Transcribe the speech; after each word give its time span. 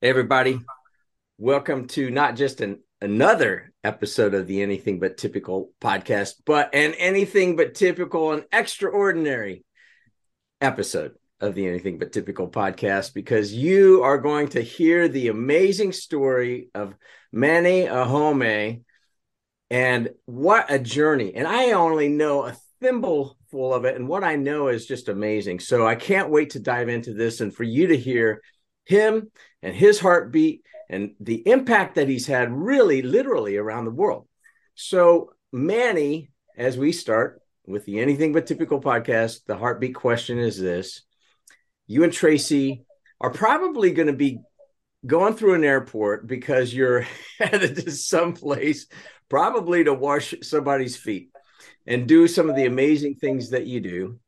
Everybody, 0.00 0.60
welcome 1.38 1.88
to 1.88 2.08
not 2.08 2.36
just 2.36 2.60
an 2.60 2.78
another 3.00 3.72
episode 3.82 4.32
of 4.32 4.46
the 4.46 4.62
Anything 4.62 5.00
But 5.00 5.16
Typical 5.16 5.72
podcast, 5.80 6.34
but 6.46 6.72
an 6.72 6.94
anything 6.94 7.56
but 7.56 7.74
typical 7.74 8.30
and 8.30 8.44
extraordinary 8.52 9.64
episode 10.60 11.16
of 11.40 11.56
the 11.56 11.66
Anything 11.66 11.98
But 11.98 12.12
Typical 12.12 12.48
podcast 12.48 13.12
because 13.12 13.52
you 13.52 14.04
are 14.04 14.18
going 14.18 14.50
to 14.50 14.60
hear 14.60 15.08
the 15.08 15.28
amazing 15.28 15.90
story 15.90 16.70
of 16.76 16.94
Manny 17.32 17.86
Ohonme 17.86 18.82
and 19.68 20.10
what 20.26 20.70
a 20.70 20.78
journey. 20.78 21.34
And 21.34 21.48
I 21.48 21.72
only 21.72 22.08
know 22.08 22.44
a 22.44 22.56
thimble 22.80 23.36
full 23.50 23.74
of 23.74 23.84
it, 23.84 23.96
and 23.96 24.06
what 24.06 24.22
I 24.22 24.36
know 24.36 24.68
is 24.68 24.86
just 24.86 25.08
amazing. 25.08 25.58
So 25.58 25.88
I 25.88 25.96
can't 25.96 26.30
wait 26.30 26.50
to 26.50 26.60
dive 26.60 26.88
into 26.88 27.14
this 27.14 27.40
and 27.40 27.52
for 27.52 27.64
you 27.64 27.88
to 27.88 27.96
hear 27.96 28.42
him 28.84 29.32
and 29.62 29.74
his 29.74 29.98
heartbeat 29.98 30.62
and 30.88 31.14
the 31.20 31.46
impact 31.46 31.96
that 31.96 32.08
he's 32.08 32.26
had 32.26 32.52
really 32.52 33.02
literally 33.02 33.56
around 33.56 33.84
the 33.84 33.90
world. 33.90 34.26
So, 34.74 35.32
Manny, 35.52 36.30
as 36.56 36.78
we 36.78 36.92
start 36.92 37.42
with 37.66 37.84
the 37.84 38.00
Anything 38.00 38.32
But 38.32 38.46
Typical 38.46 38.80
podcast, 38.80 39.44
the 39.46 39.56
heartbeat 39.56 39.94
question 39.94 40.38
is 40.38 40.58
this 40.58 41.02
You 41.86 42.04
and 42.04 42.12
Tracy 42.12 42.84
are 43.20 43.30
probably 43.30 43.90
going 43.90 44.06
to 44.06 44.14
be 44.14 44.40
going 45.06 45.34
through 45.34 45.54
an 45.54 45.64
airport 45.64 46.26
because 46.26 46.72
you're 46.72 47.06
headed 47.38 47.76
to 47.76 47.90
someplace, 47.90 48.86
probably 49.28 49.84
to 49.84 49.94
wash 49.94 50.34
somebody's 50.42 50.96
feet 50.96 51.30
and 51.86 52.06
do 52.06 52.28
some 52.28 52.48
of 52.48 52.56
the 52.56 52.66
amazing 52.66 53.14
things 53.14 53.50
that 53.50 53.66
you 53.66 53.80
do 53.80 54.20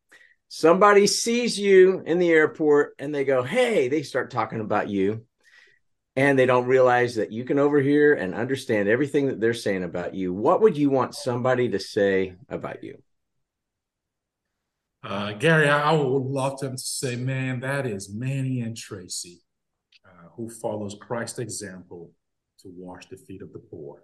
somebody 0.53 1.07
sees 1.07 1.57
you 1.57 2.03
in 2.05 2.19
the 2.19 2.29
airport 2.29 2.93
and 2.99 3.15
they 3.15 3.23
go, 3.23 3.41
Hey, 3.41 3.87
they 3.87 4.03
start 4.03 4.31
talking 4.31 4.59
about 4.59 4.89
you. 4.89 5.25
And 6.17 6.37
they 6.37 6.45
don't 6.45 6.67
realize 6.67 7.15
that 7.15 7.31
you 7.31 7.45
can 7.45 7.57
overhear 7.57 8.15
and 8.15 8.35
understand 8.35 8.89
everything 8.89 9.27
that 9.27 9.39
they're 9.39 9.53
saying 9.53 9.85
about 9.85 10.13
you. 10.13 10.33
What 10.33 10.59
would 10.59 10.77
you 10.77 10.89
want 10.89 11.15
somebody 11.15 11.69
to 11.69 11.79
say 11.79 12.35
about 12.49 12.83
you? 12.83 13.01
Uh, 15.01 15.31
Gary, 15.31 15.69
I, 15.69 15.93
would 15.93 16.23
love 16.23 16.59
them 16.59 16.75
to 16.75 16.83
say, 16.83 17.15
man, 17.15 17.61
that 17.61 17.87
is 17.87 18.13
Manny 18.13 18.59
and 18.59 18.75
Tracy, 18.75 19.41
uh, 20.05 20.27
who 20.35 20.49
follows 20.49 20.97
Christ's 20.99 21.39
example 21.39 22.11
to 22.59 22.71
wash 22.75 23.05
the 23.05 23.15
feet 23.15 23.41
of 23.41 23.53
the 23.53 23.59
poor. 23.59 24.03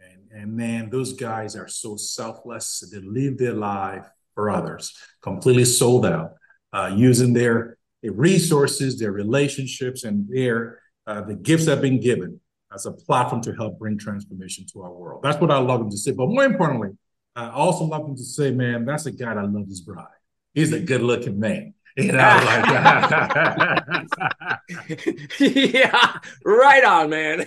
And, 0.00 0.40
and 0.42 0.56
man, 0.56 0.88
those 0.88 1.12
guys 1.12 1.54
are 1.54 1.68
so 1.68 1.96
selfless. 1.96 2.82
They 2.90 3.00
live 3.00 3.36
their 3.36 3.52
life 3.52 4.06
for 4.34 4.50
others, 4.50 4.96
completely 5.20 5.64
sold 5.64 6.06
out, 6.06 6.34
uh, 6.72 6.92
using 6.94 7.32
their, 7.32 7.76
resources, 8.04 8.98
their 8.98 9.12
relationships, 9.12 10.02
and 10.02 10.28
their 10.28 10.80
uh, 11.06 11.20
the 11.20 11.34
gifts 11.34 11.66
that 11.66 11.72
have 11.72 11.82
been 11.82 12.00
given 12.00 12.40
as 12.74 12.86
a 12.86 12.92
platform 12.92 13.40
to 13.42 13.52
help 13.54 13.78
bring 13.78 13.98
transformation 13.98 14.66
to 14.72 14.82
our 14.82 14.92
world. 14.92 15.22
That's 15.22 15.40
what 15.40 15.50
I 15.50 15.58
love 15.58 15.80
him 15.82 15.90
to 15.90 15.96
say. 15.96 16.12
But 16.12 16.28
more 16.28 16.44
importantly, 16.44 16.90
I 17.34 17.50
also 17.50 17.84
love 17.84 18.06
him 18.06 18.16
to 18.16 18.24
say, 18.24 18.50
man, 18.50 18.84
that's 18.84 19.06
a 19.06 19.12
guy 19.12 19.34
that 19.34 19.50
loves 19.50 19.68
his 19.68 19.80
bride. 19.80 20.06
He's 20.54 20.72
a 20.72 20.80
good 20.80 21.02
looking 21.02 21.38
man. 21.38 21.74
You 21.94 22.10
know, 22.10 22.18
like 22.18 22.64
yeah, 25.38 26.18
right 26.42 26.82
on, 26.82 27.10
man. 27.10 27.44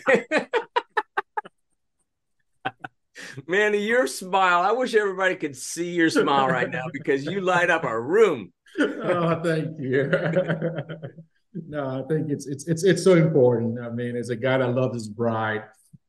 Manny, 3.48 3.86
your 3.86 4.08
smile. 4.08 4.62
I 4.62 4.72
wish 4.72 4.94
everybody 4.94 5.36
could 5.36 5.56
see 5.56 5.92
your 5.92 6.10
smile 6.10 6.48
right 6.48 6.70
now 6.70 6.86
because 6.92 7.26
you 7.26 7.42
light 7.42 7.70
up 7.70 7.84
a 7.84 8.00
room. 8.00 8.52
oh, 8.80 9.42
thank 9.42 9.80
you. 9.80 10.12
no, 11.54 12.04
I 12.04 12.08
think 12.08 12.30
it's 12.30 12.48
it's 12.48 12.68
it's 12.68 12.84
it's 12.84 13.04
so 13.04 13.16
important. 13.16 13.80
I 13.80 13.90
mean, 13.90 14.16
as 14.16 14.30
a 14.30 14.36
guy 14.36 14.58
that 14.58 14.76
loves 14.76 14.96
his 14.96 15.08
bride, 15.08 15.64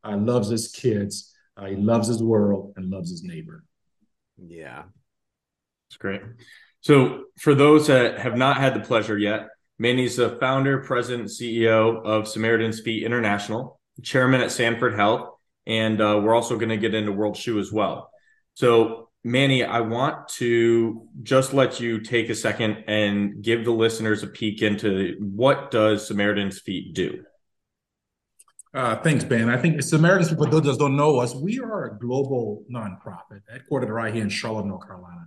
uh, 0.04 0.16
loves 0.16 0.48
his 0.48 0.68
kids, 0.68 1.34
uh, 1.56 1.66
he 1.66 1.76
loves 1.76 2.08
his 2.08 2.22
world 2.22 2.72
and 2.76 2.90
loves 2.90 3.10
his 3.10 3.22
neighbor. 3.22 3.64
Yeah, 4.38 4.84
it's 5.88 5.96
great. 5.96 6.22
So, 6.80 7.24
for 7.38 7.54
those 7.54 7.86
that 7.86 8.18
have 8.18 8.36
not 8.36 8.58
had 8.58 8.74
the 8.74 8.80
pleasure 8.80 9.18
yet, 9.18 9.48
Manny's 9.78 10.16
the 10.16 10.36
founder, 10.40 10.78
president, 10.78 11.28
CEO 11.28 12.04
of 12.04 12.28
Samaritan's 12.28 12.80
Feet 12.80 13.02
International, 13.04 13.80
chairman 14.02 14.40
at 14.40 14.50
Sanford 14.50 14.94
Health, 14.94 15.35
and 15.66 16.00
uh, 16.00 16.20
we're 16.22 16.34
also 16.34 16.56
going 16.56 16.68
to 16.68 16.76
get 16.76 16.94
into 16.94 17.12
World 17.12 17.36
Shoe 17.36 17.58
as 17.58 17.72
well. 17.72 18.10
So, 18.54 19.10
Manny, 19.24 19.64
I 19.64 19.80
want 19.80 20.28
to 20.28 21.08
just 21.22 21.52
let 21.52 21.80
you 21.80 22.00
take 22.00 22.30
a 22.30 22.34
second 22.34 22.84
and 22.86 23.42
give 23.42 23.64
the 23.64 23.72
listeners 23.72 24.22
a 24.22 24.28
peek 24.28 24.62
into 24.62 25.16
what 25.20 25.70
does 25.70 26.06
Samaritan's 26.06 26.60
Feet 26.60 26.94
do. 26.94 27.24
Uh, 28.72 28.96
thanks, 28.96 29.24
Ben. 29.24 29.48
I 29.48 29.56
think 29.56 29.82
Samaritan's 29.82 30.28
Feet, 30.28 30.38
for 30.38 30.46
those 30.46 30.62
that 30.64 30.78
don't 30.78 30.96
know 30.96 31.18
us, 31.18 31.34
we 31.34 31.58
are 31.58 31.86
a 31.86 31.98
global 31.98 32.62
nonprofit 32.72 33.40
headquartered 33.52 33.88
right 33.88 34.14
here 34.14 34.22
in 34.22 34.28
Charlotte, 34.28 34.66
North 34.66 34.86
Carolina. 34.86 35.26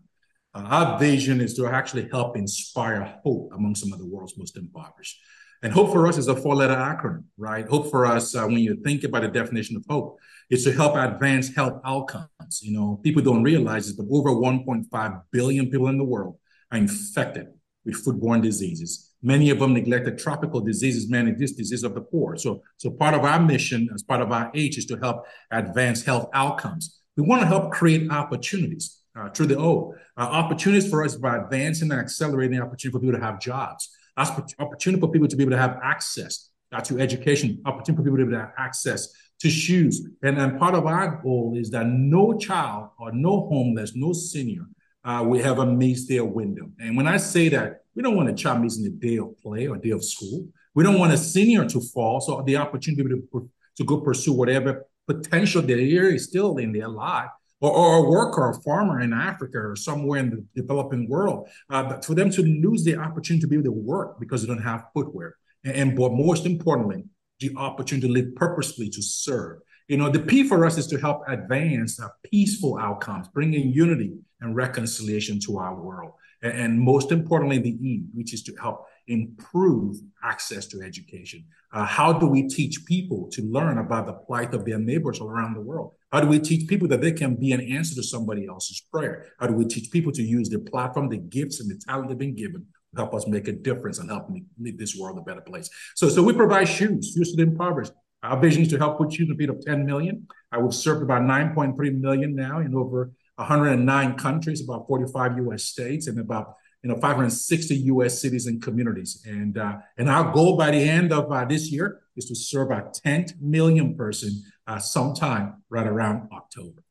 Uh, 0.53 0.59
our 0.59 0.99
vision 0.99 1.41
is 1.41 1.55
to 1.55 1.67
actually 1.67 2.07
help 2.09 2.37
inspire 2.37 3.19
hope 3.23 3.51
among 3.53 3.75
some 3.75 3.91
of 3.91 3.99
the 3.99 4.07
world's 4.07 4.37
most 4.37 4.55
impoverished. 4.55 5.19
And 5.61 5.73
hope 5.73 5.91
for 5.91 6.07
us 6.07 6.17
is 6.17 6.27
a 6.29 6.35
four 6.35 6.55
letter 6.55 6.75
acronym, 6.75 7.23
right? 7.37 7.67
Hope 7.67 7.91
for 7.91 8.05
us, 8.05 8.33
uh, 8.33 8.45
when 8.45 8.59
you 8.59 8.77
think 8.83 9.03
about 9.03 9.23
the 9.23 9.27
definition 9.27 9.75
of 9.75 9.85
hope, 9.89 10.17
is 10.49 10.63
to 10.63 10.71
help 10.71 10.95
advance 10.95 11.53
health 11.53 11.81
outcomes. 11.83 12.61
You 12.61 12.79
know, 12.79 12.99
people 13.03 13.21
don't 13.21 13.43
realize 13.43 13.89
it, 13.89 13.97
but 13.97 14.07
over 14.09 14.29
1.5 14.29 15.21
billion 15.31 15.69
people 15.69 15.89
in 15.89 15.97
the 15.97 16.05
world 16.05 16.37
are 16.71 16.77
infected 16.77 17.47
with 17.83 18.03
foodborne 18.03 18.41
diseases. 18.41 19.11
Many 19.21 19.49
of 19.49 19.59
them 19.59 19.73
neglected 19.73 20.17
tropical 20.17 20.61
diseases, 20.61 21.09
many 21.09 21.31
this 21.31 21.51
disease 21.51 21.83
of 21.83 21.93
the 21.93 22.01
poor. 22.01 22.37
So, 22.37 22.61
so 22.77 22.91
part 22.91 23.13
of 23.13 23.25
our 23.25 23.39
mission 23.39 23.89
as 23.93 24.01
part 24.01 24.21
of 24.21 24.31
our 24.31 24.49
age, 24.55 24.77
is 24.77 24.85
to 24.85 24.97
help 24.97 25.25
advance 25.51 26.05
health 26.05 26.29
outcomes. 26.33 27.01
We 27.17 27.23
want 27.23 27.41
to 27.41 27.47
help 27.47 27.71
create 27.71 28.09
opportunities 28.09 28.97
uh, 29.13 29.29
through 29.29 29.47
the 29.47 29.59
O. 29.59 29.93
Uh, 30.15 30.21
opportunities 30.21 30.89
for 30.89 31.03
us 31.03 31.15
by 31.15 31.35
advancing 31.35 31.91
and 31.91 31.99
accelerating 31.99 32.57
the 32.57 32.63
opportunity 32.63 32.93
for 32.93 32.99
people 33.01 33.19
to 33.19 33.25
have 33.25 33.41
jobs 33.41 33.89
opportunity 34.19 34.99
for 34.99 35.11
people 35.11 35.27
to 35.27 35.35
be 35.35 35.43
able 35.43 35.51
to 35.51 35.57
have 35.57 35.79
access 35.83 36.49
uh, 36.71 36.81
to 36.81 36.99
education, 36.99 37.61
opportunity 37.65 37.97
for 37.97 38.03
people 38.03 38.17
to 38.17 38.25
be 38.25 38.31
able 38.31 38.39
to 38.39 38.45
have 38.45 38.53
access 38.57 39.09
to 39.39 39.49
shoes. 39.49 40.05
And 40.21 40.37
then 40.37 40.59
part 40.59 40.75
of 40.75 40.85
our 40.85 41.21
goal 41.23 41.55
is 41.57 41.69
that 41.71 41.87
no 41.87 42.37
child 42.37 42.89
or 42.99 43.11
no 43.11 43.47
homeless, 43.47 43.95
no 43.95 44.13
senior 44.13 44.65
uh, 45.03 45.23
will 45.25 45.43
ever 45.45 45.65
miss 45.65 46.07
their 46.07 46.25
window. 46.25 46.69
And 46.79 46.97
when 46.97 47.07
I 47.07 47.17
say 47.17 47.49
that, 47.49 47.81
we 47.95 48.03
don't 48.03 48.15
want 48.15 48.29
a 48.29 48.33
child 48.33 48.61
missing 48.61 48.85
a 48.85 48.89
day 48.89 49.17
of 49.17 49.39
play 49.39 49.67
or 49.67 49.77
day 49.77 49.91
of 49.91 50.03
school. 50.03 50.47
We 50.75 50.83
don't 50.83 50.99
want 50.99 51.13
a 51.13 51.17
senior 51.17 51.65
to 51.65 51.81
fall. 51.81 52.21
So 52.21 52.41
the 52.45 52.57
opportunity 52.57 53.03
to, 53.03 53.49
to 53.77 53.83
go 53.83 54.01
pursue 54.01 54.33
whatever 54.33 54.85
potential 55.07 55.61
there 55.61 56.13
is 56.13 56.25
still 56.25 56.57
in 56.57 56.71
their 56.71 56.87
life 56.87 57.29
or, 57.61 57.71
or 57.71 58.05
a 58.05 58.09
worker 58.09 58.41
or 58.41 58.51
a 58.51 58.61
farmer 58.61 59.01
in 59.01 59.13
Africa 59.13 59.57
or 59.57 59.75
somewhere 59.75 60.19
in 60.19 60.29
the 60.29 60.61
developing 60.61 61.09
world, 61.09 61.47
uh, 61.69 61.99
for 62.01 62.15
them 62.15 62.29
to 62.31 62.41
lose 62.41 62.83
the 62.83 62.95
opportunity 62.97 63.41
to 63.41 63.47
be 63.47 63.55
able 63.55 63.65
to 63.65 63.71
work 63.71 64.19
because 64.19 64.41
they 64.41 64.47
don't 64.47 64.63
have 64.63 64.85
footwear. 64.93 65.35
And, 65.63 65.75
and 65.75 65.97
but 65.97 66.11
most 66.13 66.45
importantly, 66.45 67.05
the 67.39 67.51
opportunity 67.55 68.07
to 68.07 68.13
live 68.13 68.35
purposefully 68.35 68.89
to 68.89 69.01
serve. 69.01 69.59
You 69.87 69.97
know, 69.97 70.09
the 70.09 70.19
P 70.19 70.43
for 70.43 70.65
us 70.65 70.77
is 70.77 70.87
to 70.87 70.99
help 70.99 71.23
advance 71.27 71.99
peaceful 72.23 72.77
outcomes, 72.77 73.27
bringing 73.29 73.71
unity 73.71 74.13
and 74.39 74.55
reconciliation 74.55 75.39
to 75.41 75.57
our 75.57 75.75
world. 75.75 76.13
And, 76.43 76.53
and 76.53 76.79
most 76.79 77.11
importantly, 77.11 77.57
the 77.57 77.71
E, 77.71 78.03
which 78.13 78.33
is 78.33 78.43
to 78.43 78.55
help 78.61 78.85
improve 79.07 79.97
access 80.23 80.67
to 80.67 80.81
education. 80.81 81.43
Uh, 81.73 81.85
how 81.85 82.13
do 82.13 82.27
we 82.27 82.47
teach 82.47 82.85
people 82.85 83.29
to 83.31 83.41
learn 83.41 83.79
about 83.79 84.05
the 84.05 84.13
plight 84.13 84.53
of 84.53 84.65
their 84.65 84.79
neighbors 84.79 85.19
all 85.19 85.29
around 85.29 85.55
the 85.55 85.61
world? 85.61 85.93
How 86.11 86.21
do 86.21 86.27
we 86.27 86.39
teach 86.39 86.67
people 86.67 86.87
that 86.87 87.01
they 87.01 87.11
can 87.11 87.35
be 87.35 87.51
an 87.51 87.61
answer 87.61 87.93
to 87.95 88.03
somebody 88.03 88.47
else's 88.47 88.81
prayer? 88.91 89.27
How 89.39 89.47
do 89.47 89.53
we 89.53 89.65
teach 89.65 89.91
people 89.91 90.11
to 90.13 90.23
use 90.23 90.49
the 90.49 90.59
platform, 90.59 91.09
the 91.09 91.17
gifts, 91.17 91.59
and 91.59 91.69
the 91.69 91.75
talent 91.75 92.09
they've 92.09 92.17
been 92.17 92.35
given 92.35 92.65
to 92.95 93.01
help 93.01 93.13
us 93.13 93.27
make 93.27 93.47
a 93.47 93.51
difference 93.51 93.99
and 93.99 94.09
help 94.09 94.27
make 94.57 94.79
this 94.79 94.95
world 94.95 95.19
a 95.19 95.21
better 95.21 95.41
place? 95.41 95.69
So, 95.95 96.09
so 96.09 96.23
we 96.23 96.33
provide 96.33 96.67
shoes, 96.67 97.13
shoes 97.15 97.31
to 97.31 97.37
the 97.37 97.43
impoverished. 97.43 97.91
Our 98.23 98.39
vision 98.39 98.63
is 98.63 98.69
to 98.69 98.77
help 98.77 98.97
put 98.97 99.13
shoes 99.13 99.29
in 99.29 99.35
the 99.35 99.37
feet 99.37 99.49
of 99.49 99.63
10 99.63 99.85
million. 99.85 100.27
I 100.51 100.57
will 100.57 100.71
serve 100.71 101.01
about 101.01 101.21
9.3 101.21 101.99
million 101.99 102.35
now 102.35 102.59
in 102.59 102.75
over 102.75 103.11
109 103.35 104.17
countries, 104.17 104.63
about 104.63 104.87
45 104.87 105.37
US 105.45 105.63
states, 105.63 106.07
and 106.07 106.19
about 106.19 106.55
you 106.83 106.89
know 106.89 106.95
560 106.95 107.75
U.S. 107.75 108.21
cities 108.21 108.47
and 108.47 108.61
communities. 108.61 109.23
And 109.25 109.57
uh, 109.57 109.77
and 109.97 110.09
our 110.09 110.33
goal 110.33 110.57
by 110.57 110.71
the 110.71 110.77
end 110.77 111.13
of 111.13 111.31
uh, 111.31 111.45
this 111.45 111.71
year 111.71 112.01
is 112.19 112.25
to 112.25 112.35
serve 112.35 112.69
a 112.71 112.91
10 113.03 113.27
million 113.41 113.95
person 113.95 114.43
uh, 114.67 114.77
sometime 114.77 115.63
right 115.69 115.87
around 115.87 116.29
October. 116.31 116.83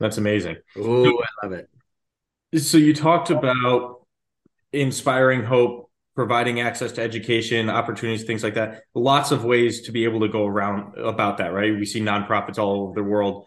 That's 0.00 0.18
amazing. 0.18 0.56
Oh, 0.76 1.22
I 1.22 1.46
love 1.46 1.52
it. 1.52 1.70
So 2.60 2.76
you 2.76 2.94
talked 2.94 3.30
about 3.30 4.02
inspiring 4.72 5.42
hope, 5.42 5.90
providing 6.14 6.60
access 6.60 6.92
to 6.92 7.02
education, 7.02 7.70
opportunities, 7.70 8.24
things 8.24 8.42
like 8.42 8.54
that. 8.54 8.82
Lots 8.94 9.30
of 9.30 9.44
ways 9.44 9.82
to 9.82 9.92
be 9.92 10.04
able 10.04 10.20
to 10.20 10.28
go 10.28 10.46
around 10.46 10.98
about 10.98 11.38
that, 11.38 11.52
right? 11.52 11.72
We 11.72 11.86
see 11.86 12.00
nonprofits 12.00 12.58
all 12.58 12.82
over 12.82 12.94
the 12.94 13.02
world 13.02 13.46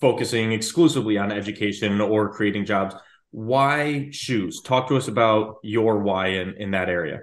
focusing 0.00 0.52
exclusively 0.52 1.16
on 1.18 1.32
education 1.32 2.00
or 2.00 2.32
creating 2.32 2.66
jobs 2.66 2.94
why 3.34 4.10
shoes? 4.12 4.60
Talk 4.62 4.86
to 4.88 4.96
us 4.96 5.08
about 5.08 5.56
your 5.64 5.98
why 5.98 6.28
in, 6.28 6.54
in 6.56 6.70
that 6.70 6.88
area. 6.88 7.22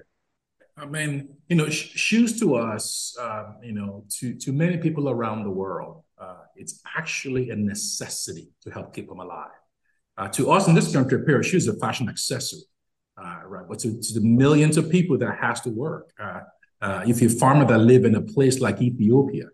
I 0.81 0.85
mean, 0.85 1.29
you 1.47 1.55
know, 1.55 1.69
sh- 1.69 1.91
shoes 1.93 2.39
to 2.39 2.55
us, 2.55 3.15
uh, 3.21 3.51
you 3.61 3.71
know, 3.71 4.03
to 4.17 4.33
to 4.33 4.51
many 4.51 4.77
people 4.77 5.09
around 5.09 5.43
the 5.43 5.51
world, 5.51 6.03
uh, 6.19 6.41
it's 6.55 6.81
actually 6.97 7.51
a 7.51 7.55
necessity 7.55 8.49
to 8.63 8.71
help 8.71 8.93
keep 8.95 9.07
them 9.07 9.19
alive. 9.19 9.51
Uh, 10.17 10.27
to 10.29 10.49
us 10.49 10.67
in 10.67 10.73
this 10.73 10.91
country, 10.91 11.21
a 11.21 11.23
pair 11.23 11.39
of 11.39 11.45
shoes 11.45 11.67
is 11.67 11.75
a 11.75 11.79
fashion 11.79 12.09
accessory, 12.09 12.63
uh, 13.23 13.41
right? 13.45 13.65
But 13.69 13.77
to, 13.79 14.01
to, 14.01 14.13
the 14.13 14.21
millions 14.21 14.75
of 14.75 14.89
people 14.89 15.19
that 15.19 15.37
has 15.39 15.61
to 15.61 15.69
work, 15.69 16.11
uh, 16.19 16.41
uh, 16.81 17.03
if 17.07 17.21
you're 17.21 17.31
a 17.31 17.35
farmer 17.35 17.65
that 17.65 17.77
live 17.77 18.03
in 18.03 18.15
a 18.15 18.21
place 18.21 18.59
like 18.59 18.81
Ethiopia, 18.81 19.45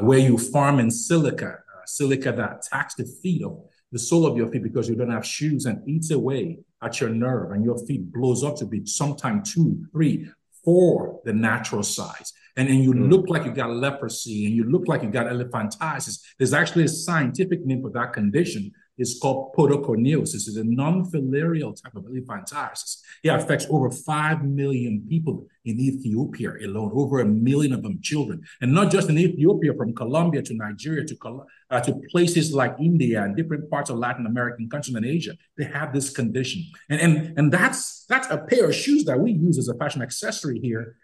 where 0.00 0.20
you 0.20 0.38
farm 0.38 0.78
in 0.78 0.88
silica, 0.88 1.58
silica 1.84 2.30
that 2.30 2.58
attacks 2.58 2.94
the 2.94 3.04
feet 3.04 3.42
of 3.42 3.60
the 3.90 3.98
sole 3.98 4.24
of 4.24 4.36
your 4.36 4.46
feet 4.46 4.62
because 4.62 4.88
you 4.88 4.94
don't 4.94 5.10
have 5.10 5.26
shoes 5.26 5.66
and 5.66 5.82
eats 5.88 6.12
away 6.12 6.60
at 6.80 7.00
your 7.00 7.10
nerve 7.10 7.50
and 7.50 7.64
your 7.64 7.76
feet 7.86 8.12
blows 8.12 8.44
up 8.44 8.54
to 8.56 8.64
be 8.64 8.86
sometimes 8.86 9.52
two, 9.52 9.84
three, 9.92 10.28
for 10.64 11.20
the 11.24 11.32
natural 11.32 11.82
size. 11.82 12.32
And 12.56 12.68
then 12.68 12.80
you 12.80 12.92
mm. 12.92 13.10
look 13.10 13.28
like 13.28 13.44
you 13.44 13.52
got 13.52 13.70
leprosy 13.70 14.46
and 14.46 14.54
you 14.54 14.64
look 14.64 14.88
like 14.88 15.02
you 15.02 15.10
got 15.10 15.26
elephantiasis. 15.26 16.20
There's 16.38 16.52
actually 16.52 16.84
a 16.84 16.88
scientific 16.88 17.64
name 17.64 17.82
for 17.82 17.90
that 17.90 18.12
condition. 18.12 18.72
It's 19.00 19.18
called 19.18 19.54
podoconiosis. 19.54 20.46
It's 20.48 20.56
a 20.56 20.64
non-filarial 20.64 21.82
type 21.82 21.96
of 21.96 22.04
elephantiasis. 22.04 22.98
It 23.24 23.28
affects 23.28 23.66
over 23.70 23.90
5 23.90 24.44
million 24.44 25.06
people 25.08 25.46
in 25.64 25.80
Ethiopia 25.80 26.52
alone, 26.62 26.90
over 26.94 27.20
a 27.20 27.24
million 27.24 27.72
of 27.72 27.82
them 27.82 27.98
children. 28.02 28.42
And 28.60 28.74
not 28.74 28.92
just 28.92 29.08
in 29.08 29.18
Ethiopia, 29.18 29.72
from 29.74 29.94
Colombia 29.94 30.42
to 30.42 30.54
Nigeria 30.54 31.04
to, 31.06 31.46
uh, 31.70 31.80
to 31.80 31.94
places 32.10 32.52
like 32.52 32.76
India 32.78 33.22
and 33.22 33.34
different 33.34 33.70
parts 33.70 33.88
of 33.88 33.96
Latin 33.96 34.26
American 34.26 34.68
countries 34.68 34.94
and 34.94 35.06
Asia, 35.06 35.32
they 35.56 35.64
have 35.64 35.94
this 35.94 36.10
condition. 36.10 36.62
And, 36.90 37.00
and, 37.00 37.38
and 37.38 37.52
that's, 37.52 38.04
that's 38.06 38.28
a 38.30 38.36
pair 38.36 38.66
of 38.66 38.74
shoes 38.74 39.04
that 39.04 39.18
we 39.18 39.32
use 39.32 39.56
as 39.56 39.68
a 39.68 39.74
fashion 39.74 40.02
accessory 40.02 40.60
here 40.60 40.96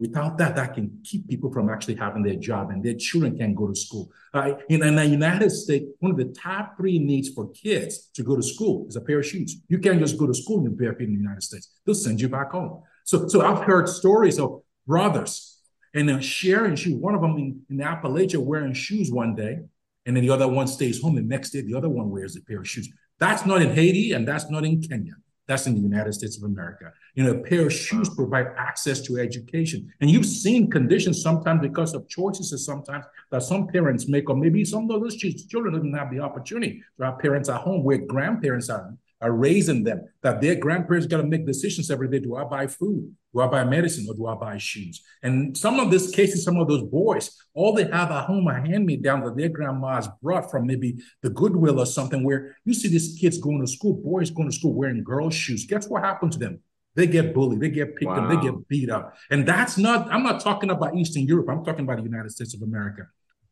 Without 0.00 0.38
that, 0.38 0.56
that 0.56 0.72
can 0.72 0.98
keep 1.04 1.28
people 1.28 1.52
from 1.52 1.68
actually 1.68 1.94
having 1.94 2.22
their 2.22 2.36
job 2.36 2.70
and 2.70 2.82
their 2.82 2.94
children 2.94 3.36
can 3.36 3.54
go 3.54 3.68
to 3.68 3.74
school. 3.74 4.10
Uh, 4.32 4.54
in, 4.70 4.82
in 4.82 4.96
the 4.96 5.04
United 5.04 5.50
States, 5.50 5.84
one 5.98 6.10
of 6.10 6.16
the 6.16 6.32
top 6.32 6.76
three 6.78 6.98
needs 6.98 7.28
for 7.28 7.50
kids 7.50 8.08
to 8.14 8.22
go 8.22 8.34
to 8.34 8.42
school 8.42 8.86
is 8.88 8.96
a 8.96 9.00
pair 9.00 9.18
of 9.18 9.26
shoes. 9.26 9.60
You 9.68 9.78
can't 9.78 10.00
just 10.00 10.18
go 10.18 10.26
to 10.26 10.32
school 10.34 10.64
in 10.64 10.74
bare 10.74 10.94
feet 10.94 11.08
in 11.08 11.14
the 11.14 11.20
United 11.20 11.42
States. 11.42 11.70
They'll 11.84 11.94
send 11.94 12.18
you 12.18 12.30
back 12.30 12.52
home. 12.52 12.82
So, 13.04 13.28
so 13.28 13.42
I've 13.42 13.64
heard 13.64 13.88
stories 13.88 14.40
of 14.40 14.62
brothers 14.86 15.58
and 15.92 16.08
they're 16.08 16.22
sharing 16.22 16.76
shoes. 16.76 16.94
One 16.94 17.14
of 17.14 17.20
them 17.20 17.36
in, 17.36 17.60
in 17.68 17.78
Appalachia 17.78 18.38
wearing 18.38 18.72
shoes 18.72 19.10
one 19.10 19.34
day, 19.34 19.58
and 20.06 20.16
then 20.16 20.24
the 20.24 20.30
other 20.30 20.48
one 20.48 20.66
stays 20.66 21.02
home. 21.02 21.16
The 21.16 21.22
next 21.22 21.50
day, 21.50 21.60
the 21.60 21.74
other 21.74 21.88
one 21.88 22.10
wears 22.10 22.36
a 22.36 22.40
pair 22.40 22.60
of 22.60 22.68
shoes. 22.68 22.88
That's 23.18 23.44
not 23.44 23.60
in 23.60 23.74
Haiti 23.74 24.12
and 24.12 24.26
that's 24.26 24.50
not 24.50 24.64
in 24.64 24.80
Kenya. 24.80 25.14
That's 25.50 25.66
in 25.66 25.74
the 25.74 25.80
United 25.80 26.12
States 26.12 26.36
of 26.36 26.44
America. 26.44 26.92
You 27.16 27.24
know, 27.24 27.32
a 27.32 27.38
pair 27.42 27.66
of 27.66 27.72
shoes 27.72 28.08
provide 28.08 28.46
access 28.56 29.00
to 29.00 29.18
education. 29.18 29.92
And 30.00 30.08
you've 30.08 30.24
seen 30.24 30.70
conditions 30.70 31.20
sometimes 31.20 31.60
because 31.60 31.92
of 31.92 32.08
choices 32.08 32.64
sometimes 32.64 33.04
that 33.32 33.42
some 33.42 33.66
parents 33.66 34.06
make, 34.06 34.30
or 34.30 34.36
maybe 34.36 34.64
some 34.64 34.88
of 34.88 35.00
those 35.00 35.16
children 35.16 35.74
don't 35.74 35.92
have 35.92 36.12
the 36.12 36.20
opportunity 36.20 36.84
to 36.98 37.04
have 37.04 37.18
parents 37.18 37.48
at 37.48 37.62
home 37.62 37.82
where 37.82 37.98
grandparents 37.98 38.70
are 38.70 38.96
are 39.20 39.32
raising 39.32 39.84
them 39.84 40.02
that 40.22 40.40
their 40.40 40.54
grandparents 40.54 41.06
got 41.06 41.18
to 41.18 41.24
make 41.24 41.46
decisions 41.46 41.90
every 41.90 42.08
day. 42.08 42.20
Do 42.20 42.36
I 42.36 42.44
buy 42.44 42.66
food? 42.66 43.14
Do 43.34 43.40
I 43.40 43.46
buy 43.46 43.64
medicine 43.64 44.06
or 44.08 44.14
do 44.14 44.26
I 44.26 44.34
buy 44.34 44.56
shoes? 44.58 45.02
And 45.22 45.56
some 45.56 45.78
of 45.78 45.90
these 45.90 46.10
cases, 46.10 46.42
some 46.42 46.56
of 46.56 46.68
those 46.68 46.82
boys, 46.82 47.36
all 47.54 47.74
they 47.74 47.84
have 47.84 48.10
at 48.10 48.24
home 48.24 48.48
are 48.48 48.60
hand-me-down 48.60 49.22
that 49.24 49.36
their 49.36 49.50
grandmas 49.50 50.08
brought 50.22 50.50
from 50.50 50.66
maybe 50.66 50.96
the 51.22 51.30
Goodwill 51.30 51.80
or 51.80 51.86
something 51.86 52.24
where 52.24 52.56
you 52.64 52.72
see 52.72 52.88
these 52.88 53.18
kids 53.20 53.38
going 53.38 53.60
to 53.60 53.66
school, 53.66 53.94
boys 53.94 54.30
going 54.30 54.50
to 54.50 54.56
school 54.56 54.72
wearing 54.72 55.04
girls' 55.04 55.34
shoes. 55.34 55.66
Guess 55.66 55.88
what 55.88 56.02
happened 56.02 56.32
to 56.32 56.38
them? 56.38 56.60
They 56.96 57.06
get 57.06 57.34
bullied, 57.34 57.60
they 57.60 57.70
get 57.70 57.94
picked 57.94 58.10
wow. 58.10 58.24
up, 58.24 58.30
they 58.30 58.48
get 58.48 58.68
beat 58.68 58.90
up. 58.90 59.14
And 59.30 59.46
that's 59.46 59.78
not, 59.78 60.10
I'm 60.12 60.24
not 60.24 60.40
talking 60.40 60.70
about 60.70 60.96
Eastern 60.96 61.22
Europe, 61.22 61.48
I'm 61.48 61.64
talking 61.64 61.84
about 61.84 61.98
the 61.98 62.02
United 62.02 62.30
States 62.30 62.54
of 62.54 62.62
America. 62.62 63.02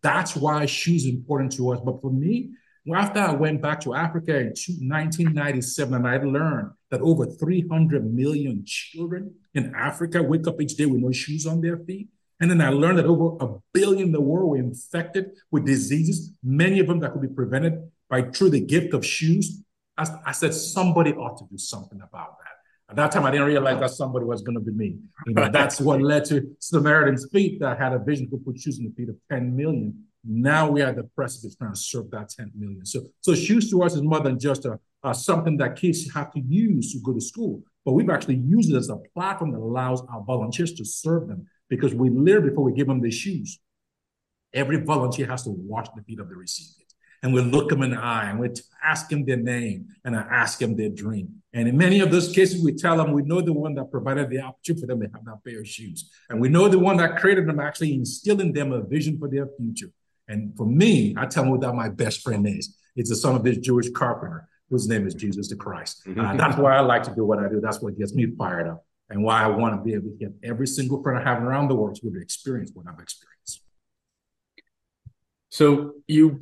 That's 0.03 0.35
why 0.35 0.67
shoes 0.67 1.07
important 1.07 1.53
to 1.53 1.73
us. 1.73 1.81
But 1.85 2.01
for 2.01 2.13
me, 2.13 2.51
after 2.95 3.21
I 3.21 3.33
went 3.33 3.61
back 3.61 3.81
to 3.83 3.95
Africa 3.95 4.39
in 4.39 4.47
1997, 4.47 5.95
and 5.95 6.07
I 6.07 6.17
learned 6.19 6.71
that 6.91 7.01
over 7.01 7.27
300 7.27 8.13
million 8.13 8.63
children 8.65 9.35
in 9.55 9.75
Africa 9.75 10.23
wake 10.23 10.47
up 10.47 10.61
each 10.61 10.77
day 10.77 10.87
with 10.87 11.01
no 11.01 11.13
shoes 11.13 11.47
on 11.47 11.61
their 11.61 11.79
feet. 11.79 12.09
And 12.41 12.51
then 12.51 12.61
I 12.61 12.71
learned 12.71 12.99
that 12.99 13.07
over 13.07 13.37
a 13.45 13.59
billion 13.73 14.07
in 14.07 14.13
the 14.13 14.21
world 14.21 14.51
were 14.51 14.57
infected 14.57 15.33
with 15.51 15.67
diseases, 15.67 16.33
many 16.43 16.79
of 16.79 16.87
them 16.87 17.01
that 17.01 17.13
could 17.13 17.23
be 17.23 17.29
prevented 17.29 17.91
by 18.09 18.23
through 18.23 18.51
the 18.51 18.61
gift 18.61 18.95
of 18.95 19.05
shoes. 19.05 19.61
I, 19.97 20.07
I 20.27 20.33
said 20.33 20.55
somebody 20.55 21.13
ought 21.13 21.37
to 21.39 21.45
do 21.51 21.59
something 21.59 22.01
about 22.01 22.39
that. 22.39 22.49
At 22.91 22.97
that 22.97 23.13
time, 23.13 23.27
I 23.27 23.33
didn't 23.33 23.49
realize 23.49 23.81
that 23.81 23.91
somebody 23.91 24.25
was 24.25 24.41
going 24.41 24.55
to 24.55 24.65
be 24.65 24.73
me. 24.73 24.97
You 25.27 25.35
know, 25.35 25.51
that's 25.51 25.79
what 25.79 26.01
led 26.01 26.25
to 26.27 26.57
Samaritan's 26.59 27.29
Feet 27.31 27.61
that 27.61 27.79
had 27.79 27.93
a 27.93 27.99
vision 27.99 28.31
to 28.31 28.39
put 28.39 28.59
shoes 28.59 28.79
in 28.79 28.87
the 28.87 28.93
feet 28.93 29.11
of 29.11 29.17
10 29.31 29.55
million 29.55 30.05
now 30.25 30.71
we 30.71 30.83
are 30.83 30.89
at 30.89 30.97
the 30.97 31.05
precipice 31.05 31.55
trying 31.57 31.73
to 31.73 31.79
serve 31.79 32.11
that 32.11 32.31
10 32.31 32.53
million. 32.57 32.85
So, 32.85 33.03
so 33.21 33.35
shoes 33.35 33.71
to 33.71 33.83
us 33.83 33.95
is 33.95 34.03
more 34.03 34.21
than 34.21 34.39
just 34.39 34.65
a, 34.65 34.79
a, 35.03 35.15
something 35.15 35.57
that 35.59 35.77
kids 35.77 36.13
have 36.13 36.33
to 36.33 36.41
use 36.41 36.93
to 36.93 37.01
go 37.01 37.13
to 37.13 37.21
school, 37.21 37.63
but 37.85 37.93
we've 37.93 38.11
actually 38.11 38.37
used 38.37 38.71
it 38.73 38.77
as 38.77 38.89
a 38.89 38.97
platform 39.15 39.53
that 39.53 39.59
allows 39.59 40.03
our 40.13 40.23
volunteers 40.25 40.73
to 40.75 40.85
serve 40.85 41.29
them 41.29 41.47
because 41.69 41.95
we 41.95 42.11
literally, 42.11 42.51
before 42.51 42.65
we 42.65 42.73
give 42.73 42.87
them 42.87 43.01
the 43.01 43.11
shoes, 43.11 43.61
every 44.53 44.81
volunteer 44.83 45.27
has 45.27 45.45
to 45.45 45.51
wash 45.51 45.87
the 45.95 46.03
feet 46.03 46.19
of 46.19 46.29
the 46.29 46.37
recipient. 46.37 46.93
And 47.23 47.35
we 47.35 47.41
look 47.41 47.69
them 47.69 47.83
in 47.83 47.91
the 47.91 47.99
eye 47.99 48.27
and 48.31 48.39
we 48.39 48.49
ask 48.83 49.09
them 49.09 49.25
their 49.25 49.37
name 49.37 49.89
and 50.05 50.17
I 50.17 50.21
ask 50.21 50.59
them 50.59 50.77
their 50.77 50.89
dream. 50.89 51.43
And 51.53 51.67
in 51.69 51.77
many 51.77 52.01
of 52.01 52.11
those 52.13 52.33
cases, 52.33 52.63
we 52.63 52.75
tell 52.75 52.97
them 52.97 53.13
we 53.13 53.23
know 53.23 53.41
the 53.41 53.53
one 53.53 53.75
that 53.75 53.91
provided 53.91 54.31
the 54.31 54.41
opportunity 54.41 54.83
for 54.83 54.87
them 54.87 55.01
to 55.01 55.09
have 55.13 55.25
that 55.25 55.45
pair 55.45 55.61
of 55.61 55.67
shoes. 55.67 56.11
And 56.31 56.41
we 56.41 56.49
know 56.49 56.69
the 56.69 56.79
one 56.79 56.97
that 56.99 57.19
created 57.19 57.49
them 57.49 57.59
actually 57.59 57.95
instilling 57.95 58.53
them 58.53 58.73
a 58.73 58.83
vision 58.83 59.19
for 59.19 59.29
their 59.29 59.49
future. 59.59 59.91
And 60.29 60.57
for 60.57 60.67
me, 60.67 61.15
I 61.17 61.27
tell 61.27 61.45
them 61.45 61.53
what 61.53 61.61
that 61.63 61.75
my 61.75 61.89
best 61.89 62.23
friend 62.23 62.47
is. 62.47 62.77
It's 62.97 63.11
the 63.11 63.17
son 63.17 63.35
of 63.35 63.43
this 63.43 63.59
Jewish 63.59 63.91
carpenter 63.91 64.49
whose 64.71 64.87
name 64.87 65.07
is 65.07 65.15
Jesus 65.15 65.49
the 65.49 65.57
Christ. 65.57 66.03
Mm-hmm. 66.07 66.21
Uh, 66.21 66.37
that's 66.37 66.59
why 66.59 66.77
I 66.77 66.81
like 66.81 67.03
to 67.05 67.15
do 67.15 67.25
what 67.25 67.39
I 67.39 67.49
do. 67.49 67.61
That's 67.61 67.81
what 67.81 67.99
gets 67.99 68.15
me 68.15 68.27
fired 68.37 68.69
up 68.69 68.85
and 69.11 69.23
why 69.23 69.43
I 69.43 69.47
want 69.47 69.75
to 69.75 69.83
be 69.83 69.95
able 69.95 70.11
to 70.11 70.17
get 70.17 70.33
every 70.43 70.67
single 70.67 71.03
friend 71.03 71.19
I 71.19 71.23
have 71.23 71.43
around 71.43 71.69
the 71.69 71.75
world 71.75 71.97
to 71.97 72.03
be 72.03 72.09
able 72.09 72.17
to 72.17 72.23
experience 72.23 72.71
what 72.75 72.87
I've 72.87 73.01
experienced. 73.01 73.63
So 75.51 75.95
you, 76.07 76.41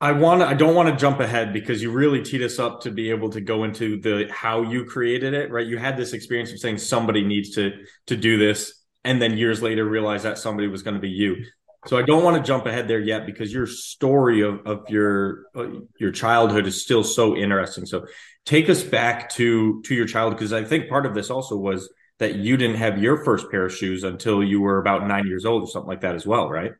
I 0.00 0.12
want 0.12 0.40
to, 0.40 0.46
I 0.46 0.54
don't 0.54 0.74
want 0.74 0.88
to 0.88 0.96
jump 0.96 1.20
ahead 1.20 1.52
because 1.52 1.82
you 1.82 1.90
really 1.90 2.22
teed 2.22 2.42
us 2.42 2.58
up 2.58 2.80
to 2.82 2.90
be 2.90 3.10
able 3.10 3.28
to 3.30 3.40
go 3.40 3.64
into 3.64 4.00
the 4.00 4.28
how 4.32 4.62
you 4.62 4.84
created 4.84 5.34
it, 5.34 5.50
right? 5.50 5.66
You 5.66 5.76
had 5.76 5.96
this 5.96 6.14
experience 6.14 6.52
of 6.52 6.58
saying 6.58 6.78
somebody 6.78 7.22
needs 7.22 7.50
to 7.50 7.72
to 8.06 8.16
do 8.16 8.38
this, 8.38 8.82
and 9.04 9.20
then 9.20 9.36
years 9.36 9.60
later 9.60 9.84
realize 9.84 10.22
that 10.22 10.38
somebody 10.38 10.68
was 10.68 10.82
going 10.82 10.94
to 10.94 11.00
be 11.00 11.10
you. 11.10 11.44
So 11.86 11.98
I 11.98 12.02
don't 12.02 12.22
want 12.22 12.36
to 12.36 12.42
jump 12.42 12.66
ahead 12.66 12.86
there 12.86 13.00
yet 13.00 13.26
because 13.26 13.52
your 13.52 13.66
story 13.66 14.42
of, 14.42 14.60
of 14.66 14.88
your 14.88 15.46
uh, 15.56 15.80
your 15.98 16.12
childhood 16.12 16.66
is 16.66 16.80
still 16.80 17.02
so 17.02 17.36
interesting. 17.36 17.86
So 17.86 18.06
take 18.44 18.68
us 18.68 18.82
back 18.84 19.30
to 19.30 19.82
to 19.82 19.94
your 19.94 20.06
childhood 20.06 20.38
because 20.38 20.52
I 20.52 20.62
think 20.62 20.88
part 20.88 21.06
of 21.06 21.14
this 21.14 21.28
also 21.28 21.56
was 21.56 21.92
that 22.18 22.36
you 22.36 22.56
didn't 22.56 22.76
have 22.76 23.02
your 23.02 23.24
first 23.24 23.50
pair 23.50 23.64
of 23.64 23.74
shoes 23.74 24.04
until 24.04 24.44
you 24.44 24.60
were 24.60 24.78
about 24.78 25.08
nine 25.08 25.26
years 25.26 25.44
old 25.44 25.64
or 25.64 25.66
something 25.66 25.88
like 25.88 26.02
that 26.02 26.14
as 26.14 26.24
well, 26.24 26.48
right? 26.48 26.72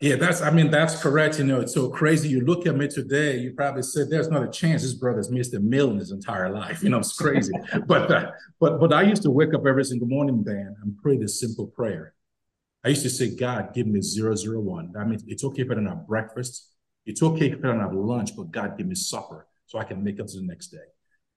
Yeah, 0.00 0.16
that's 0.16 0.40
I 0.40 0.50
mean 0.50 0.70
that's 0.70 1.00
correct. 1.00 1.38
You 1.38 1.44
know, 1.44 1.60
it's 1.60 1.74
so 1.74 1.88
crazy. 1.88 2.30
You 2.30 2.40
look 2.40 2.66
at 2.66 2.74
me 2.74 2.88
today, 2.88 3.38
you 3.38 3.52
probably 3.52 3.82
said 3.82 4.10
there's 4.10 4.30
not 4.30 4.42
a 4.42 4.50
chance 4.50 4.82
this 4.82 4.94
brother's 4.94 5.30
missed 5.30 5.54
a 5.54 5.60
meal 5.60 5.90
in 5.90 5.98
his 5.98 6.10
entire 6.10 6.48
life. 6.50 6.82
You 6.82 6.88
know, 6.88 6.98
it's 6.98 7.12
crazy. 7.12 7.52
but 7.86 8.10
uh, 8.10 8.32
but 8.58 8.80
but 8.80 8.92
I 8.92 9.02
used 9.02 9.22
to 9.22 9.30
wake 9.30 9.54
up 9.54 9.66
every 9.66 9.84
single 9.84 10.08
morning, 10.08 10.42
Dan, 10.42 10.74
and 10.82 10.96
pray 11.02 11.18
this 11.18 11.38
simple 11.38 11.66
prayer. 11.66 12.14
I 12.84 12.88
used 12.88 13.02
to 13.02 13.10
say, 13.10 13.36
God, 13.36 13.74
give 13.74 13.86
me 13.86 14.00
001. 14.00 14.92
That 14.94 15.06
means 15.06 15.24
it's 15.26 15.44
okay 15.44 15.62
if 15.62 15.70
I 15.70 15.74
don't 15.74 15.86
have 15.86 16.06
breakfast. 16.06 16.72
It's 17.04 17.22
okay 17.22 17.50
if 17.50 17.58
I 17.58 17.68
don't 17.68 17.80
have 17.80 17.94
lunch, 17.94 18.36
but 18.36 18.50
God, 18.50 18.78
give 18.78 18.86
me 18.86 18.94
supper 18.94 19.46
so 19.66 19.78
I 19.78 19.84
can 19.84 20.02
make 20.02 20.18
it 20.18 20.28
to 20.28 20.40
the 20.40 20.46
next 20.46 20.68
day. 20.68 20.78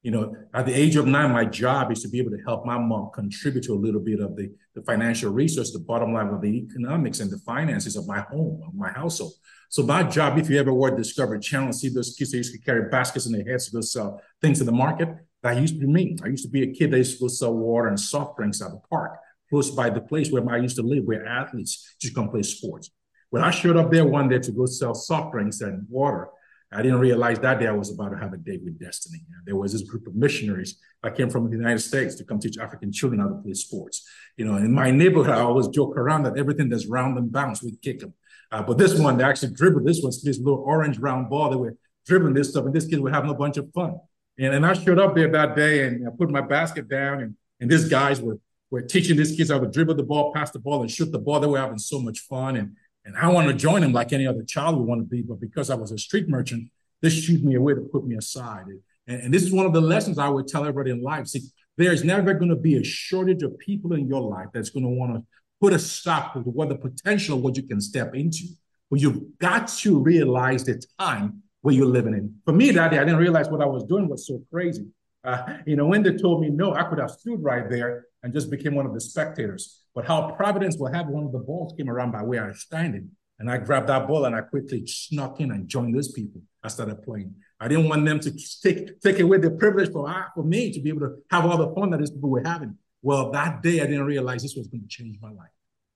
You 0.03 0.11
know, 0.11 0.35
at 0.53 0.65
the 0.65 0.73
age 0.73 0.97
of 0.97 1.07
nine, 1.07 1.31
my 1.31 1.45
job 1.45 1.89
is 1.91 2.01
to 2.01 2.09
be 2.09 2.19
able 2.19 2.31
to 2.31 2.43
help 2.43 2.65
my 2.65 2.77
mom 2.77 3.09
contribute 3.13 3.63
to 3.65 3.73
a 3.73 3.75
little 3.75 4.01
bit 4.01 4.19
of 4.19 4.35
the, 4.35 4.51
the 4.75 4.81
financial 4.81 5.31
resource, 5.31 5.71
the 5.71 5.79
bottom 5.79 6.13
line 6.13 6.27
of 6.27 6.41
the 6.41 6.49
economics 6.49 7.21
and 7.21 7.31
the 7.31 7.37
finances 7.39 7.95
of 7.95 8.05
my 8.05 8.19
home, 8.19 8.61
of 8.67 8.75
my 8.75 8.89
household. 8.89 9.31
So 9.69 9.83
my 9.83 10.03
job, 10.03 10.37
if 10.37 10.49
you 10.49 10.59
ever 10.59 10.73
watch 10.73 10.97
Discovery 10.97 11.39
Channel 11.39 11.71
see 11.71 11.87
those 11.87 12.15
kids 12.17 12.31
that 12.31 12.37
used 12.37 12.53
to 12.53 12.59
carry 12.59 12.89
baskets 12.89 13.27
in 13.27 13.31
their 13.31 13.45
heads 13.45 13.67
to 13.67 13.71
go 13.71 13.81
sell 13.81 14.21
things 14.41 14.59
in 14.59 14.65
the 14.65 14.73
market, 14.73 15.07
that 15.41 15.57
used 15.57 15.75
to 15.75 15.79
be 15.79 15.87
me. 15.87 16.17
I 16.21 16.27
used 16.27 16.43
to 16.43 16.51
be 16.51 16.63
a 16.63 16.73
kid 16.73 16.91
that 16.91 16.97
used 16.97 17.17
to 17.19 17.23
go 17.23 17.27
sell 17.29 17.53
water 17.53 17.87
and 17.87 17.99
soft 17.99 18.37
drinks 18.37 18.61
at 18.61 18.71
the 18.71 18.81
park 18.89 19.19
close 19.53 19.69
by 19.69 19.87
the 19.87 20.01
place 20.01 20.31
where 20.31 20.43
I 20.49 20.57
used 20.57 20.77
to 20.77 20.81
live, 20.81 21.03
where 21.03 21.27
athletes 21.27 21.95
just 22.01 22.15
come 22.15 22.27
play 22.27 22.41
sports. 22.41 22.89
When 23.29 23.43
I 23.43 23.51
showed 23.51 23.77
up 23.77 23.91
there 23.91 24.03
one 24.03 24.27
day 24.27 24.39
to 24.39 24.51
go 24.51 24.65
sell 24.65 24.95
soft 24.95 25.31
drinks 25.31 25.61
and 25.61 25.85
water, 25.89 26.29
I 26.71 26.81
didn't 26.81 26.97
realize 26.97 27.37
that 27.37 27.59
day 27.59 27.67
I 27.67 27.71
was 27.83 27.91
about 27.93 28.09
to 28.13 28.17
have 28.17 28.33
a 28.33 28.37
date 28.37 28.61
with 28.63 28.79
destiny. 28.79 29.19
There 29.45 29.55
was 29.55 29.73
this 29.73 29.83
group 29.83 30.07
of 30.07 30.15
missionaries 30.15 30.79
that 31.03 31.15
came 31.15 31.29
from 31.29 31.51
the 31.51 31.55
United 31.55 31.81
States 31.81 32.15
to 32.15 32.23
come 32.23 32.39
teach 32.39 32.57
African 32.57 32.91
children 32.91 33.21
how 33.21 33.27
to 33.27 33.35
play 33.43 33.53
sports. 33.53 34.03
You 34.37 34.45
know, 34.45 34.55
in 34.55 34.73
my 34.73 34.89
neighborhood, 34.89 35.35
I 35.35 35.41
always 35.41 35.67
joke 35.67 35.95
around 35.97 36.23
that 36.23 36.35
everything 36.35 36.69
that's 36.69 36.87
round 36.87 37.15
and 37.19 37.31
bounce, 37.31 37.61
we 37.61 37.75
kick 37.75 37.99
them. 37.99 38.15
Uh, 38.51 38.63
but 38.63 38.79
this 38.79 38.97
one, 38.97 39.17
they 39.17 39.23
actually 39.23 39.53
dribbled 39.53 39.85
this 39.85 40.01
one, 40.01 40.13
this 40.23 40.39
little 40.39 40.63
orange 40.65 40.97
round 40.97 41.29
ball. 41.29 41.51
They 41.51 41.57
were 41.57 41.75
dribbling 42.07 42.33
this 42.33 42.49
stuff, 42.49 42.65
and 42.65 42.73
this 42.73 42.87
kid 42.87 43.01
were 43.01 43.11
having 43.11 43.29
a 43.29 43.35
bunch 43.35 43.57
of 43.57 43.71
fun. 43.71 43.99
And, 44.39 44.55
and 44.55 44.65
I 44.65 44.73
showed 44.73 44.97
up 44.97 45.13
there 45.13 45.31
that 45.31 45.55
day 45.55 45.85
and 45.85 46.07
I 46.07 46.11
put 46.17 46.31
my 46.31 46.41
basket 46.41 46.89
down, 46.89 47.21
and, 47.21 47.35
and 47.59 47.69
these 47.69 47.87
guys 47.87 48.19
were 48.19 48.39
we're 48.73 48.81
teaching 48.81 49.15
these 49.15 49.35
kids 49.35 49.51
how 49.51 49.59
to 49.59 49.67
dribble 49.67 49.93
the 49.93 50.01
ball, 50.01 50.33
pass 50.33 50.49
the 50.49 50.57
ball, 50.57 50.81
and 50.81 50.89
shoot 50.89 51.11
the 51.11 51.19
ball. 51.19 51.39
They 51.39 51.45
were 51.45 51.59
having 51.59 51.77
so 51.77 51.99
much 51.99 52.21
fun. 52.21 52.55
And, 52.55 52.75
and 53.05 53.15
I 53.15 53.29
want 53.29 53.47
to 53.47 53.53
join 53.53 53.81
them 53.81 53.93
like 53.93 54.11
any 54.11 54.25
other 54.25 54.41
child 54.41 54.77
would 54.77 54.87
want 54.87 54.99
to 54.99 55.05
be. 55.05 55.21
But 55.21 55.39
because 55.39 55.69
I 55.69 55.75
was 55.75 55.91
a 55.91 55.97
street 55.99 56.27
merchant, 56.27 56.71
this 56.99 57.13
shooed 57.13 57.43
me 57.43 57.53
away 57.53 57.75
to 57.75 57.81
put 57.81 58.03
me 58.03 58.15
aside. 58.15 58.65
And, 59.05 59.21
and 59.21 59.31
this 59.31 59.43
is 59.43 59.53
one 59.53 59.67
of 59.67 59.73
the 59.73 59.81
lessons 59.81 60.17
I 60.17 60.27
would 60.27 60.47
tell 60.47 60.65
everybody 60.65 60.89
in 60.89 61.03
life. 61.03 61.27
See, 61.27 61.41
there's 61.77 62.03
never 62.03 62.33
going 62.33 62.49
to 62.49 62.55
be 62.55 62.77
a 62.77 62.83
shortage 62.83 63.43
of 63.43 63.55
people 63.59 63.93
in 63.93 64.07
your 64.07 64.21
life 64.21 64.47
that's 64.51 64.71
going 64.71 64.85
to 64.85 64.89
want 64.89 65.13
to 65.13 65.23
put 65.61 65.73
a 65.73 65.77
stop 65.77 66.33
to 66.33 66.39
what 66.39 66.69
the 66.69 66.75
potential 66.75 67.37
of 67.37 67.43
what 67.43 67.55
you 67.55 67.61
can 67.61 67.79
step 67.79 68.15
into. 68.15 68.45
But 68.89 69.01
you've 69.01 69.37
got 69.37 69.67
to 69.67 69.99
realize 69.99 70.63
the 70.63 70.83
time 70.97 71.43
where 71.61 71.75
you're 71.75 71.85
living 71.85 72.15
in. 72.15 72.37
For 72.43 72.53
me 72.53 72.71
that 72.71 72.89
day, 72.89 72.97
I 72.97 73.03
didn't 73.03 73.19
realize 73.19 73.49
what 73.49 73.61
I 73.61 73.67
was 73.67 73.83
doing 73.83 74.07
was 74.07 74.25
so 74.25 74.41
crazy. 74.51 74.87
Uh, 75.23 75.57
you 75.67 75.75
know, 75.75 75.85
when 75.85 76.01
they 76.01 76.15
told 76.15 76.41
me 76.41 76.49
no, 76.49 76.73
I 76.73 76.85
could 76.85 76.97
have 76.97 77.11
stood 77.11 77.43
right 77.43 77.69
there 77.69 78.07
and 78.23 78.33
just 78.33 78.49
became 78.49 78.73
one 78.73 78.85
of 78.85 78.93
the 78.93 79.01
spectators. 79.01 79.81
But 79.93 80.05
how 80.05 80.31
Providence 80.31 80.77
will 80.77 80.91
have 80.91 81.07
one 81.07 81.25
of 81.25 81.31
the 81.31 81.39
balls 81.39 81.73
came 81.77 81.89
around 81.89 82.11
by 82.11 82.23
where 82.23 82.45
I 82.45 82.47
was 82.47 82.61
standing. 82.61 83.11
And 83.39 83.51
I 83.51 83.57
grabbed 83.57 83.89
that 83.89 84.07
ball 84.07 84.25
and 84.25 84.35
I 84.35 84.41
quickly 84.41 84.85
snuck 84.87 85.39
in 85.41 85.51
and 85.51 85.67
joined 85.67 85.95
those 85.95 86.11
people. 86.11 86.41
I 86.63 86.69
started 86.69 87.03
playing. 87.03 87.35
I 87.59 87.67
didn't 87.67 87.89
want 87.89 88.05
them 88.05 88.19
to 88.21 88.31
take, 88.61 89.01
take 89.01 89.19
away 89.19 89.37
the 89.39 89.51
privilege 89.51 89.91
for, 89.91 90.07
ah, 90.07 90.29
for 90.33 90.43
me 90.43 90.71
to 90.71 90.79
be 90.79 90.89
able 90.89 91.01
to 91.01 91.15
have 91.31 91.45
all 91.45 91.57
the 91.57 91.73
fun 91.73 91.89
that 91.91 91.99
these 91.99 92.11
people 92.11 92.29
were 92.29 92.43
having. 92.45 92.77
Well, 93.01 93.31
that 93.31 93.61
day 93.61 93.81
I 93.81 93.85
didn't 93.85 94.05
realize 94.05 94.43
this 94.43 94.55
was 94.55 94.67
going 94.67 94.81
to 94.81 94.87
change 94.87 95.17
my 95.21 95.29
life. 95.29 95.49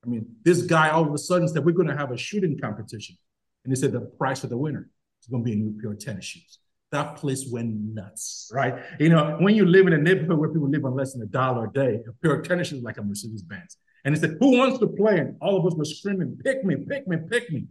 I 0.04 0.10
mean, 0.10 0.28
this 0.44 0.62
guy 0.62 0.90
all 0.90 1.08
of 1.08 1.14
a 1.14 1.18
sudden 1.18 1.48
said, 1.48 1.66
We're 1.66 1.72
going 1.72 1.88
to 1.88 1.96
have 1.96 2.12
a 2.12 2.18
shooting 2.18 2.58
competition. 2.60 3.18
And 3.64 3.72
he 3.72 3.80
said, 3.80 3.92
The 3.92 4.02
price 4.02 4.42
for 4.42 4.48
the 4.48 4.58
winner 4.58 4.90
is 5.22 5.28
going 5.28 5.44
to 5.44 5.46
be 5.46 5.54
a 5.54 5.56
new 5.56 5.80
pair 5.82 5.92
of 5.92 6.00
tennis 6.00 6.26
shoes. 6.26 6.60
That 6.92 7.18
place 7.18 7.48
went 7.52 7.74
nuts, 7.94 8.50
right? 8.54 8.76
You 9.00 9.10
know, 9.10 9.38
when 9.40 9.56
you 9.56 9.66
live 9.66 9.88
in 9.88 9.94
a 9.94 9.98
neighborhood 9.98 10.38
where 10.38 10.50
people 10.50 10.70
live 10.70 10.86
on 10.86 10.96
less 10.96 11.14
than 11.14 11.22
a 11.22 11.26
dollar 11.26 11.66
a 11.66 11.72
day, 11.72 12.00
a 12.08 12.14
pair 12.22 12.40
of 12.40 12.48
tennis 12.48 12.70
shoes 12.70 12.82
like 12.82 12.98
a 12.98 13.04
Mercedes 13.04 13.42
Benz. 13.42 13.78
And 14.06 14.16
he 14.16 14.22
said, 14.22 14.38
Who 14.40 14.58
wants 14.58 14.80
to 14.80 14.88
play? 14.88 15.20
And 15.20 15.36
all 15.42 15.58
of 15.58 15.66
us 15.66 15.76
were 15.76 15.84
screaming, 15.84 16.38
Pick 16.44 16.64
me, 16.64 16.78
pick 16.88 17.08
me, 17.08 17.18
pick 17.30 17.52
me. 17.52 17.66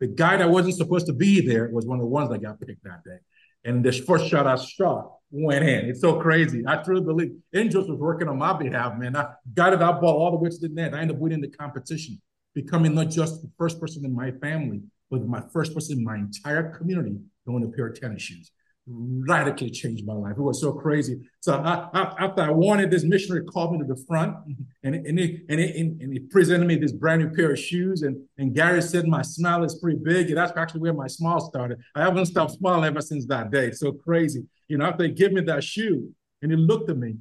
The 0.00 0.08
guy 0.08 0.36
that 0.38 0.50
wasn't 0.50 0.74
supposed 0.74 1.06
to 1.06 1.12
be 1.12 1.46
there 1.46 1.70
was 1.72 1.86
one 1.86 1.98
of 1.98 2.02
the 2.02 2.08
ones 2.08 2.30
that 2.30 2.42
got 2.42 2.60
picked 2.60 2.82
that 2.82 3.04
day. 3.04 3.18
And 3.64 3.84
the 3.84 3.92
first 3.92 4.26
shot 4.26 4.48
I 4.48 4.56
shot 4.56 5.12
went 5.30 5.64
in. 5.64 5.88
It's 5.88 6.00
so 6.00 6.20
crazy. 6.20 6.64
I 6.66 6.82
truly 6.82 7.02
believe 7.02 7.36
Angels 7.54 7.88
was 7.88 8.00
working 8.00 8.28
on 8.28 8.38
my 8.38 8.52
behalf, 8.52 8.98
man. 8.98 9.14
I 9.14 9.28
got 9.54 9.72
it 9.72 9.78
that 9.78 10.00
ball 10.00 10.16
all 10.16 10.32
the 10.32 10.38
way 10.38 10.50
to 10.50 10.58
the 10.58 10.68
net. 10.68 10.94
I 10.94 11.00
ended 11.00 11.16
up 11.16 11.22
winning 11.22 11.40
the 11.40 11.48
competition, 11.48 12.20
becoming 12.54 12.94
not 12.94 13.10
just 13.10 13.42
the 13.42 13.50
first 13.56 13.80
person 13.80 14.04
in 14.04 14.14
my 14.14 14.32
family, 14.32 14.82
but 15.12 15.28
my 15.28 15.42
first 15.52 15.74
person 15.74 15.98
in 15.98 16.04
my 16.04 16.16
entire 16.16 16.70
community 16.70 17.18
to 17.46 17.56
a 17.56 17.68
pair 17.68 17.88
of 17.88 18.00
tennis 18.00 18.22
shoes 18.22 18.50
radically 18.88 19.70
changed 19.70 20.06
my 20.06 20.14
life. 20.14 20.32
It 20.38 20.40
was 20.42 20.60
so 20.60 20.72
crazy. 20.72 21.20
So 21.40 21.54
I, 21.54 21.88
I, 21.92 22.24
after 22.24 22.42
I 22.42 22.50
wanted 22.50 22.90
this 22.90 23.04
missionary 23.04 23.44
called 23.44 23.72
me 23.72 23.78
to 23.78 23.84
the 23.84 24.02
front 24.08 24.34
and, 24.82 24.94
and, 24.94 25.18
he, 25.18 25.42
and, 25.50 25.60
he, 25.60 25.80
and 26.00 26.12
he 26.12 26.18
presented 26.18 26.66
me 26.66 26.76
this 26.76 26.92
brand 26.92 27.22
new 27.22 27.30
pair 27.30 27.52
of 27.52 27.58
shoes. 27.58 28.02
And, 28.02 28.16
and 28.38 28.54
Gary 28.54 28.80
said, 28.82 29.06
my 29.06 29.22
smile 29.22 29.62
is 29.64 29.76
pretty 29.76 29.98
big. 30.02 30.28
And 30.28 30.38
that's 30.38 30.56
actually 30.56 30.80
where 30.80 30.94
my 30.94 31.06
smile 31.06 31.40
started. 31.40 31.78
I 31.94 32.00
haven't 32.00 32.26
stopped 32.26 32.52
smiling 32.52 32.84
ever 32.84 33.02
since 33.02 33.26
that 33.26 33.50
day. 33.50 33.70
So 33.70 33.92
crazy. 33.92 34.46
You 34.66 34.78
know, 34.78 34.86
after 34.86 35.04
they 35.04 35.12
gave 35.12 35.32
me 35.32 35.42
that 35.42 35.62
shoe 35.62 36.10
and 36.40 36.50
he 36.50 36.56
looked 36.56 36.90
at 36.90 36.96
me 36.96 37.16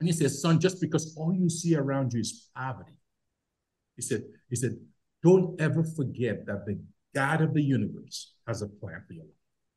and 0.00 0.08
he 0.08 0.12
said, 0.12 0.30
son, 0.30 0.60
just 0.60 0.80
because 0.80 1.14
all 1.18 1.34
you 1.34 1.50
see 1.50 1.74
around 1.74 2.12
you 2.14 2.20
is 2.20 2.48
poverty. 2.56 2.92
He 3.96 4.02
said, 4.02 4.22
he 4.48 4.56
said, 4.56 4.76
don't 5.22 5.60
ever 5.60 5.82
forget 5.82 6.46
that 6.46 6.64
the 6.64 6.78
God 7.18 7.40
of 7.40 7.52
the 7.52 7.62
universe 7.62 8.32
has 8.46 8.62
a 8.62 8.68
plan 8.68 9.02
for 9.04 9.12
your 9.12 9.24
life. 9.24 9.32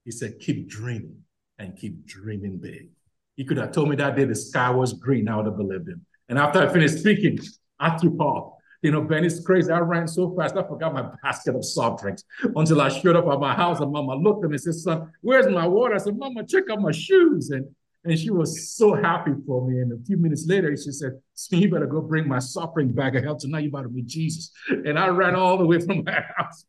He 0.05 0.11
said, 0.11 0.37
keep 0.39 0.69
dreaming 0.69 1.17
and 1.57 1.75
keep 1.75 2.05
dreaming 2.05 2.59
big. 2.59 2.89
He 3.35 3.43
could 3.43 3.57
have 3.57 3.71
told 3.71 3.89
me 3.89 3.95
that 3.95 4.15
day 4.15 4.25
the 4.25 4.35
sky 4.35 4.69
was 4.69 4.93
green. 4.93 5.27
I 5.27 5.37
would 5.37 5.47
have 5.47 5.57
believed 5.57 5.87
him. 5.89 6.05
And 6.29 6.37
after 6.37 6.59
I 6.61 6.71
finished 6.71 6.99
speaking, 6.99 7.39
I 7.79 7.97
threw 7.97 8.15
off. 8.19 8.59
You 8.83 8.91
know, 8.91 9.01
Ben, 9.01 9.25
it's 9.25 9.43
crazy. 9.43 9.71
I 9.71 9.79
ran 9.79 10.07
so 10.07 10.35
fast, 10.35 10.55
I 10.55 10.61
forgot 10.61 10.93
my 10.93 11.05
basket 11.23 11.55
of 11.55 11.65
soft 11.65 12.03
drinks 12.03 12.23
until 12.55 12.79
I 12.79 12.89
showed 12.89 13.15
up 13.15 13.27
at 13.27 13.39
my 13.39 13.55
house. 13.55 13.79
And 13.79 13.91
mama 13.91 14.15
looked 14.17 14.43
at 14.43 14.51
me 14.51 14.55
and 14.55 14.61
said, 14.61 14.75
Son, 14.75 15.11
where's 15.21 15.47
my 15.47 15.67
water? 15.67 15.95
I 15.95 15.97
said, 15.97 16.17
Mama, 16.17 16.45
check 16.45 16.65
out 16.71 16.79
my 16.79 16.91
shoes. 16.91 17.49
And 17.49 17.65
and 18.03 18.17
she 18.17 18.31
was 18.31 18.73
so 18.73 18.95
happy 18.95 19.33
for 19.45 19.67
me. 19.67 19.79
And 19.79 19.91
a 19.91 20.03
few 20.03 20.17
minutes 20.17 20.45
later, 20.47 20.75
she 20.75 20.91
said, 20.91 21.19
so 21.35 21.55
you 21.55 21.69
better 21.69 21.85
go 21.85 22.01
bring 22.01 22.27
my 22.27 22.39
suffering 22.39 22.91
bag 22.91 23.15
of 23.15 23.23
hell 23.23 23.35
Tonight 23.35 23.63
you 23.65 23.71
better 23.71 23.89
meet 23.89 24.07
Jesus. 24.07 24.51
And 24.69 24.97
I 24.97 25.07
ran 25.09 25.35
all 25.35 25.57
the 25.57 25.65
way 25.65 25.79
from 25.79 26.03
my 26.03 26.23
house 26.37 26.65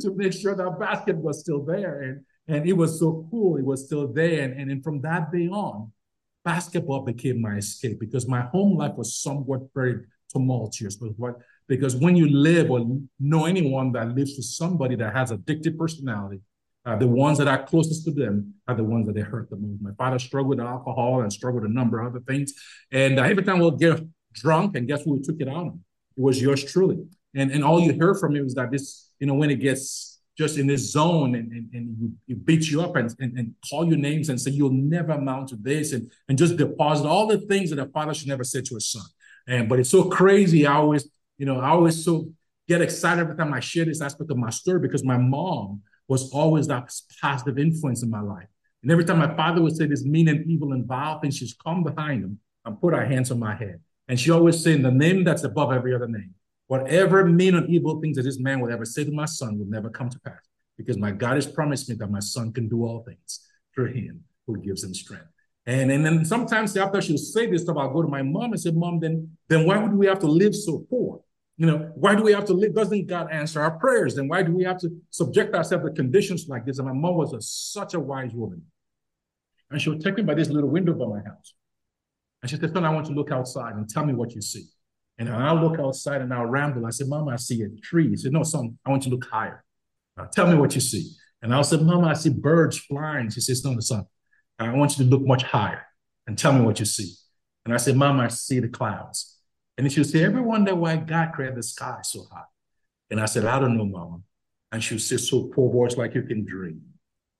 to 0.00 0.14
make 0.14 0.34
sure 0.34 0.54
that 0.54 0.78
basket 0.78 1.16
was 1.16 1.40
still 1.40 1.64
there. 1.64 2.02
And, 2.02 2.24
and 2.48 2.68
it 2.68 2.74
was 2.74 2.98
so 2.98 3.26
cool. 3.30 3.56
It 3.56 3.64
was 3.64 3.86
still 3.86 4.08
there. 4.12 4.42
And, 4.42 4.60
and 4.60 4.70
then 4.70 4.82
from 4.82 5.00
that 5.02 5.32
day 5.32 5.48
on, 5.48 5.90
basketball 6.44 7.02
became 7.02 7.40
my 7.40 7.56
escape 7.56 7.98
because 7.98 8.28
my 8.28 8.42
home 8.42 8.76
life 8.76 8.94
was 8.96 9.22
somewhat 9.22 9.62
very 9.74 10.00
tumultuous. 10.28 10.96
But 10.96 11.18
what 11.18 11.36
because 11.68 11.96
when 11.96 12.16
you 12.16 12.28
live 12.28 12.70
or 12.70 12.84
know 13.20 13.46
anyone 13.46 13.92
that 13.92 14.08
lives 14.08 14.34
with 14.36 14.44
somebody 14.44 14.96
that 14.96 15.14
has 15.14 15.30
addictive 15.30 15.78
personality, 15.78 16.40
uh, 16.84 16.96
the 16.96 17.06
ones 17.06 17.38
that 17.38 17.48
are 17.48 17.62
closest 17.64 18.04
to 18.04 18.10
them 18.10 18.54
are 18.66 18.74
the 18.74 18.82
ones 18.84 19.06
that 19.06 19.14
they 19.14 19.20
hurt 19.20 19.48
the 19.50 19.56
most. 19.56 19.80
My 19.80 19.92
father 19.92 20.18
struggled 20.18 20.58
with 20.58 20.60
alcohol 20.60 21.22
and 21.22 21.32
struggled 21.32 21.62
with 21.62 21.70
a 21.70 21.74
number 21.74 22.00
of 22.00 22.08
other 22.08 22.24
things. 22.26 22.52
And 22.90 23.20
uh, 23.20 23.22
every 23.22 23.44
time 23.44 23.60
we'll 23.60 23.72
get 23.72 24.00
drunk, 24.32 24.76
and 24.76 24.88
guess 24.88 25.02
who 25.02 25.14
we 25.14 25.22
took 25.22 25.40
it 25.40 25.48
out 25.48 25.56
on? 25.56 25.80
It 26.16 26.22
was 26.22 26.42
yours 26.42 26.64
truly. 26.64 27.04
And 27.34 27.50
and 27.50 27.64
all 27.64 27.80
you 27.80 27.98
heard 27.98 28.18
from 28.18 28.32
me 28.32 28.42
was 28.42 28.54
that 28.54 28.70
this, 28.70 29.10
you 29.20 29.26
know, 29.26 29.34
when 29.34 29.50
it 29.50 29.56
gets 29.56 30.20
just 30.36 30.58
in 30.58 30.66
this 30.66 30.90
zone 30.90 31.34
and, 31.34 31.52
and, 31.52 31.68
and 31.74 32.16
you, 32.26 32.34
beat 32.36 32.70
you 32.70 32.80
up 32.80 32.96
and, 32.96 33.14
and, 33.18 33.36
and 33.36 33.54
call 33.68 33.86
your 33.86 33.98
names 33.98 34.30
and 34.30 34.40
say 34.40 34.50
you'll 34.50 34.70
never 34.70 35.12
amount 35.12 35.46
to 35.46 35.56
this 35.56 35.92
and, 35.92 36.10
and 36.26 36.38
just 36.38 36.56
deposit 36.56 37.06
all 37.06 37.26
the 37.26 37.36
things 37.36 37.68
that 37.68 37.78
a 37.78 37.86
father 37.86 38.14
should 38.14 38.28
never 38.28 38.42
say 38.42 38.62
to 38.62 38.76
a 38.76 38.80
son. 38.80 39.04
And 39.46 39.68
but 39.68 39.78
it's 39.78 39.90
so 39.90 40.04
crazy. 40.04 40.66
I 40.66 40.74
always, 40.74 41.08
you 41.38 41.46
know, 41.46 41.60
I 41.60 41.68
always 41.68 42.04
so 42.04 42.30
get 42.66 42.80
excited 42.80 43.20
every 43.20 43.36
time 43.36 43.52
I 43.52 43.60
share 43.60 43.84
this 43.84 44.00
aspect 44.00 44.30
of 44.30 44.36
my 44.36 44.50
story 44.50 44.80
because 44.80 45.04
my 45.04 45.18
mom 45.18 45.82
was 46.08 46.32
always 46.32 46.66
that 46.68 46.92
positive 47.20 47.58
influence 47.58 48.02
in 48.02 48.10
my 48.10 48.20
life. 48.20 48.48
And 48.82 48.90
every 48.90 49.04
time 49.04 49.18
my 49.18 49.34
father 49.36 49.62
would 49.62 49.76
say 49.76 49.86
this 49.86 50.04
mean 50.04 50.28
and 50.28 50.44
evil 50.50 50.72
and 50.72 50.84
vile 50.84 51.20
thing, 51.20 51.30
she'd 51.30 51.52
come 51.64 51.84
behind 51.84 52.24
him 52.24 52.38
and 52.64 52.80
put 52.80 52.94
her 52.94 53.06
hands 53.06 53.30
on 53.30 53.38
my 53.38 53.54
head. 53.54 53.80
And 54.08 54.18
she 54.18 54.30
always 54.30 54.62
said, 54.62 54.82
the 54.82 54.90
name 54.90 55.24
that's 55.24 55.44
above 55.44 55.72
every 55.72 55.94
other 55.94 56.08
name, 56.08 56.34
whatever 56.66 57.24
mean 57.24 57.54
and 57.54 57.68
evil 57.70 58.00
things 58.00 58.16
that 58.16 58.22
this 58.22 58.38
man 58.38 58.60
would 58.60 58.72
ever 58.72 58.84
say 58.84 59.04
to 59.04 59.12
my 59.12 59.26
son 59.26 59.58
will 59.58 59.66
never 59.66 59.88
come 59.88 60.10
to 60.10 60.20
pass. 60.20 60.48
Because 60.76 60.98
my 60.98 61.12
God 61.12 61.34
has 61.34 61.46
promised 61.46 61.88
me 61.88 61.94
that 61.96 62.10
my 62.10 62.18
son 62.18 62.52
can 62.52 62.68
do 62.68 62.84
all 62.84 63.04
things 63.04 63.46
through 63.74 63.92
him 63.92 64.24
who 64.46 64.58
gives 64.58 64.82
him 64.82 64.94
strength. 64.94 65.26
And, 65.64 65.92
and 65.92 66.04
then 66.04 66.24
sometimes 66.24 66.76
after 66.76 67.00
she'll 67.00 67.18
say 67.18 67.48
this 67.48 67.62
stuff, 67.62 67.76
I'll 67.76 67.92
go 67.92 68.02
to 68.02 68.08
my 68.08 68.22
mom 68.22 68.52
and 68.52 68.60
say, 68.60 68.72
Mom, 68.72 68.98
then, 68.98 69.36
then 69.48 69.64
why 69.64 69.78
would 69.78 69.92
we 69.92 70.06
have 70.06 70.18
to 70.20 70.26
live 70.26 70.54
so 70.54 70.84
poor? 70.90 71.20
You 71.62 71.68
know, 71.68 71.92
why 71.94 72.16
do 72.16 72.24
we 72.24 72.32
have 72.32 72.46
to 72.46 72.54
live? 72.54 72.74
Doesn't 72.74 73.06
God 73.06 73.30
answer 73.30 73.62
our 73.62 73.78
prayers? 73.78 74.16
Then 74.16 74.26
why 74.26 74.42
do 74.42 74.50
we 74.50 74.64
have 74.64 74.78
to 74.78 74.90
subject 75.10 75.54
ourselves 75.54 75.84
to 75.84 75.92
conditions 75.92 76.48
like 76.48 76.66
this? 76.66 76.80
And 76.80 76.88
my 76.88 76.92
mom 76.92 77.14
was 77.14 77.32
a, 77.34 77.40
such 77.40 77.94
a 77.94 78.00
wise 78.00 78.32
woman. 78.34 78.62
And 79.70 79.80
she 79.80 79.88
would 79.88 80.00
take 80.00 80.16
me 80.16 80.24
by 80.24 80.34
this 80.34 80.48
little 80.48 80.68
window 80.68 80.92
by 80.92 81.06
my 81.06 81.22
house. 81.22 81.54
And 82.42 82.50
she 82.50 82.56
said, 82.56 82.72
Son, 82.72 82.84
I 82.84 82.90
want 82.90 83.06
you 83.06 83.14
to 83.14 83.20
look 83.20 83.30
outside 83.30 83.76
and 83.76 83.88
tell 83.88 84.04
me 84.04 84.12
what 84.12 84.34
you 84.34 84.40
see. 84.40 84.64
And 85.18 85.28
I'll 85.28 85.54
look 85.54 85.78
outside 85.78 86.20
and 86.20 86.34
I'll 86.34 86.46
ramble. 86.46 86.84
I 86.84 86.90
said, 86.90 87.06
Mama, 87.06 87.30
I 87.30 87.36
see 87.36 87.62
a 87.62 87.68
tree. 87.80 88.10
She 88.10 88.16
said, 88.16 88.32
No, 88.32 88.42
son, 88.42 88.76
I 88.84 88.90
want 88.90 89.04
you 89.04 89.10
to 89.12 89.14
look 89.14 89.26
higher. 89.30 89.62
Now, 90.16 90.24
tell 90.24 90.48
me 90.48 90.56
what 90.56 90.74
you 90.74 90.80
see. 90.80 91.12
And 91.42 91.54
I 91.54 91.62
said, 91.62 91.82
Mama, 91.82 92.08
I 92.08 92.14
see 92.14 92.30
birds 92.30 92.76
flying. 92.76 93.30
She 93.30 93.40
says, 93.40 93.64
No, 93.64 93.78
son, 93.78 94.06
I 94.58 94.68
want 94.74 94.98
you 94.98 95.04
to 95.04 95.10
look 95.12 95.24
much 95.24 95.44
higher 95.44 95.86
and 96.26 96.36
tell 96.36 96.52
me 96.52 96.62
what 96.62 96.80
you 96.80 96.86
see. 96.86 97.14
And 97.64 97.72
I 97.72 97.76
said, 97.76 97.94
Mama, 97.94 98.24
I 98.24 98.28
see 98.28 98.58
the 98.58 98.68
clouds. 98.68 99.38
And 99.78 99.90
she 99.90 100.00
would 100.00 100.08
say, 100.08 100.24
Ever 100.24 100.42
wonder 100.42 100.74
why 100.74 100.96
God 100.96 101.32
created 101.32 101.56
the 101.56 101.62
sky 101.62 102.00
so 102.02 102.24
high? 102.32 102.44
And 103.10 103.20
I 103.20 103.26
said, 103.26 103.44
I 103.44 103.58
don't 103.58 103.76
know, 103.76 103.86
Mama. 103.86 104.20
And 104.70 104.82
she 104.82 104.94
would 104.94 105.02
say, 105.02 105.16
So 105.16 105.44
poor 105.54 105.72
voice 105.72 105.96
like 105.96 106.14
you 106.14 106.22
can 106.22 106.44
dream, 106.44 106.82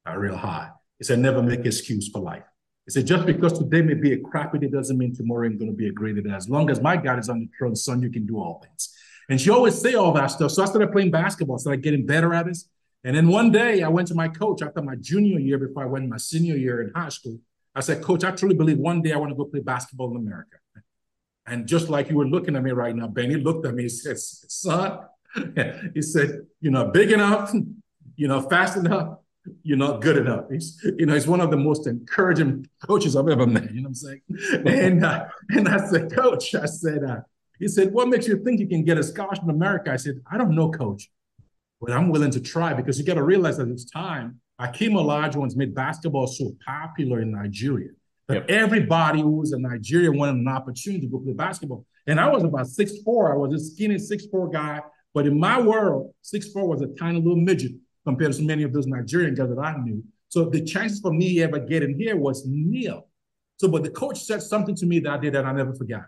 uh, 0.08 0.16
real 0.16 0.36
high. 0.36 0.70
He 0.98 1.04
said, 1.04 1.18
Never 1.18 1.42
make 1.42 1.64
excuse 1.64 2.08
for 2.08 2.20
life. 2.20 2.44
He 2.86 2.90
said, 2.90 3.06
just 3.06 3.26
because 3.26 3.56
today 3.56 3.80
may 3.80 3.94
be 3.94 4.12
a 4.12 4.18
crappy 4.18 4.58
day 4.58 4.66
doesn't 4.66 4.98
mean 4.98 5.14
tomorrow 5.14 5.46
ain't 5.46 5.58
going 5.58 5.70
to 5.70 5.76
be 5.76 5.86
a 5.86 5.92
great 5.92 6.16
day. 6.16 6.30
As 6.30 6.48
long 6.48 6.68
as 6.68 6.80
my 6.80 6.96
God 6.96 7.18
is 7.20 7.28
on 7.28 7.40
the 7.40 7.48
throne, 7.56 7.76
son, 7.76 8.02
you 8.02 8.10
can 8.10 8.26
do 8.26 8.38
all 8.38 8.60
things. 8.60 8.92
And 9.28 9.40
she 9.40 9.50
always 9.50 9.80
say 9.80 9.94
all 9.94 10.12
that 10.14 10.26
stuff. 10.26 10.50
So 10.50 10.64
I 10.64 10.66
started 10.66 10.90
playing 10.90 11.12
basketball, 11.12 11.58
started 11.58 11.82
getting 11.82 12.06
better 12.06 12.34
at 12.34 12.46
this. 12.46 12.68
And 13.04 13.16
then 13.16 13.28
one 13.28 13.52
day 13.52 13.82
I 13.82 13.88
went 13.88 14.08
to 14.08 14.14
my 14.14 14.28
coach 14.28 14.62
after 14.62 14.82
my 14.82 14.96
junior 14.96 15.38
year, 15.38 15.58
before 15.58 15.84
I 15.84 15.86
went 15.86 16.08
my 16.08 16.16
senior 16.16 16.56
year 16.56 16.82
in 16.82 16.92
high 16.92 17.08
school. 17.08 17.38
I 17.74 17.80
said, 17.80 18.02
Coach, 18.02 18.24
I 18.24 18.32
truly 18.32 18.54
believe 18.54 18.78
one 18.78 19.00
day 19.00 19.12
I 19.12 19.16
want 19.16 19.30
to 19.30 19.36
go 19.36 19.44
play 19.44 19.60
basketball 19.60 20.10
in 20.10 20.16
America. 20.16 20.58
And 21.46 21.66
just 21.66 21.88
like 21.88 22.08
you 22.08 22.16
were 22.16 22.26
looking 22.26 22.56
at 22.56 22.62
me 22.62 22.70
right 22.70 22.94
now, 22.94 23.08
Benny 23.08 23.36
looked 23.36 23.66
at 23.66 23.74
me, 23.74 23.84
he 23.84 23.88
said, 23.88 24.18
son, 24.18 25.00
he 25.94 26.02
said, 26.02 26.46
you 26.60 26.70
know, 26.70 26.86
big 26.86 27.10
enough, 27.10 27.52
you 28.16 28.28
know, 28.28 28.40
fast 28.40 28.76
enough, 28.76 29.18
you're 29.64 29.78
not 29.78 30.00
good 30.00 30.18
enough. 30.18 30.44
He's, 30.50 30.80
you 30.98 31.06
know, 31.06 31.14
he's 31.14 31.26
one 31.26 31.40
of 31.40 31.50
the 31.50 31.56
most 31.56 31.86
encouraging 31.88 32.68
coaches 32.86 33.16
I've 33.16 33.28
ever 33.28 33.46
met. 33.46 33.64
You 33.72 33.82
know 33.82 33.88
what 33.88 33.88
I'm 33.88 33.94
saying? 33.94 34.20
and 34.66 35.04
uh, 35.04 35.24
and 35.50 35.68
I 35.68 35.84
said, 35.88 36.12
Coach, 36.12 36.54
I 36.54 36.66
said, 36.66 37.02
uh, 37.02 37.20
he 37.58 37.66
said, 37.68 37.92
what 37.92 38.08
makes 38.08 38.28
you 38.28 38.42
think 38.44 38.60
you 38.60 38.68
can 38.68 38.84
get 38.84 38.98
a 38.98 39.02
scholarship 39.02 39.44
in 39.44 39.50
America? 39.50 39.90
I 39.90 39.96
said, 39.96 40.20
I 40.30 40.38
don't 40.38 40.54
know, 40.54 40.70
Coach, 40.70 41.10
but 41.80 41.90
I'm 41.90 42.08
willing 42.08 42.30
to 42.32 42.40
try 42.40 42.72
because 42.72 42.98
you 42.98 43.04
got 43.04 43.14
to 43.14 43.24
realize 43.24 43.56
that 43.56 43.68
it's 43.68 43.84
time. 43.90 44.40
Akeem 44.60 44.92
Olajuwon's 44.92 45.56
made 45.56 45.74
basketball 45.74 46.28
so 46.28 46.54
popular 46.64 47.20
in 47.20 47.32
Nigeria 47.32 47.90
Yep. 48.34 48.50
Everybody 48.50 49.20
who 49.20 49.30
was 49.30 49.52
in 49.52 49.62
Nigeria 49.62 50.10
wanted 50.10 50.36
an 50.36 50.48
opportunity 50.48 51.06
to 51.06 51.10
go 51.10 51.18
play 51.18 51.32
basketball. 51.32 51.86
And 52.06 52.18
I 52.18 52.28
was 52.28 52.42
about 52.42 52.66
six 52.66 52.98
four. 53.02 53.32
I 53.32 53.36
was 53.36 53.54
a 53.54 53.64
skinny 53.64 53.98
six 53.98 54.26
four 54.26 54.48
guy. 54.48 54.80
But 55.14 55.26
in 55.26 55.38
my 55.38 55.60
world, 55.60 56.14
six 56.22 56.50
four 56.52 56.66
was 56.66 56.82
a 56.82 56.88
tiny 56.98 57.18
little 57.18 57.36
midget 57.36 57.72
compared 58.04 58.32
to 58.32 58.42
many 58.42 58.62
of 58.62 58.72
those 58.72 58.86
Nigerian 58.86 59.34
guys 59.34 59.48
that 59.48 59.58
I 59.58 59.76
knew. 59.76 60.02
So 60.28 60.46
the 60.46 60.62
chances 60.64 61.00
for 61.00 61.12
me 61.12 61.42
ever 61.42 61.58
getting 61.58 61.98
here 61.98 62.16
was 62.16 62.44
nil. 62.46 63.06
So, 63.58 63.68
but 63.68 63.82
the 63.84 63.90
coach 63.90 64.22
said 64.22 64.42
something 64.42 64.74
to 64.76 64.86
me 64.86 64.98
that 65.00 65.12
I 65.12 65.18
did 65.18 65.34
that 65.34 65.44
I 65.44 65.52
never 65.52 65.74
forgot. 65.74 66.06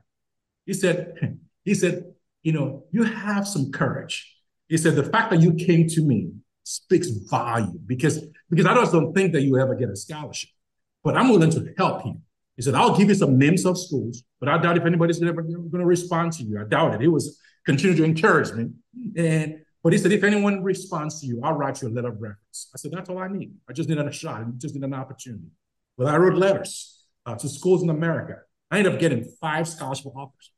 He 0.66 0.72
said, 0.72 1.38
he 1.64 1.74
said, 1.74 2.04
you 2.42 2.52
know, 2.52 2.84
you 2.90 3.04
have 3.04 3.46
some 3.46 3.70
courage. 3.70 4.34
He 4.68 4.76
said, 4.76 4.96
the 4.96 5.04
fact 5.04 5.30
that 5.30 5.40
you 5.40 5.54
came 5.54 5.86
to 5.88 6.02
me 6.02 6.30
speaks 6.64 7.08
volume 7.30 7.80
because, 7.86 8.24
because 8.48 8.66
I 8.66 8.74
just 8.74 8.92
don't 8.92 9.12
think 9.12 9.32
that 9.34 9.42
you 9.42 9.58
ever 9.58 9.74
get 9.74 9.90
a 9.90 9.96
scholarship, 9.96 10.50
but 11.04 11.16
I'm 11.16 11.28
willing 11.28 11.50
to 11.50 11.74
help 11.76 12.04
you. 12.04 12.20
He 12.56 12.62
said, 12.62 12.74
I'll 12.74 12.96
give 12.96 13.08
you 13.08 13.14
some 13.14 13.38
names 13.38 13.64
of 13.66 13.78
schools, 13.78 14.24
but 14.40 14.48
I 14.48 14.58
doubt 14.58 14.76
if 14.76 14.84
anybody's 14.84 15.22
ever 15.22 15.42
going 15.42 15.70
to 15.70 15.86
respond 15.86 16.32
to 16.34 16.42
you. 16.42 16.60
I 16.60 16.64
doubt 16.64 16.94
it. 16.94 17.02
It 17.02 17.08
was 17.08 17.38
continue 17.66 17.96
to 17.96 18.04
encourage 18.04 18.52
me. 18.52 18.70
And 19.16 19.60
but 19.82 19.92
he 19.92 19.98
said, 19.98 20.12
if 20.12 20.24
anyone 20.24 20.62
responds 20.62 21.20
to 21.20 21.26
you, 21.26 21.42
I'll 21.44 21.52
write 21.52 21.82
you 21.82 21.88
a 21.88 21.90
letter 21.90 22.08
of 22.08 22.14
reference. 22.20 22.70
I 22.74 22.78
said, 22.78 22.90
that's 22.92 23.10
all 23.10 23.18
I 23.18 23.28
need. 23.28 23.52
I 23.68 23.74
just 23.74 23.88
need 23.88 23.98
a 23.98 24.10
shot. 24.10 24.40
I 24.40 24.44
just 24.56 24.74
need 24.74 24.82
an 24.82 24.94
opportunity. 24.94 25.48
Well, 25.98 26.08
I 26.08 26.16
wrote 26.16 26.36
letters 26.36 27.04
uh, 27.26 27.34
to 27.34 27.48
schools 27.50 27.82
in 27.82 27.90
America. 27.90 28.38
I 28.70 28.78
ended 28.78 28.94
up 28.94 28.98
getting 28.98 29.24
five 29.42 29.68
scholarship 29.68 30.06
offers. 30.16 30.52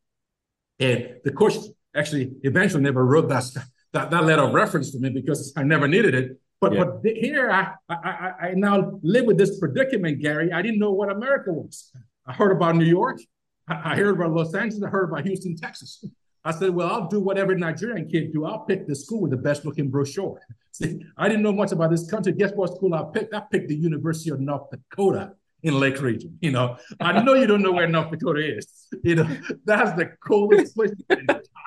And 0.78 1.16
the 1.24 1.32
coach 1.32 1.54
actually 1.94 2.34
eventually 2.42 2.84
never 2.84 3.04
wrote 3.04 3.28
that, 3.30 3.44
that, 3.92 4.10
that 4.10 4.24
letter 4.24 4.42
of 4.42 4.54
reference 4.54 4.92
to 4.92 5.00
me 5.00 5.10
because 5.10 5.52
I 5.56 5.64
never 5.64 5.88
needed 5.88 6.14
it. 6.14 6.40
But, 6.60 6.72
yeah. 6.72 6.84
but 6.84 7.12
here 7.12 7.50
I, 7.50 7.74
I, 7.88 8.32
I 8.40 8.54
now 8.54 8.98
live 9.02 9.26
with 9.26 9.36
this 9.36 9.58
predicament, 9.58 10.20
Gary. 10.20 10.52
I 10.52 10.62
didn't 10.62 10.78
know 10.78 10.92
what 10.92 11.10
America 11.10 11.52
was. 11.52 11.92
I 12.26 12.32
heard 12.32 12.52
about 12.52 12.76
New 12.76 12.86
York. 12.86 13.20
I 13.68 13.96
heard 13.96 14.16
about 14.16 14.32
Los 14.32 14.54
Angeles. 14.54 14.82
I 14.82 14.88
heard 14.88 15.10
about 15.10 15.26
Houston, 15.26 15.56
Texas. 15.56 16.04
I 16.44 16.52
said, 16.52 16.70
well, 16.70 16.88
I'll 16.88 17.08
do 17.08 17.20
what 17.20 17.38
every 17.38 17.56
Nigerian 17.56 18.08
kid 18.08 18.32
do. 18.32 18.44
I'll 18.44 18.60
pick 18.60 18.86
the 18.86 18.94
school 18.94 19.22
with 19.22 19.32
the 19.32 19.36
best 19.36 19.64
looking 19.64 19.90
brochure. 19.90 20.40
See, 20.72 21.02
I 21.16 21.28
didn't 21.28 21.42
know 21.42 21.52
much 21.52 21.72
about 21.72 21.90
this 21.90 22.08
country. 22.08 22.32
Guess 22.32 22.52
what 22.54 22.74
school 22.74 22.94
I 22.94 23.04
picked? 23.12 23.34
I 23.34 23.42
picked 23.50 23.68
the 23.68 23.74
University 23.74 24.30
of 24.30 24.40
North 24.40 24.70
Dakota 24.70 25.32
in 25.62 25.80
Lake 25.80 26.00
Region. 26.00 26.38
You 26.40 26.52
know, 26.52 26.76
I 27.00 27.20
know 27.22 27.34
you 27.34 27.46
don't 27.46 27.62
know 27.62 27.72
where 27.72 27.88
North 27.88 28.10
Dakota 28.10 28.58
is. 28.58 28.86
You 29.02 29.16
know, 29.16 29.36
that's 29.64 29.96
the 29.96 30.12
coolest 30.24 30.76
place 30.76 30.92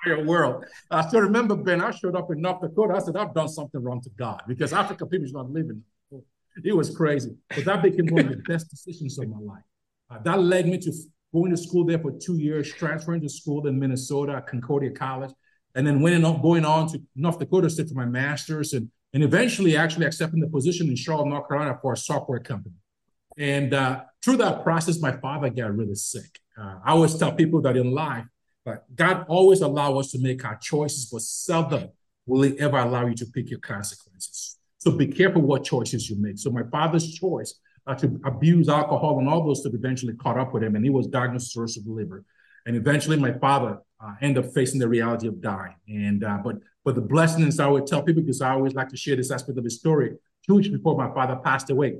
entire 0.05 0.25
world. 0.25 0.65
I 0.91 1.07
still 1.07 1.21
remember, 1.21 1.55
Ben, 1.55 1.81
I 1.81 1.91
showed 1.91 2.15
up 2.15 2.31
in 2.31 2.41
North 2.41 2.61
Dakota. 2.61 2.95
I 2.95 2.99
said, 2.99 3.17
I've 3.17 3.33
done 3.33 3.49
something 3.49 3.81
wrong 3.81 4.01
to 4.01 4.09
God 4.11 4.41
because 4.47 4.73
African 4.73 5.07
people 5.07 5.27
should 5.27 5.35
not 5.35 5.49
live 5.49 5.69
in 5.69 5.83
It 6.63 6.75
was 6.75 6.95
crazy. 6.95 7.35
But 7.55 7.65
that 7.65 7.81
became 7.81 8.07
one 8.07 8.25
of 8.25 8.29
the 8.29 8.43
best 8.47 8.69
decisions 8.69 9.17
of 9.19 9.29
my 9.29 9.39
life. 9.39 9.63
Uh, 10.09 10.19
that 10.23 10.39
led 10.39 10.67
me 10.67 10.77
to 10.79 10.91
going 11.33 11.51
to 11.51 11.57
school 11.57 11.85
there 11.85 11.99
for 11.99 12.11
two 12.11 12.37
years, 12.37 12.71
transferring 12.73 13.21
to 13.21 13.29
school 13.29 13.67
in 13.67 13.79
Minnesota, 13.79 14.43
Concordia 14.47 14.91
College, 14.91 15.31
and 15.75 15.85
then 15.85 16.01
went 16.01 16.25
on, 16.25 16.41
going 16.41 16.65
on 16.65 16.87
to 16.89 17.01
North 17.15 17.37
Dakota 17.37 17.69
State 17.69 17.89
for 17.89 17.95
my 17.95 18.05
master's, 18.05 18.73
and, 18.73 18.89
and 19.13 19.23
eventually 19.23 19.77
actually 19.77 20.05
accepting 20.07 20.39
the 20.39 20.47
position 20.47 20.89
in 20.89 20.95
Charlotte, 20.95 21.27
North 21.27 21.47
Carolina 21.47 21.77
for 21.81 21.93
a 21.93 21.97
software 21.97 22.39
company. 22.39 22.75
And 23.37 23.73
uh, 23.73 24.01
through 24.23 24.37
that 24.37 24.63
process, 24.63 24.99
my 24.99 25.11
father 25.11 25.49
got 25.49 25.75
really 25.75 25.95
sick. 25.95 26.39
Uh, 26.59 26.79
I 26.83 26.91
always 26.91 27.15
tell 27.15 27.31
people 27.31 27.61
that 27.61 27.77
in 27.77 27.91
life, 27.91 28.25
but 28.69 28.95
God 28.95 29.25
always 29.27 29.61
allow 29.61 29.97
us 29.97 30.11
to 30.11 30.19
make 30.19 30.45
our 30.45 30.55
choices, 30.57 31.09
but 31.11 31.23
seldom 31.23 31.89
will 32.27 32.43
He 32.43 32.59
ever 32.59 32.77
allow 32.77 33.07
you 33.07 33.15
to 33.15 33.25
pick 33.25 33.49
your 33.49 33.57
consequences. 33.59 34.57
So 34.77 34.91
be 34.91 35.07
careful 35.07 35.41
what 35.41 35.63
choices 35.63 36.07
you 36.07 36.21
make. 36.21 36.37
So 36.37 36.51
my 36.51 36.61
father's 36.71 37.11
choice 37.11 37.55
uh, 37.87 37.95
to 37.95 38.19
abuse 38.25 38.69
alcohol 38.69 39.17
and 39.17 39.27
all 39.27 39.43
those 39.43 39.61
stuff 39.61 39.73
eventually 39.73 40.13
caught 40.13 40.37
up 40.37 40.53
with 40.53 40.61
him, 40.61 40.75
and 40.75 40.85
he 40.85 40.91
was 40.91 41.07
diagnosed 41.07 41.45
with 41.45 41.51
cirrhosis 41.53 41.77
of 41.77 41.85
the 41.85 41.91
liver. 41.91 42.23
And 42.67 42.75
eventually, 42.75 43.17
my 43.17 43.31
father 43.39 43.79
uh, 43.99 44.13
ended 44.21 44.45
up 44.45 44.53
facing 44.53 44.79
the 44.79 44.87
reality 44.87 45.27
of 45.27 45.41
dying. 45.41 45.75
And 45.87 46.23
uh, 46.23 46.37
but 46.43 46.57
but 46.85 46.93
the 46.93 47.01
blessings 47.01 47.59
I 47.59 47.67
would 47.67 47.87
tell 47.87 48.03
people 48.03 48.21
because 48.21 48.41
I 48.41 48.51
always 48.51 48.75
like 48.75 48.89
to 48.89 48.97
share 48.97 49.15
this 49.15 49.31
aspect 49.31 49.57
of 49.57 49.63
his 49.63 49.79
story. 49.79 50.11
Two 50.45 50.55
weeks 50.57 50.67
before 50.67 50.95
my 50.95 51.11
father 51.11 51.37
passed 51.37 51.71
away, 51.71 51.97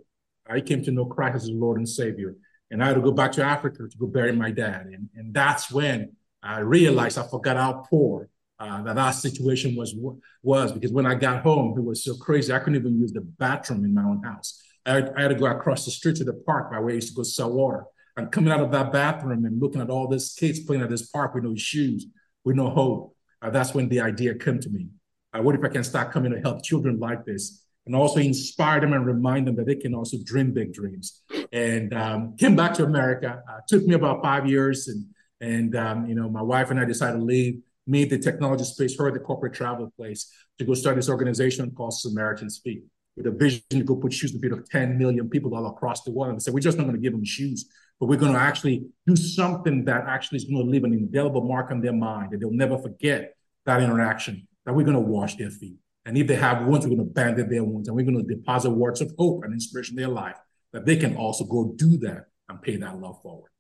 I 0.48 0.62
came 0.62 0.84
to 0.84 0.92
know 0.92 1.06
Christ 1.06 1.36
as 1.38 1.50
Lord 1.50 1.78
and 1.78 1.90
Savior, 1.90 2.36
and 2.70 2.84
I 2.84 2.90
had 2.90 2.96
to 2.96 3.02
go 3.02 3.12
back 3.12 3.32
to 3.34 3.44
Africa 3.44 3.88
to 3.90 3.98
go 3.98 4.06
bury 4.06 4.34
my 4.34 4.52
dad. 4.52 4.86
And 4.94 5.10
and 5.16 5.34
that's 5.34 5.72
when 5.72 6.16
I 6.42 6.60
realized 6.60 7.18
I 7.18 7.28
forgot 7.28 7.58
how 7.58 7.84
poor 7.90 8.30
uh, 8.60 8.82
that 8.84 8.98
our 8.98 9.14
situation 9.14 9.76
was 9.76 9.96
was 10.44 10.72
because 10.72 10.92
when 10.92 11.06
I 11.06 11.16
got 11.16 11.44
home, 11.44 11.78
it 11.78 11.84
was 11.84 12.04
so 12.04 12.16
crazy 12.16 12.54
I 12.54 12.60
couldn't 12.60 12.76
even 12.76 13.00
use 13.00 13.14
the 13.14 13.22
bathroom 13.22 13.86
in 13.86 13.94
my 13.94 14.04
own 14.04 14.24
house. 14.24 14.62
I 14.86 14.94
had, 14.94 15.14
I 15.16 15.22
had, 15.24 15.28
to 15.30 15.36
go 15.36 15.46
across 15.46 15.86
the 15.86 15.92
street 15.92 16.16
to 16.18 16.24
the 16.24 16.34
park 16.34 16.72
by 16.72 16.80
where 16.80 16.92
I 16.92 16.96
used 16.96 17.10
to 17.10 17.14
go 17.14 17.24
sell 17.24 17.52
water. 17.52 17.86
And 18.18 18.32
coming 18.32 18.52
out 18.52 18.62
of 18.62 18.72
that 18.72 18.92
bathroom 18.92 19.46
and 19.46 19.62
looking 19.62 19.82
at 19.82 19.90
all 19.90 20.08
these 20.08 20.34
kids 20.34 20.60
playing 20.62 20.82
at 20.82 20.90
this 20.90 21.08
park 21.08 21.34
with 21.34 21.44
no 21.44 21.56
shoes, 21.56 22.06
with 22.44 22.56
no 22.56 22.70
hope, 22.70 23.16
uh, 23.42 23.50
that's 23.50 23.74
when 23.74 23.88
the 23.88 24.02
idea 24.02 24.36
came 24.36 24.60
to 24.60 24.70
me. 24.70 24.88
Uh, 25.34 25.42
what 25.42 25.56
if 25.56 25.64
I 25.64 25.70
can 25.70 25.84
start 25.84 26.12
coming 26.12 26.32
to 26.32 26.40
help 26.42 26.64
children 26.64 27.00
like 27.00 27.24
this 27.24 27.64
and 27.86 27.96
also 27.96 28.20
inspire 28.20 28.82
them 28.82 28.94
and 28.94 29.06
remind 29.06 29.48
them 29.48 29.56
that 29.56 29.68
they 29.68 29.76
can 29.76 29.94
also 29.94 30.18
dream 30.24 30.52
big 30.52 30.74
dreams? 30.74 31.22
And 31.52 31.94
um, 31.94 32.36
came 32.38 32.56
back 32.56 32.74
to 32.76 32.84
America. 32.84 33.42
Uh, 33.50 33.60
took 33.68 33.86
me 33.86 33.94
about 33.94 34.22
five 34.24 34.48
years, 34.48 34.88
and 34.88 35.06
and 35.42 35.76
um, 35.76 36.08
you 36.08 36.16
know 36.16 36.30
my 36.30 36.42
wife 36.42 36.72
and 36.72 36.80
I 36.80 36.86
decided 36.86 37.18
to 37.18 37.24
leave, 37.24 37.62
me 37.90 38.06
the 38.06 38.20
technology 38.20 38.64
space, 38.64 38.98
her 38.98 39.12
the 39.12 39.20
corporate 39.20 39.54
travel 39.54 39.92
place, 39.98 40.32
to 40.60 40.66
go 40.66 40.74
start 40.74 40.96
this 40.96 41.10
organization 41.10 41.72
called 41.72 41.94
Samaritan's 41.94 42.60
Feet 42.64 42.84
with 43.18 43.28
a 43.28 43.32
vision 43.32 43.62
to 43.72 43.84
go 43.84 43.96
put 43.96 44.14
shoes 44.14 44.32
to 44.32 44.38
the 44.38 44.42
feet 44.42 44.52
of 44.58 44.70
10 44.70 44.98
million 44.98 45.30
people 45.30 45.54
all 45.56 45.66
across 45.68 46.04
the 46.04 46.12
world. 46.12 46.32
And 46.32 46.42
said, 46.42 46.54
we're 46.54 46.62
just 46.62 46.78
not 46.78 46.86
going 46.86 46.96
to 46.96 47.02
give 47.02 47.12
them 47.12 47.26
shoes, 47.26 47.70
but 48.00 48.06
we're 48.06 48.20
going 48.20 48.34
to 48.34 48.40
actually 48.40 48.86
do 49.06 49.16
something 49.16 49.84
that 49.86 50.06
actually 50.08 50.38
is 50.38 50.46
going 50.46 50.64
to 50.64 50.72
leave 50.72 50.84
an 50.86 50.94
indelible 50.94 51.42
mark 51.42 51.72
on 51.72 51.82
their 51.82 51.94
mind 51.94 52.32
that 52.32 52.40
they'll 52.40 52.52
never 52.52 52.78
forget 52.78 53.36
that 53.66 53.82
interaction, 53.82 54.48
that 54.66 54.74
we're 54.74 54.86
going 54.86 54.94
to 54.94 55.02
wash 55.02 55.36
their 55.36 55.50
feet. 55.50 55.76
And 56.06 56.18
if 56.18 56.28
they 56.28 56.36
have 56.36 56.66
wounds, 56.66 56.86
we're 56.86 56.96
going 56.96 57.08
to 57.08 57.14
bandage 57.14 57.50
their 57.50 57.64
wounds 57.64 57.90
and 57.90 57.98
we're 57.98 58.06
going 58.06 58.26
to 58.26 58.36
deposit 58.36 58.70
words 58.70 59.02
of 59.02 59.12
hope 59.18 59.44
and 59.44 59.54
inspiration 59.54 59.98
in 59.98 60.04
their 60.04 60.14
life 60.14 60.38
that 60.72 60.86
they 60.86 60.96
can 60.96 61.18
also 61.18 61.44
go 61.44 61.74
do 61.76 61.98
that 61.98 62.28
and 62.48 62.62
pay 62.62 62.78
that 62.78 63.00
love 63.00 63.22
forward. 63.22 63.52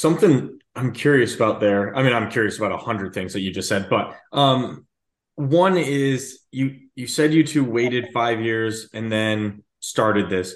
Something 0.00 0.58
I'm 0.74 0.92
curious 0.94 1.34
about 1.34 1.60
there. 1.60 1.94
I 1.94 2.02
mean, 2.02 2.14
I'm 2.14 2.30
curious 2.30 2.56
about 2.56 2.72
a 2.72 2.78
hundred 2.78 3.12
things 3.12 3.34
that 3.34 3.40
you 3.40 3.52
just 3.52 3.68
said, 3.68 3.90
but 3.90 4.16
um, 4.32 4.86
one 5.34 5.76
is 5.76 6.40
you 6.50 6.76
you 6.94 7.06
said 7.06 7.34
you 7.34 7.44
two 7.44 7.64
waited 7.64 8.08
five 8.14 8.40
years 8.40 8.88
and 8.94 9.12
then 9.12 9.62
started 9.80 10.30
this. 10.30 10.54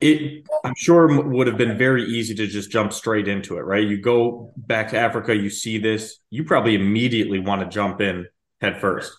It 0.00 0.46
i'm 0.64 0.74
sure 0.78 1.28
would 1.28 1.46
have 1.46 1.58
been 1.58 1.76
very 1.76 2.04
easy 2.04 2.34
to 2.36 2.46
just 2.46 2.70
jump 2.70 2.94
straight 2.94 3.28
into 3.28 3.58
it 3.58 3.62
right? 3.62 3.86
You 3.86 4.00
go 4.00 4.52
back 4.56 4.90
to 4.90 4.98
africa 4.98 5.34
you 5.34 5.50
see 5.50 5.76
this 5.78 6.20
you 6.30 6.44
probably 6.44 6.74
immediately 6.74 7.40
want 7.40 7.60
to 7.60 7.68
jump 7.68 8.00
in 8.00 8.26
head 8.62 8.80
first. 8.80 9.12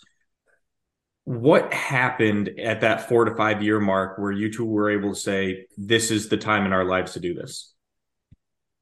What 1.25 1.71
happened 1.71 2.49
at 2.57 2.81
that 2.81 3.07
four 3.09 3.25
to 3.25 3.35
five 3.35 3.61
year 3.61 3.79
mark 3.79 4.17
where 4.17 4.31
you 4.31 4.51
two 4.51 4.65
were 4.65 4.89
able 4.89 5.13
to 5.13 5.19
say 5.19 5.67
this 5.77 6.09
is 6.09 6.29
the 6.29 6.37
time 6.37 6.65
in 6.65 6.73
our 6.73 6.85
lives 6.85 7.13
to 7.13 7.19
do 7.19 7.35
this 7.35 7.75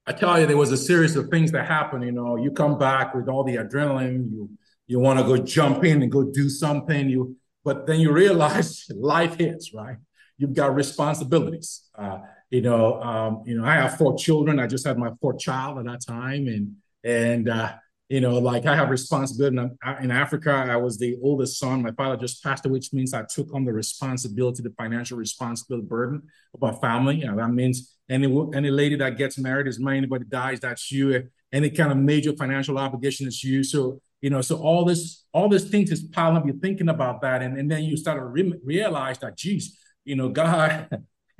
i 0.08 0.12
tell 0.12 0.40
you 0.40 0.48
there 0.48 0.58
was 0.58 0.72
a 0.72 0.78
series 0.78 1.16
of 1.16 1.30
things 1.30 1.52
that 1.52 1.68
happened 1.68 2.04
you 2.04 2.12
know 2.12 2.36
you 2.36 2.50
come 2.52 2.78
back 2.78 3.14
with 3.14 3.28
all 3.28 3.44
the 3.44 3.56
adrenaline 3.56 4.32
you 4.32 4.50
you 4.88 5.00
want 5.00 5.20
to 5.20 5.26
go 5.26 5.38
jump 5.38 5.84
in 5.84 6.02
and 6.02 6.12
go 6.12 6.24
do 6.24 6.50
something 6.50 7.10
you 7.10 7.36
but 7.64 7.86
then 7.86 8.00
you 8.00 8.12
realize 8.12 8.86
life 8.96 9.36
hits 9.38 9.74
right? 9.74 9.98
You've 10.38 10.54
got 10.54 10.74
responsibilities 10.76 11.90
uh, 11.98 12.20
you 12.50 12.62
know 12.62 13.02
um, 13.02 13.44
you 13.46 13.60
know 13.60 13.66
i 13.66 13.74
have 13.76 13.98
four 13.98 14.18
children 14.18 14.60
i 14.60 14.68
just 14.68 14.88
had 14.88 14.98
my 14.98 15.12
fourth 15.22 15.40
child 15.40 15.80
at 15.80 15.86
that 15.86 16.02
time 16.06 16.48
and 16.48 16.76
and 17.04 17.50
uh, 17.50 17.74
you 18.08 18.22
know 18.22 18.40
like 18.40 18.66
i 18.66 18.76
have 18.76 18.90
responsibility 18.90 19.58
in 20.02 20.12
africa 20.12 20.52
i 20.52 20.78
was 20.78 20.98
the 20.98 21.18
oldest 21.22 21.60
son 21.60 21.82
my 21.82 21.92
father 21.92 22.16
just 22.16 22.42
passed 22.44 22.66
away 22.66 22.74
which 22.74 22.94
means 22.94 23.14
i 23.14 23.24
took 23.24 23.54
on 23.54 23.66
the 23.66 23.74
responsibility 23.74 24.64
the 24.64 24.74
financial 24.78 25.18
responsibility 25.18 25.86
burden 25.86 26.22
of 26.54 26.62
my 26.62 26.72
family 26.74 27.18
know, 27.18 27.36
that 27.36 27.50
means 27.50 27.97
any 28.10 28.28
any 28.54 28.70
lady 28.70 28.96
that 28.96 29.18
gets 29.18 29.38
married 29.38 29.68
is 29.68 29.80
mine 29.80 29.98
anybody 29.98 30.26
dies 30.26 30.60
that's 30.60 30.92
you. 30.92 31.30
Any 31.52 31.70
kind 31.70 31.92
of 31.92 31.98
major 31.98 32.34
financial 32.36 32.78
obligation 32.78 33.28
is 33.28 33.44
you. 33.44 33.64
So 33.64 34.02
you 34.22 34.30
know 34.30 34.42
so 34.42 34.58
all 34.58 34.86
this 34.86 35.26
all 35.34 35.50
this 35.50 35.70
things 35.70 35.92
is 35.92 36.04
piling 36.04 36.38
up. 36.38 36.46
You're 36.46 36.56
thinking 36.56 36.90
about 36.90 37.22
that. 37.22 37.42
And, 37.42 37.58
and 37.58 37.70
then 37.70 37.84
you 37.84 37.98
start 37.98 38.20
to 38.20 38.26
re- 38.26 38.60
realize 38.64 39.20
that 39.20 39.38
geez 39.38 39.78
you 40.06 40.16
know 40.16 40.30
god 40.30 40.90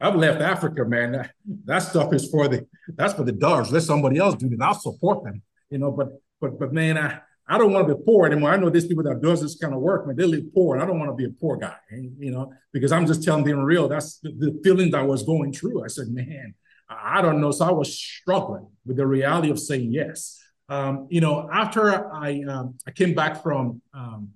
i've 0.00 0.14
left 0.14 0.40
africa 0.40 0.84
man. 0.84 1.12
That, 1.12 1.30
that 1.64 1.78
stuff 1.80 2.12
is 2.12 2.30
for 2.30 2.48
the 2.48 2.66
that's 2.96 3.14
for 3.14 3.24
the 3.24 3.32
dogs. 3.32 3.72
Let 3.72 3.82
somebody 3.82 4.18
else 4.18 4.36
do 4.36 4.46
it. 4.46 4.60
I'll 4.60 4.74
support 4.74 5.24
them 5.24 5.42
you 5.70 5.78
know 5.78 5.90
but 5.90 6.08
but 6.40 6.58
but 6.58 6.72
man 6.72 6.96
i 6.96 7.20
I 7.48 7.56
don't 7.56 7.72
want 7.72 7.88
to 7.88 7.94
be 7.94 8.02
poor 8.04 8.26
anymore. 8.26 8.50
I 8.50 8.56
know 8.56 8.68
these 8.68 8.86
people 8.86 9.04
that 9.04 9.22
does 9.22 9.40
this 9.40 9.56
kind 9.56 9.72
of 9.72 9.80
work, 9.80 10.06
man, 10.06 10.16
they 10.16 10.24
live 10.24 10.52
poor. 10.54 10.74
And 10.74 10.82
I 10.82 10.86
don't 10.86 10.98
want 10.98 11.10
to 11.10 11.16
be 11.16 11.24
a 11.24 11.30
poor 11.40 11.56
guy, 11.56 11.76
you 11.90 12.30
know, 12.30 12.52
because 12.72 12.92
I'm 12.92 13.06
just 13.06 13.22
telling 13.22 13.44
them 13.44 13.60
real. 13.60 13.88
That's 13.88 14.18
the, 14.18 14.32
the 14.32 14.60
feeling 14.62 14.90
that 14.90 15.00
I 15.00 15.04
was 15.04 15.22
going 15.22 15.52
through. 15.52 15.82
I 15.82 15.88
said, 15.88 16.08
man, 16.08 16.54
I 16.90 17.22
don't 17.22 17.40
know. 17.40 17.50
So 17.50 17.64
I 17.64 17.70
was 17.70 17.98
struggling 17.98 18.66
with 18.84 18.98
the 18.98 19.06
reality 19.06 19.50
of 19.50 19.58
saying 19.58 19.92
yes. 19.92 20.38
Um, 20.68 21.06
you 21.10 21.22
know, 21.22 21.48
after 21.50 22.12
I 22.12 22.42
um, 22.46 22.76
I 22.86 22.90
came 22.90 23.14
back 23.14 23.42
from 23.42 23.80
um, 23.94 24.30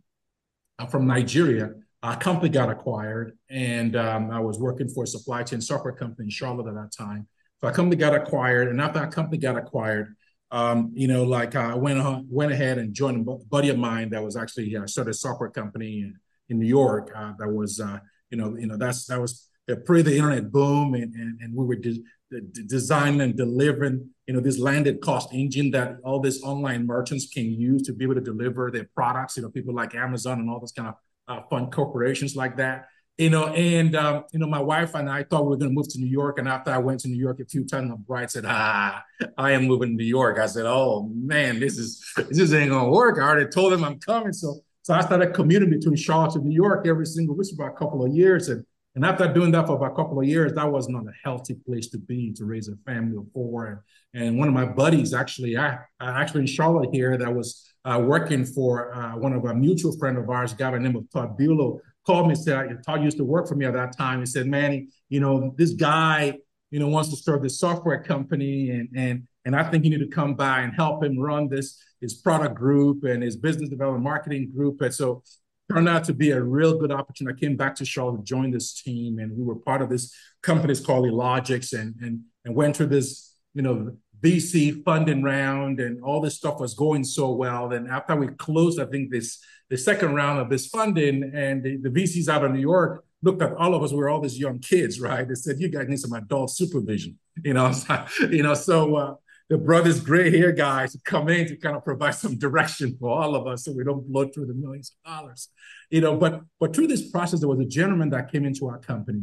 uh, 0.78 0.86
from 0.86 1.06
Nigeria, 1.06 1.72
our 2.02 2.16
company 2.16 2.48
got 2.48 2.70
acquired, 2.70 3.36
and 3.50 3.94
um, 3.96 4.30
I 4.30 4.40
was 4.40 4.58
working 4.58 4.88
for 4.88 5.04
a 5.04 5.06
supply 5.06 5.42
chain 5.42 5.60
software 5.60 5.92
company 5.92 6.26
in 6.26 6.30
Charlotte 6.30 6.68
at 6.68 6.74
that 6.74 6.92
time. 6.96 7.28
So 7.58 7.66
our 7.66 7.74
company 7.74 7.96
got 7.96 8.14
acquired, 8.14 8.68
and 8.68 8.80
after 8.80 9.00
our 9.00 9.10
company 9.10 9.36
got 9.36 9.56
acquired, 9.56 10.16
um, 10.52 10.92
you 10.94 11.08
know, 11.08 11.24
like 11.24 11.56
I 11.56 11.74
went 11.74 11.98
on, 11.98 12.26
went 12.30 12.52
ahead 12.52 12.76
and 12.76 12.92
joined 12.92 13.26
a 13.26 13.36
buddy 13.46 13.70
of 13.70 13.78
mine 13.78 14.10
that 14.10 14.22
was 14.22 14.36
actually 14.36 14.76
uh, 14.76 14.86
started 14.86 15.12
a 15.12 15.14
software 15.14 15.48
company 15.48 16.00
in, 16.00 16.18
in 16.50 16.58
New 16.58 16.66
York. 16.66 17.10
Uh, 17.16 17.32
that 17.38 17.48
was, 17.48 17.80
uh, 17.80 17.98
you 18.30 18.36
know, 18.36 18.54
you 18.58 18.66
know, 18.66 18.76
that's 18.76 19.06
that 19.06 19.18
was 19.18 19.48
pre 19.86 20.02
the 20.02 20.14
internet 20.14 20.52
boom, 20.52 20.92
and 20.92 21.14
and, 21.14 21.40
and 21.40 21.56
we 21.56 21.64
were 21.64 21.76
de- 21.76 22.02
de- 22.30 22.62
designing 22.64 23.22
and 23.22 23.34
delivering, 23.34 24.10
you 24.26 24.34
know, 24.34 24.40
this 24.40 24.58
landed 24.58 25.00
cost 25.00 25.32
engine 25.32 25.70
that 25.70 25.96
all 26.04 26.20
these 26.20 26.42
online 26.42 26.86
merchants 26.86 27.26
can 27.32 27.50
use 27.50 27.80
to 27.82 27.94
be 27.94 28.04
able 28.04 28.16
to 28.16 28.20
deliver 28.20 28.70
their 28.70 28.88
products. 28.94 29.38
You 29.38 29.44
know, 29.44 29.48
people 29.48 29.74
like 29.74 29.94
Amazon 29.94 30.38
and 30.38 30.50
all 30.50 30.60
those 30.60 30.72
kind 30.72 30.88
of 30.88 30.94
uh, 31.28 31.40
fun 31.48 31.70
corporations 31.70 32.36
like 32.36 32.58
that 32.58 32.88
you 33.18 33.30
know, 33.30 33.48
and 33.48 33.94
um, 33.94 34.24
you 34.32 34.38
know, 34.38 34.46
my 34.46 34.60
wife 34.60 34.94
and 34.94 35.08
I 35.08 35.24
thought 35.24 35.42
we 35.44 35.50
were 35.50 35.56
going 35.56 35.70
to 35.70 35.74
move 35.74 35.88
to 35.88 35.98
New 35.98 36.06
York. 36.06 36.38
And 36.38 36.48
after 36.48 36.70
I 36.70 36.78
went 36.78 37.00
to 37.00 37.08
New 37.08 37.18
York 37.18 37.40
a 37.40 37.44
few 37.44 37.64
times, 37.64 37.90
my 37.90 37.96
bride 37.96 38.30
said, 38.30 38.44
"Ah, 38.46 39.02
I 39.36 39.52
am 39.52 39.66
moving 39.66 39.90
to 39.90 39.94
New 39.94 40.04
York." 40.04 40.38
I 40.38 40.46
said, 40.46 40.64
"Oh 40.66 41.10
man, 41.14 41.60
this 41.60 41.78
is 41.78 42.02
this 42.16 42.38
is 42.38 42.54
ain't 42.54 42.70
gonna 42.70 42.88
work." 42.88 43.18
I 43.18 43.22
already 43.22 43.50
told 43.50 43.72
them 43.72 43.84
I'm 43.84 43.98
coming, 43.98 44.32
so 44.32 44.60
so 44.82 44.94
I 44.94 45.02
started 45.02 45.34
commuting 45.34 45.70
between 45.70 45.96
Charlotte 45.96 46.34
and 46.36 46.44
New 46.44 46.54
York 46.54 46.86
every 46.86 47.06
single 47.06 47.36
week 47.36 47.48
for 47.54 47.62
about 47.62 47.76
a 47.76 47.78
couple 47.78 48.04
of 48.04 48.12
years. 48.14 48.48
And 48.48 48.64
and 48.94 49.04
after 49.06 49.32
doing 49.32 49.52
that 49.52 49.66
for 49.66 49.76
about 49.76 49.92
a 49.92 49.94
couple 49.94 50.20
of 50.20 50.26
years, 50.26 50.52
that 50.52 50.70
was 50.70 50.88
not 50.88 51.04
a 51.04 51.12
healthy 51.24 51.54
place 51.54 51.88
to 51.90 51.98
be 51.98 52.32
to 52.34 52.44
raise 52.44 52.68
a 52.68 52.76
family 52.84 53.16
of 53.16 53.24
four. 53.32 53.84
And, 54.12 54.22
and 54.22 54.38
one 54.38 54.48
of 54.48 54.54
my 54.54 54.66
buddies, 54.66 55.14
actually, 55.14 55.56
I, 55.56 55.78
I 55.98 56.20
actually 56.20 56.42
in 56.42 56.46
Charlotte 56.46 56.90
here, 56.92 57.16
that 57.16 57.34
was 57.34 57.72
uh, 57.86 58.02
working 58.04 58.44
for 58.44 58.94
uh, 58.94 59.16
one 59.16 59.32
of 59.32 59.44
our 59.44 59.54
mutual 59.54 59.96
friend 59.96 60.18
of 60.18 60.28
ours, 60.28 60.52
a 60.52 60.56
guy 60.56 60.70
by 60.70 60.76
the 60.76 60.82
name 60.84 60.96
of 60.96 61.10
Todd 61.10 61.38
Bulow, 61.38 61.80
called 62.06 62.26
me 62.26 62.34
and 62.34 62.42
said, 62.42 62.82
Todd 62.84 63.02
used 63.02 63.16
to 63.18 63.24
work 63.24 63.48
for 63.48 63.54
me 63.54 63.66
at 63.66 63.74
that 63.74 63.96
time. 63.96 64.20
He 64.20 64.26
said, 64.26 64.46
Manny, 64.46 64.88
you 65.08 65.20
know, 65.20 65.54
this 65.56 65.72
guy, 65.72 66.38
you 66.70 66.78
know, 66.78 66.88
wants 66.88 67.10
to 67.10 67.16
start 67.16 67.42
this 67.42 67.58
software 67.58 68.02
company 68.02 68.70
and 68.70 68.88
and 68.96 69.28
and 69.44 69.56
I 69.56 69.64
think 69.64 69.84
you 69.84 69.90
need 69.90 69.98
to 69.98 70.08
come 70.08 70.34
by 70.34 70.60
and 70.60 70.72
help 70.74 71.04
him 71.04 71.18
run 71.18 71.48
this 71.48 71.82
his 72.00 72.14
product 72.14 72.54
group 72.54 73.04
and 73.04 73.22
his 73.22 73.36
business 73.36 73.68
development 73.68 74.04
marketing 74.04 74.50
group. 74.54 74.80
And 74.80 74.92
so 74.92 75.22
turned 75.70 75.88
out 75.88 76.04
to 76.04 76.12
be 76.12 76.30
a 76.30 76.42
real 76.42 76.78
good 76.78 76.92
opportunity. 76.92 77.36
I 77.36 77.40
came 77.40 77.56
back 77.56 77.74
to 77.76 77.84
Charlotte, 77.84 78.24
joined 78.24 78.54
this 78.54 78.82
team, 78.82 79.18
and 79.18 79.36
we 79.36 79.44
were 79.44 79.56
part 79.56 79.82
of 79.82 79.88
this 79.88 80.14
company 80.42 80.74
called 80.76 81.06
Elogics 81.06 81.78
and 81.78 81.94
and 82.00 82.20
and 82.44 82.54
went 82.54 82.76
through 82.76 82.86
this, 82.86 83.34
you 83.54 83.62
know, 83.62 83.96
VC 84.22 84.84
funding 84.84 85.22
round 85.22 85.80
and 85.80 86.02
all 86.02 86.20
this 86.20 86.36
stuff 86.36 86.60
was 86.60 86.74
going 86.74 87.02
so 87.04 87.32
well. 87.32 87.72
And 87.72 87.88
after 87.88 88.14
we 88.14 88.28
closed, 88.28 88.80
I 88.80 88.86
think 88.86 89.10
this 89.10 89.38
the 89.68 89.78
second 89.78 90.14
round 90.14 90.38
of 90.38 90.50
this 90.50 90.66
funding, 90.66 91.32
and 91.34 91.62
the, 91.62 91.78
the 91.78 91.88
VCs 91.88 92.28
out 92.28 92.44
of 92.44 92.52
New 92.52 92.60
York 92.60 93.04
looked 93.22 93.40
at 93.40 93.54
all 93.54 93.74
of 93.74 93.82
us. 93.82 93.90
We 93.90 93.96
were 93.98 94.10
all 94.10 94.20
these 94.20 94.38
young 94.38 94.58
kids, 94.58 95.00
right? 95.00 95.26
They 95.26 95.34
said, 95.34 95.60
"You 95.60 95.68
guys 95.68 95.88
need 95.88 95.98
some 95.98 96.12
adult 96.12 96.50
supervision," 96.50 97.18
you 97.44 97.54
know. 97.54 97.72
you 98.30 98.42
know, 98.42 98.52
so 98.52 98.96
uh, 98.96 99.14
the 99.48 99.56
brothers 99.56 100.00
gray 100.00 100.30
hair 100.30 100.52
guys 100.52 100.94
come 101.04 101.28
in 101.30 101.48
to 101.48 101.56
kind 101.56 101.74
of 101.74 101.84
provide 101.84 102.14
some 102.14 102.38
direction 102.38 102.96
for 103.00 103.10
all 103.10 103.34
of 103.34 103.46
us, 103.46 103.64
so 103.64 103.72
we 103.72 103.82
don't 103.82 104.06
blow 104.06 104.28
through 104.28 104.46
the 104.46 104.54
millions 104.54 104.94
of 105.04 105.10
dollars, 105.10 105.48
you 105.90 106.02
know. 106.02 106.16
But 106.16 106.42
but 106.60 106.76
through 106.76 106.88
this 106.88 107.10
process, 107.10 107.40
there 107.40 107.48
was 107.48 107.60
a 107.60 107.64
gentleman 107.64 108.10
that 108.10 108.30
came 108.30 108.44
into 108.44 108.68
our 108.68 108.78
company, 108.78 109.22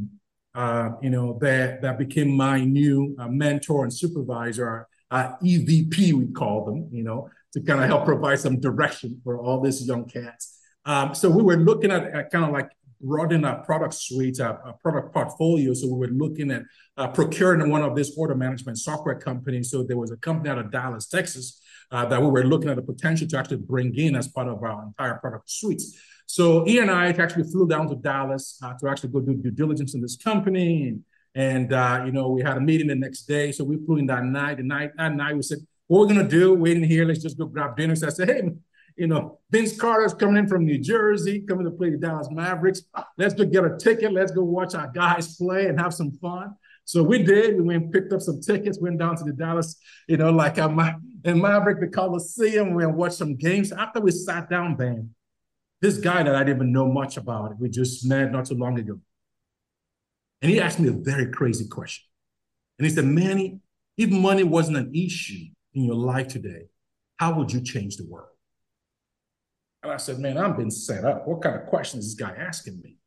uh, 0.61 0.87
you 1.01 1.09
know, 1.09 1.37
that 1.41 1.81
that 1.83 1.97
became 1.97 2.29
my 2.47 2.57
new 2.79 3.15
uh, 3.19 3.27
mentor 3.27 3.83
and 3.85 3.93
supervisor, 3.93 4.87
uh, 5.11 5.27
EVP 5.43 6.13
we 6.13 6.25
call 6.41 6.65
them, 6.65 6.87
you 6.91 7.03
know 7.03 7.29
to 7.53 7.61
kind 7.61 7.81
of 7.81 7.87
help 7.87 8.05
provide 8.05 8.39
some 8.39 8.59
direction 8.59 9.19
for 9.23 9.39
all 9.39 9.59
these 9.59 9.85
young 9.87 10.05
cats. 10.05 10.59
Um, 10.85 11.15
so 11.15 11.29
we 11.29 11.43
were 11.43 11.57
looking 11.57 11.91
at, 11.91 12.03
at 12.13 12.31
kind 12.31 12.45
of 12.45 12.51
like 12.51 12.69
broadening 13.01 13.45
our 13.45 13.63
product 13.63 13.93
suite, 13.93 14.39
our, 14.39 14.61
our, 14.63 14.73
product 14.73 15.13
portfolio. 15.13 15.73
So 15.73 15.87
we 15.87 16.07
were 16.07 16.13
looking 16.13 16.51
at 16.51 16.63
uh, 16.97 17.07
procuring 17.07 17.69
one 17.69 17.81
of 17.81 17.95
these 17.95 18.15
order 18.17 18.35
management 18.35 18.77
software 18.77 19.15
companies. 19.15 19.71
So 19.71 19.83
there 19.83 19.97
was 19.97 20.11
a 20.11 20.17
company 20.17 20.49
out 20.49 20.59
of 20.59 20.71
Dallas, 20.71 21.07
Texas, 21.07 21.61
uh, 21.91 22.05
that 22.05 22.21
we 22.21 22.27
were 22.27 22.43
looking 22.43 22.69
at 22.69 22.75
the 22.75 22.81
potential 22.81 23.27
to 23.27 23.37
actually 23.37 23.57
bring 23.57 23.95
in 23.95 24.15
as 24.15 24.27
part 24.27 24.47
of 24.47 24.61
our 24.63 24.83
entire 24.83 25.15
product 25.15 25.49
suites. 25.49 25.97
So 26.29 26.63
he 26.63 26.77
and 26.77 26.91
I 26.91 27.07
actually 27.07 27.45
flew 27.45 27.67
down 27.67 27.89
to 27.89 27.95
Dallas 27.95 28.59
uh, 28.61 28.75
to 28.75 28.87
actually 28.87 29.09
go 29.09 29.19
do 29.19 29.33
due 29.33 29.49
diligence 29.49 29.95
in 29.95 30.01
this 30.01 30.15
company. 30.15 30.89
And, 30.89 31.03
and 31.33 31.73
uh, 31.73 32.03
you 32.05 32.11
know, 32.11 32.29
we 32.29 32.43
had 32.43 32.55
a 32.55 32.61
meeting 32.61 32.85
the 32.85 32.93
next 32.93 33.23
day. 33.23 33.51
So 33.51 33.63
we 33.63 33.83
flew 33.83 33.97
in 33.97 34.05
that 34.05 34.23
night. 34.23 34.57
The 34.57 34.63
night 34.63 34.91
that 34.95 35.15
night 35.15 35.35
we 35.35 35.41
said, 35.41 35.57
what 35.87 36.01
we're 36.01 36.13
gonna 36.13 36.27
do, 36.27 36.53
waiting 36.53 36.83
here, 36.83 37.03
let's 37.03 37.23
just 37.23 37.35
go 37.35 37.47
grab 37.47 37.75
dinner. 37.75 37.95
So 37.95 38.05
I 38.05 38.09
said, 38.11 38.29
hey, 38.29 38.43
you 38.95 39.07
know, 39.07 39.39
Vince 39.49 39.75
Carter's 39.75 40.13
coming 40.13 40.37
in 40.37 40.47
from 40.47 40.65
New 40.65 40.77
Jersey, 40.77 41.39
coming 41.39 41.65
to 41.65 41.71
play 41.71 41.89
the 41.89 41.97
Dallas 41.97 42.27
Mavericks. 42.29 42.83
Let's 43.17 43.33
go 43.33 43.45
get 43.45 43.65
a 43.65 43.75
ticket. 43.75 44.13
Let's 44.13 44.31
go 44.31 44.43
watch 44.43 44.75
our 44.75 44.87
guys 44.87 45.35
play 45.35 45.65
and 45.65 45.79
have 45.79 45.95
some 45.95 46.11
fun. 46.11 46.53
So 46.85 47.01
we 47.01 47.23
did. 47.23 47.55
We 47.55 47.63
went 47.63 47.91
picked 47.91 48.13
up 48.13 48.21
some 48.21 48.39
tickets, 48.39 48.77
went 48.79 48.99
down 48.99 49.15
to 49.15 49.23
the 49.23 49.33
Dallas, 49.33 49.77
you 50.07 50.17
know, 50.17 50.29
like 50.29 50.59
in 50.59 51.41
Maverick, 51.41 51.79
the 51.79 51.87
Coliseum. 51.87 52.75
We 52.75 52.85
watched 52.85 53.15
some 53.15 53.35
games. 53.35 53.71
After 53.71 53.99
we 53.99 54.11
sat 54.11 54.47
down, 54.47 54.75
Ben, 54.75 55.09
this 55.81 55.97
guy 55.97 56.23
that 56.23 56.35
I 56.35 56.39
didn't 56.43 56.57
even 56.57 56.71
know 56.71 56.91
much 56.91 57.17
about, 57.17 57.59
we 57.59 57.69
just 57.69 58.05
met 58.05 58.31
not 58.31 58.45
too 58.45 58.55
long 58.55 58.77
ago. 58.77 58.99
And 60.41 60.51
he 60.51 60.59
asked 60.59 60.79
me 60.79 60.89
a 60.89 60.93
very 60.93 61.31
crazy 61.31 61.67
question. 61.67 62.05
And 62.77 62.85
he 62.85 62.93
said, 62.93 63.05
Manny, 63.05 63.59
if 63.97 64.09
money 64.09 64.43
wasn't 64.43 64.77
an 64.77 64.93
issue, 64.93 65.45
in 65.73 65.83
your 65.83 65.95
life 65.95 66.27
today, 66.27 66.67
how 67.17 67.33
would 67.35 67.51
you 67.51 67.61
change 67.61 67.97
the 67.97 68.05
world? 68.05 68.29
And 69.83 69.91
I 69.91 69.97
said, 69.97 70.19
man, 70.19 70.37
I'm 70.37 70.55
being 70.55 70.71
set 70.71 71.05
up. 71.05 71.27
What 71.27 71.41
kind 71.41 71.55
of 71.55 71.67
questions 71.67 72.05
is 72.05 72.15
this 72.15 72.27
guy 72.27 72.35
asking 72.35 72.81
me? 72.83 72.97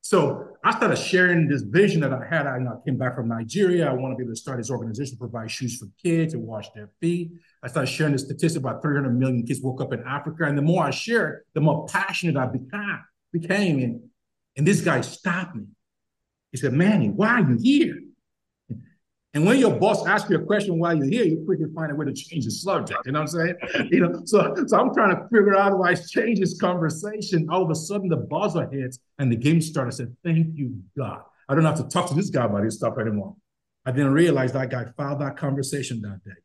So 0.00 0.47
I 0.64 0.76
started 0.76 0.96
sharing 0.96 1.48
this 1.48 1.62
vision 1.62 2.00
that 2.00 2.12
I 2.12 2.24
had. 2.28 2.46
I, 2.46 2.58
came 2.84 2.96
back 2.96 3.14
from 3.14 3.28
Nigeria. 3.28 3.88
I 3.88 3.92
want 3.92 4.12
to 4.12 4.16
be 4.16 4.24
able 4.24 4.32
to 4.32 4.40
start 4.40 4.58
this 4.58 4.70
organization 4.70 5.14
to 5.14 5.18
provide 5.18 5.50
shoes 5.50 5.78
for 5.78 5.86
kids 6.02 6.34
and 6.34 6.42
wash 6.42 6.68
their 6.74 6.90
feet. 7.00 7.30
I 7.62 7.68
started 7.68 7.86
sharing 7.86 8.12
the 8.12 8.18
statistic 8.18 8.60
about 8.60 8.82
300 8.82 9.16
million 9.16 9.46
kids 9.46 9.60
woke 9.60 9.80
up 9.80 9.92
in 9.92 10.02
Africa. 10.04 10.44
And 10.44 10.58
the 10.58 10.62
more 10.62 10.84
I 10.84 10.90
shared, 10.90 11.44
the 11.54 11.60
more 11.60 11.86
passionate 11.86 12.36
I 12.36 12.46
became. 12.46 13.04
became. 13.32 13.78
And, 13.78 14.00
and 14.56 14.66
this 14.66 14.80
guy 14.80 15.00
stopped 15.02 15.54
me. 15.54 15.66
He 16.50 16.58
said, 16.58 16.72
Manny, 16.72 17.08
why 17.08 17.40
are 17.40 17.50
you 17.50 17.58
here? 17.62 17.97
And 19.34 19.44
when 19.44 19.58
your 19.58 19.78
boss 19.78 20.06
asks 20.06 20.30
you 20.30 20.36
a 20.36 20.44
question 20.44 20.78
while 20.78 20.96
you're 20.96 21.06
here, 21.06 21.24
you 21.24 21.44
quickly 21.44 21.66
find 21.74 21.92
a 21.92 21.94
way 21.94 22.06
to 22.06 22.14
change 22.14 22.46
the 22.46 22.50
subject. 22.50 23.00
You 23.04 23.12
know 23.12 23.20
what 23.20 23.34
I'm 23.34 23.56
saying? 23.62 23.88
You 23.92 24.00
know, 24.00 24.22
so 24.24 24.54
so 24.66 24.80
I'm 24.80 24.94
trying 24.94 25.14
to 25.14 25.22
figure 25.24 25.56
out 25.56 25.78
why 25.78 25.90
I 25.90 25.94
change 25.94 26.40
this 26.40 26.58
conversation. 26.58 27.48
All 27.50 27.62
of 27.62 27.70
a 27.70 27.74
sudden, 27.74 28.08
the 28.08 28.16
buzzer 28.16 28.68
hits 28.70 28.98
and 29.18 29.30
the 29.30 29.36
game 29.36 29.60
started. 29.60 29.92
I 29.92 29.96
said, 29.96 30.16
"Thank 30.24 30.56
you, 30.56 30.80
God. 30.96 31.22
I 31.48 31.54
don't 31.54 31.64
have 31.64 31.76
to 31.76 31.88
talk 31.88 32.08
to 32.08 32.14
this 32.14 32.30
guy 32.30 32.44
about 32.44 32.64
this 32.64 32.76
stuff 32.76 32.94
anymore." 32.98 33.36
I 33.84 33.92
didn't 33.92 34.12
realize 34.12 34.52
that 34.52 34.70
guy 34.70 34.86
filed 34.96 35.20
that 35.20 35.36
conversation 35.36 36.00
that 36.02 36.24
day. 36.24 36.36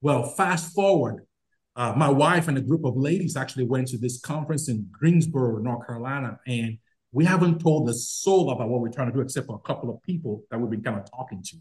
Well, 0.00 0.22
fast 0.22 0.74
forward, 0.74 1.24
uh, 1.76 1.94
my 1.96 2.08
wife 2.08 2.48
and 2.48 2.58
a 2.58 2.60
group 2.60 2.84
of 2.84 2.96
ladies 2.96 3.36
actually 3.36 3.66
went 3.66 3.88
to 3.88 3.98
this 3.98 4.20
conference 4.20 4.68
in 4.68 4.88
Greensboro, 4.90 5.58
North 5.58 5.86
Carolina, 5.86 6.38
and 6.46 6.78
we 7.12 7.24
haven't 7.24 7.60
told 7.60 7.88
a 7.88 7.94
soul 7.94 8.50
about 8.50 8.68
what 8.68 8.80
we're 8.80 8.90
trying 8.90 9.08
to 9.08 9.12
do 9.12 9.20
except 9.20 9.46
for 9.46 9.56
a 9.56 9.66
couple 9.66 9.90
of 9.90 10.02
people 10.02 10.44
that 10.50 10.58
we've 10.58 10.70
been 10.70 10.82
kind 10.82 10.98
of 10.98 11.10
talking 11.10 11.42
to. 11.42 11.56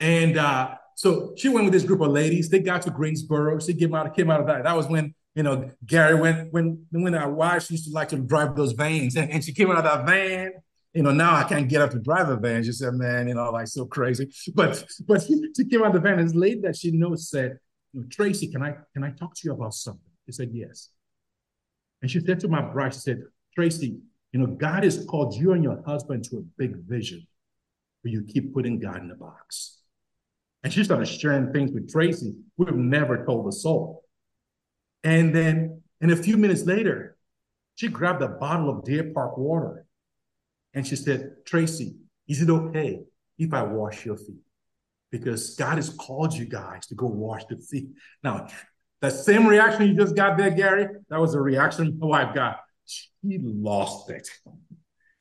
And 0.00 0.36
uh, 0.36 0.74
so 0.96 1.34
she 1.36 1.50
went 1.50 1.64
with 1.64 1.72
this 1.72 1.84
group 1.84 2.00
of 2.00 2.08
ladies. 2.08 2.48
They 2.48 2.58
got 2.58 2.82
to 2.82 2.90
Greensboro. 2.90 3.58
She 3.60 3.74
came 3.74 3.94
out, 3.94 4.14
came 4.16 4.30
out 4.30 4.40
of 4.40 4.46
that. 4.46 4.64
That 4.64 4.76
was 4.76 4.86
when 4.88 5.14
you 5.34 5.42
know 5.42 5.70
Gary 5.84 6.14
went 6.14 6.52
when 6.52 6.86
when 6.90 7.14
our 7.14 7.30
wives 7.30 7.70
used 7.70 7.86
to 7.86 7.92
like 7.92 8.08
to 8.08 8.16
drive 8.16 8.56
those 8.56 8.72
vans, 8.72 9.16
and, 9.16 9.30
and 9.30 9.44
she 9.44 9.52
came 9.52 9.70
out 9.70 9.78
of 9.78 9.84
that 9.84 10.06
van. 10.06 10.52
You 10.94 11.02
know, 11.02 11.12
now 11.12 11.34
I 11.34 11.44
can't 11.44 11.68
get 11.68 11.82
up 11.82 11.90
to 11.90 11.98
drive 11.98 12.30
a 12.30 12.36
van. 12.36 12.64
She 12.64 12.72
said, 12.72 12.94
"Man, 12.94 13.28
you 13.28 13.34
know, 13.34 13.50
like 13.50 13.68
so 13.68 13.84
crazy." 13.84 14.30
But 14.54 14.84
but 15.06 15.22
she 15.22 15.64
came 15.66 15.82
out 15.82 15.88
of 15.88 15.92
the 15.94 16.00
van. 16.00 16.18
And 16.18 16.28
this 16.28 16.34
lady 16.34 16.60
that 16.62 16.76
she 16.76 16.90
knows 16.90 17.28
said, 17.28 17.58
you 17.92 18.00
know, 18.00 18.06
"Tracy, 18.10 18.48
can 18.48 18.62
I 18.62 18.76
can 18.94 19.04
I 19.04 19.10
talk 19.10 19.34
to 19.34 19.40
you 19.44 19.52
about 19.52 19.74
something?" 19.74 20.10
She 20.24 20.32
said, 20.32 20.50
"Yes." 20.52 20.90
And 22.00 22.10
she 22.10 22.20
said 22.20 22.40
to 22.40 22.48
my 22.48 22.62
bride, 22.62 22.94
she 22.94 23.00
said, 23.00 23.22
"Tracy, 23.54 23.98
you 24.32 24.40
know, 24.40 24.46
God 24.46 24.84
has 24.84 25.04
called 25.04 25.34
you 25.34 25.52
and 25.52 25.62
your 25.62 25.82
husband 25.82 26.24
to 26.24 26.38
a 26.38 26.42
big 26.56 26.76
vision, 26.76 27.26
but 28.02 28.12
you 28.12 28.22
keep 28.22 28.54
putting 28.54 28.78
God 28.78 28.96
in 28.96 29.08
the 29.08 29.14
box." 29.14 29.76
And 30.66 30.72
she 30.72 30.82
started 30.82 31.06
sharing 31.06 31.52
things 31.52 31.70
with 31.70 31.88
Tracy 31.88 32.34
we've 32.56 32.74
never 32.74 33.24
told 33.24 33.46
a 33.46 33.52
soul. 33.52 34.02
And 35.04 35.32
then, 35.32 35.82
and 36.00 36.10
a 36.10 36.16
few 36.16 36.36
minutes 36.36 36.64
later, 36.64 37.16
she 37.76 37.86
grabbed 37.86 38.20
a 38.20 38.26
bottle 38.26 38.68
of 38.70 38.82
Deer 38.82 39.12
Park 39.14 39.38
water 39.38 39.86
and 40.74 40.84
she 40.84 40.96
said, 40.96 41.36
Tracy, 41.46 41.94
is 42.26 42.42
it 42.42 42.50
okay 42.50 43.04
if 43.38 43.54
I 43.54 43.62
wash 43.62 44.04
your 44.04 44.16
feet? 44.16 44.42
Because 45.12 45.54
God 45.54 45.76
has 45.76 45.90
called 45.90 46.34
you 46.34 46.46
guys 46.46 46.88
to 46.88 46.96
go 46.96 47.06
wash 47.06 47.44
the 47.44 47.58
feet. 47.58 47.90
Now, 48.24 48.48
that 49.02 49.12
same 49.12 49.46
reaction 49.46 49.86
you 49.86 49.94
just 49.94 50.16
got 50.16 50.36
there, 50.36 50.50
Gary, 50.50 50.88
that 51.10 51.20
was 51.20 51.34
a 51.34 51.40
reaction 51.40 51.96
my 52.00 52.06
wife 52.08 52.34
got. 52.34 52.58
She 52.86 53.38
lost 53.40 54.10
it. 54.10 54.28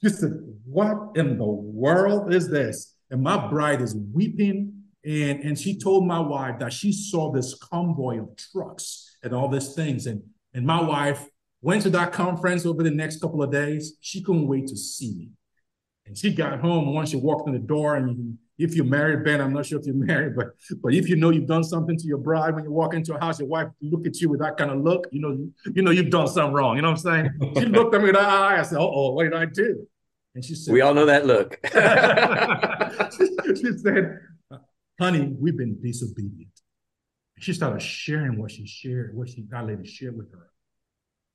She 0.02 0.10
said, 0.10 0.32
What 0.66 1.16
in 1.16 1.38
the 1.38 1.46
world 1.46 2.34
is 2.34 2.50
this? 2.50 2.96
And 3.12 3.22
my 3.22 3.48
bride 3.48 3.84
is 3.84 3.96
weeping 3.96 4.75
and, 5.06 5.42
and 5.42 5.60
she 5.60 5.78
told 5.78 6.08
my 6.08 6.20
wife 6.20 6.60
that 6.60 6.74
she 6.74 6.92
saw 6.92 7.32
this 7.32 7.54
convoy 7.54 8.20
of 8.20 8.36
trucks 8.36 9.18
and 9.24 9.34
all 9.34 9.48
these 9.48 9.74
things. 9.74 10.08
And, 10.08 10.24
and 10.54 10.66
my 10.66 10.82
wife 10.82 11.30
Went 11.66 11.82
to 11.82 11.90
that 11.90 12.14
conference 12.14 12.64
over 12.64 12.84
the 12.84 12.92
next 12.92 13.20
couple 13.20 13.42
of 13.42 13.52
days. 13.52 13.98
She 14.00 14.22
couldn't 14.22 14.48
wait 14.48 14.68
to 14.68 14.78
see 14.78 15.16
me. 15.16 15.30
And 16.06 16.16
she 16.16 16.32
got 16.32 16.60
home 16.60 16.94
once 16.94 17.10
she 17.10 17.16
walked 17.16 17.48
in 17.48 17.54
the 17.54 17.60
door. 17.60 17.96
And 17.96 18.38
if 18.60 18.76
you're 18.76 18.86
married, 18.86 19.24
Ben, 19.24 19.42
I'm 19.42 19.52
not 19.52 19.66
sure 19.66 19.80
if 19.80 19.88
you're 19.88 19.96
married, 20.14 20.36
but 20.36 20.50
but 20.84 20.94
if 20.94 21.10
you 21.10 21.16
know 21.16 21.32
you've 21.32 21.48
done 21.48 21.64
something 21.64 21.98
to 21.98 22.06
your 22.06 22.20
bride 22.20 22.54
when 22.54 22.66
you 22.66 22.72
walk 22.72 22.94
into 22.94 23.16
a 23.16 23.20
house, 23.20 23.40
your 23.40 23.48
wife 23.48 23.70
look 23.82 24.06
at 24.06 24.22
you 24.22 24.30
with 24.30 24.42
that 24.42 24.58
kind 24.58 24.70
of 24.70 24.82
look, 24.84 25.08
you 25.12 25.20
know, 25.20 25.50
you, 25.74 25.82
know 25.82 25.90
you've 25.90 26.12
done 26.12 26.28
something 26.28 26.54
wrong. 26.54 26.76
You 26.76 26.84
know 26.84 26.92
what 26.92 27.04
I'm 27.04 27.32
saying? 27.40 27.56
She 27.58 27.66
looked 27.78 27.96
at 27.96 28.02
me 28.02 28.10
with 28.10 28.16
that 28.16 28.30
eye. 28.30 28.60
I 28.60 28.62
said, 28.62 28.78
"Oh, 28.78 29.14
what 29.14 29.24
did 29.24 29.34
I 29.34 29.46
do?" 29.46 29.88
And 30.36 30.46
she 30.46 30.54
said, 30.54 30.72
"We 30.72 30.82
all 30.82 30.94
know 30.94 31.08
that 31.08 31.26
look." 31.26 31.60
she, 33.18 33.56
she 33.56 33.76
said, 33.80 34.20
"Honey, 35.00 35.36
we've 35.40 35.58
been 35.58 35.82
disobedient." 35.82 36.52
She 37.40 37.54
started 37.54 37.82
sharing 37.82 38.40
what 38.40 38.52
she 38.52 38.66
shared, 38.66 39.16
what 39.16 39.30
she 39.30 39.42
got 39.42 39.68
lady 39.68 39.86
shared 39.86 40.18
with 40.18 40.32
her. 40.32 40.50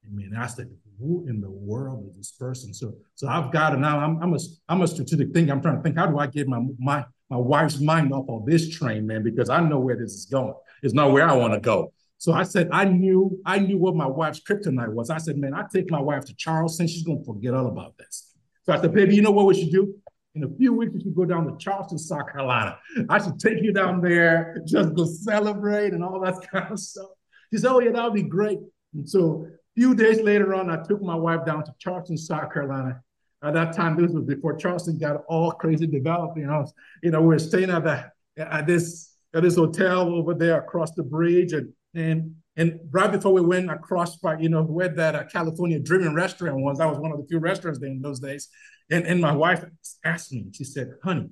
I 0.05 0.14
mean, 0.14 0.35
I 0.35 0.46
said, 0.46 0.70
who 0.99 1.27
in 1.29 1.40
the 1.40 1.51
world 1.51 2.07
is 2.11 2.16
this 2.16 2.31
person? 2.33 2.73
So, 2.73 2.94
so 3.14 3.29
I've 3.29 3.53
got 3.53 3.70
to 3.70 3.77
now. 3.77 3.99
I'm, 3.99 4.23
I'm 4.23 4.35
a, 4.35 4.38
I'm 4.68 4.83
a 4.83 4.88
strategic 4.88 5.33
thinker. 5.33 5.53
I'm 5.53 5.61
trying 5.61 5.77
to 5.77 5.83
think, 5.83 5.99
how 5.99 6.07
do 6.07 6.18
I 6.18 6.27
get 6.27 6.49
my 6.49 6.64
my 6.79 7.05
my 7.29 7.37
wife's 7.37 7.81
mind 7.81 8.12
off 8.12 8.29
of 8.29 8.46
this 8.46 8.70
train, 8.70 9.07
man? 9.07 9.23
Because 9.23 9.51
I 9.51 9.61
know 9.61 9.79
where 9.79 9.96
this 9.96 10.12
is 10.12 10.27
going. 10.27 10.55
It's 10.83 10.94
not 10.94 11.12
where 11.12 11.29
I 11.29 11.35
want 11.35 11.53
to 11.55 11.61
go. 11.61 11.92
So 12.18 12.33
I 12.33 12.42
said, 12.42 12.68
I 12.73 12.85
knew, 12.85 13.40
I 13.46 13.59
knew 13.59 13.79
what 13.79 13.96
my 13.96 14.07
wife's 14.07 14.40
kryptonite 14.40 14.92
was. 14.92 15.09
I 15.09 15.18
said, 15.18 15.38
man, 15.38 15.55
I 15.55 15.64
take 15.73 15.90
my 15.90 16.01
wife 16.01 16.25
to 16.27 16.35
Charleston. 16.35 16.87
She's 16.87 17.03
gonna 17.03 17.25
forget 17.25 17.55
all 17.55 17.66
about 17.66 17.96
this. 17.99 18.35
So 18.64 18.73
I 18.73 18.81
said, 18.81 18.94
baby, 18.94 19.14
you 19.14 19.23
know 19.23 19.31
what 19.31 19.46
we 19.46 19.55
should 19.55 19.73
do? 19.73 19.94
In 20.35 20.45
a 20.45 20.49
few 20.49 20.73
weeks, 20.73 20.93
we 20.95 21.01
should 21.01 21.14
go 21.14 21.25
down 21.25 21.47
to 21.47 21.57
Charleston, 21.59 21.99
South 21.99 22.31
Carolina. 22.31 22.79
I 23.09 23.23
should 23.23 23.40
take 23.40 23.62
you 23.62 23.73
down 23.73 24.01
there, 24.01 24.62
just 24.64 24.95
go 24.95 25.05
celebrate 25.05 25.93
and 25.93 26.05
all 26.05 26.21
that 26.21 26.37
kind 26.53 26.73
of 26.73 26.79
stuff. 26.79 27.09
She 27.53 27.59
said, 27.59 27.73
oh 27.73 27.81
yeah, 27.81 27.90
that 27.90 28.05
would 28.05 28.14
be 28.14 28.23
great. 28.23 28.61
And 28.95 29.09
so 29.09 29.47
a 29.47 29.81
few 29.81 29.95
days 29.95 30.21
later 30.21 30.55
on, 30.55 30.71
I 30.71 30.83
took 30.83 31.03
my 31.03 31.16
wife 31.16 31.45
down 31.45 31.64
to 31.64 31.75
Charleston, 31.79 32.16
South 32.16 32.53
Carolina. 32.53 33.03
At 33.43 33.55
that 33.55 33.75
time, 33.75 33.97
this 33.97 34.12
was 34.12 34.25
before 34.25 34.55
Charleston 34.57 34.99
got 34.99 35.25
all 35.29 35.53
crazy 35.53 35.87
developed. 35.87 36.37
You 36.37 36.47
know, 36.47 36.66
you 37.03 37.11
know, 37.11 37.23
we 37.23 37.35
are 37.35 37.38
staying 37.38 37.71
at 37.71 37.85
the 37.85 38.11
at 38.37 38.66
this 38.66 39.16
at 39.35 39.43
this 39.43 39.57
hotel 39.57 40.12
over 40.14 40.35
there 40.35 40.59
across 40.59 40.93
the 40.93 41.03
bridge, 41.03 41.55
and 41.55 41.73
and 41.95 42.35
and 42.57 42.81
right 42.91 43.11
before 43.11 43.33
we 43.33 43.41
went 43.41 43.71
across, 43.71 44.19
you 44.39 44.49
know, 44.49 44.63
where 44.63 44.89
that 44.89 45.15
uh, 45.15 45.25
California 45.25 45.79
Dreaming 45.79 46.15
restaurant 46.15 46.57
was. 46.57 46.79
That 46.79 46.89
was 46.89 46.99
one 46.99 47.13
of 47.13 47.19
the 47.19 47.27
few 47.27 47.39
restaurants 47.39 47.79
there 47.79 47.89
in 47.89 48.03
those 48.03 48.21
days. 48.21 48.49
And 48.91 49.07
and 49.07 49.21
my 49.21 49.33
wife 49.33 49.65
asked 50.05 50.33
me. 50.33 50.47
She 50.53 50.65
said, 50.65 50.95
"Honey, 51.03 51.31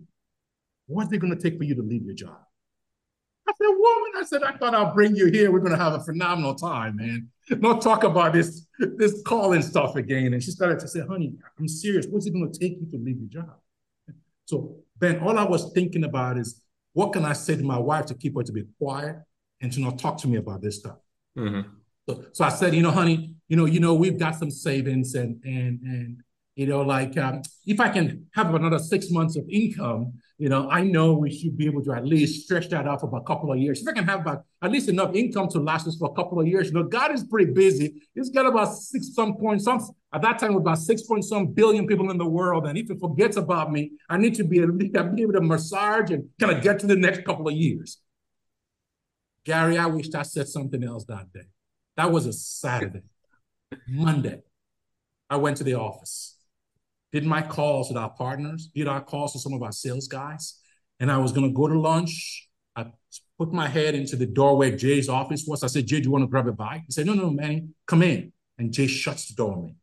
what's 0.87 1.12
it 1.12 1.18
going 1.18 1.37
to 1.37 1.42
take 1.42 1.59
for 1.59 1.64
you 1.64 1.74
to 1.74 1.83
leave 1.83 2.04
your 2.04 2.14
job?" 2.14 2.38
I 3.48 3.52
said, 3.52 3.66
"Woman," 3.68 4.12
I 4.16 4.24
said, 4.24 4.42
"I 4.42 4.57
thought 4.57 4.74
I'll 4.74 4.94
bring 4.94 5.16
you 5.16 5.26
here. 5.26 5.50
We're 5.50 5.61
going 5.61 5.76
to 5.76 5.83
have 5.83 5.94
a 5.94 6.00
phenomenal 6.00 6.54
time, 6.54 6.96
man." 6.96 7.31
not 7.57 7.81
talk 7.81 8.04
about 8.04 8.33
this 8.33 8.66
this 8.78 9.22
calling 9.24 9.62
stuff 9.62 9.96
again. 9.96 10.33
And 10.33 10.42
she 10.42 10.50
started 10.50 10.78
to 10.81 10.88
say, 10.88 11.00
honey, 11.00 11.35
I'm 11.59 11.68
serious. 11.68 12.07
What's 12.07 12.26
it 12.26 12.33
going 12.33 12.50
to 12.50 12.59
take 12.59 12.78
you 12.81 12.87
to 12.90 12.98
leave 12.98 13.18
your 13.18 13.42
job? 13.42 13.57
So 14.44 14.76
Ben, 14.98 15.20
all 15.20 15.38
I 15.38 15.44
was 15.44 15.72
thinking 15.72 16.04
about 16.04 16.38
is 16.38 16.61
what 16.92 17.12
can 17.12 17.24
I 17.24 17.33
say 17.33 17.57
to 17.57 17.62
my 17.62 17.78
wife 17.78 18.07
to 18.07 18.14
keep 18.14 18.37
her 18.37 18.42
to 18.42 18.52
be 18.52 18.64
quiet 18.78 19.16
and 19.61 19.72
to 19.72 19.81
not 19.81 19.98
talk 19.98 20.18
to 20.18 20.28
me 20.28 20.38
about 20.38 20.62
this 20.62 20.78
stuff. 20.78 20.96
Mm-hmm. 21.38 21.61
So, 22.09 22.24
so 22.33 22.44
I 22.44 22.48
said, 22.48 22.74
you 22.74 22.83
know, 22.83 22.90
honey, 22.90 23.35
you 23.48 23.57
know, 23.57 23.64
you 23.64 23.81
know, 23.81 23.94
we've 23.94 24.18
got 24.18 24.35
some 24.35 24.51
savings 24.51 25.14
and 25.14 25.42
and 25.44 25.81
and 25.83 26.22
you 26.57 26.66
know, 26.66 26.83
like 26.83 27.16
um, 27.16 27.42
if 27.66 27.79
I 27.79 27.88
can 27.88 28.27
have 28.35 28.53
another 28.53 28.81
six 28.81 29.12
months 29.12 29.37
of 29.37 29.44
income, 29.48 30.14
you 30.38 30.48
know, 30.48 30.68
I 30.68 30.83
know 30.83 31.14
we 31.14 31.31
should 31.31 31.57
be 31.57 31.66
able 31.66 31.85
to 31.85 31.92
at 31.92 32.05
least 32.05 32.44
stretch 32.44 32.68
that 32.70 32.87
out 32.87 33.01
for 33.01 33.07
about 33.07 33.22
a 33.22 33.24
couple 33.24 33.53
of 33.53 33.59
years. 33.59 33.81
If 33.81 33.87
I 33.87 33.92
can 33.92 34.05
have 34.07 34.22
about 34.22 34.44
at 34.61 34.72
least 34.72 34.88
enough 34.88 35.14
income 35.14 35.48
to 35.51 35.61
last 35.61 35.87
us 35.87 35.96
for 35.96 36.11
a 36.11 36.14
couple 36.14 36.40
of 36.40 36.48
years, 36.48 36.66
you 36.66 36.72
know, 36.74 36.83
God 36.83 37.12
is 37.12 37.22
pretty 37.22 37.53
busy. 37.53 38.03
He's 38.12 38.31
got 38.31 38.44
about 38.44 38.74
six 38.74 39.14
some 39.14 39.37
point 39.37 39.62
some 39.62 39.81
at 40.12 40.22
that 40.22 40.40
time 40.40 40.57
about 40.57 40.79
six 40.79 41.03
point 41.03 41.24
some 41.24 41.46
billion 41.46 41.87
people 41.87 42.11
in 42.11 42.18
the 42.18 42.27
world, 42.27 42.66
and 42.66 42.77
if 42.77 42.88
he 42.88 42.96
forgets 42.96 43.37
about 43.37 43.70
me, 43.70 43.92
I 44.09 44.16
need 44.16 44.35
to 44.35 44.44
be 44.44 44.59
able, 44.59 44.79
to, 44.79 45.05
be 45.05 45.22
able 45.22 45.35
to 45.35 45.40
massage 45.40 46.11
and 46.11 46.29
kind 46.40 46.57
of 46.57 46.62
get 46.62 46.81
to 46.81 46.88
the 46.88 46.96
next 46.96 47.24
couple 47.24 47.46
of 47.46 47.55
years. 47.55 47.98
Gary, 49.48 49.78
I 49.78 49.87
wished 49.87 50.14
I 50.14 50.22
said 50.22 50.48
something 50.48 50.84
else 50.84 51.04
that 51.06 51.32
day. 51.32 51.48
That 51.96 52.12
was 52.12 52.26
a 52.26 52.32
Saturday. 52.32 53.02
Monday, 53.88 54.42
I 55.28 55.37
went 55.37 55.56
to 55.58 55.64
the 55.64 55.74
office 55.74 56.38
did 57.12 57.24
my 57.24 57.42
calls 57.42 57.88
with 57.88 57.96
our 57.96 58.11
partners, 58.11 58.68
did 58.74 58.88
our 58.88 59.00
calls 59.00 59.34
with 59.34 59.42
some 59.42 59.54
of 59.54 59.62
our 59.62 59.72
sales 59.72 60.08
guys. 60.08 60.61
And 61.00 61.11
I 61.11 61.18
was 61.18 61.32
going 61.32 61.48
to 61.48 61.54
go 61.54 61.68
to 61.68 61.78
lunch. 61.78 62.48
I 62.76 62.87
put 63.38 63.52
my 63.52 63.68
head 63.68 63.94
into 63.94 64.16
the 64.16 64.26
doorway 64.26 64.76
Jay's 64.76 65.08
office 65.08 65.44
was. 65.46 65.62
I 65.62 65.68
said, 65.68 65.87
Jay, 65.87 66.00
do 66.00 66.04
you 66.04 66.11
want 66.11 66.22
to 66.22 66.28
grab 66.28 66.48
a 66.48 66.52
bite? 66.52 66.82
He 66.87 66.92
said, 66.92 67.06
no, 67.06 67.14
no, 67.14 67.30
Manny, 67.30 67.68
come 67.87 68.02
in. 68.02 68.32
And 68.58 68.72
Jay 68.72 68.87
shuts 68.87 69.28
the 69.28 69.34
door 69.34 69.54
on 69.54 69.64
me. 69.64 69.76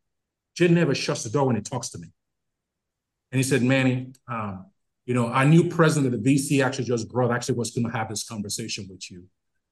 Jay 0.55 0.67
never 0.67 0.93
shuts 0.93 1.23
the 1.23 1.29
door 1.29 1.47
when 1.47 1.55
he 1.55 1.61
talks 1.61 1.89
to 1.89 1.97
me. 1.97 2.09
And 3.31 3.39
he 3.39 3.43
said, 3.43 3.63
Manny, 3.63 4.13
um, 4.27 4.67
you 5.05 5.13
know, 5.13 5.27
our 5.27 5.45
new 5.45 5.69
president 5.69 6.13
of 6.13 6.23
the 6.23 6.35
VC 6.35 6.63
actually 6.63 6.85
just 6.85 7.09
brought, 7.09 7.31
actually 7.31 7.55
was 7.55 7.71
going 7.71 7.89
to 7.89 7.97
have 7.97 8.09
this 8.09 8.23
conversation 8.23 8.87
with 8.89 9.09
you. 9.09 9.25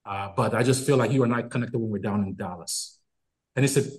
Uh, 0.05 0.29
but 0.35 0.53
I 0.53 0.63
just 0.63 0.85
feel 0.85 0.97
like 0.97 1.11
you 1.11 1.23
and 1.23 1.33
I 1.33 1.43
connected 1.43 1.77
when 1.77 1.89
we're 1.89 1.99
down 1.99 2.23
in 2.23 2.35
Dallas. 2.35 2.99
And 3.55 3.63
he 3.63 3.67
said, 3.67 3.89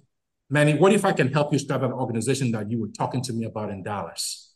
Manny, 0.50 0.74
what 0.74 0.92
if 0.92 1.04
I 1.04 1.12
can 1.12 1.32
help 1.32 1.52
you 1.52 1.58
start 1.58 1.82
an 1.82 1.92
organization 1.92 2.50
that 2.52 2.70
you 2.70 2.80
were 2.80 2.88
talking 2.88 3.22
to 3.22 3.32
me 3.32 3.46
about 3.46 3.70
in 3.70 3.82
Dallas? 3.82 4.54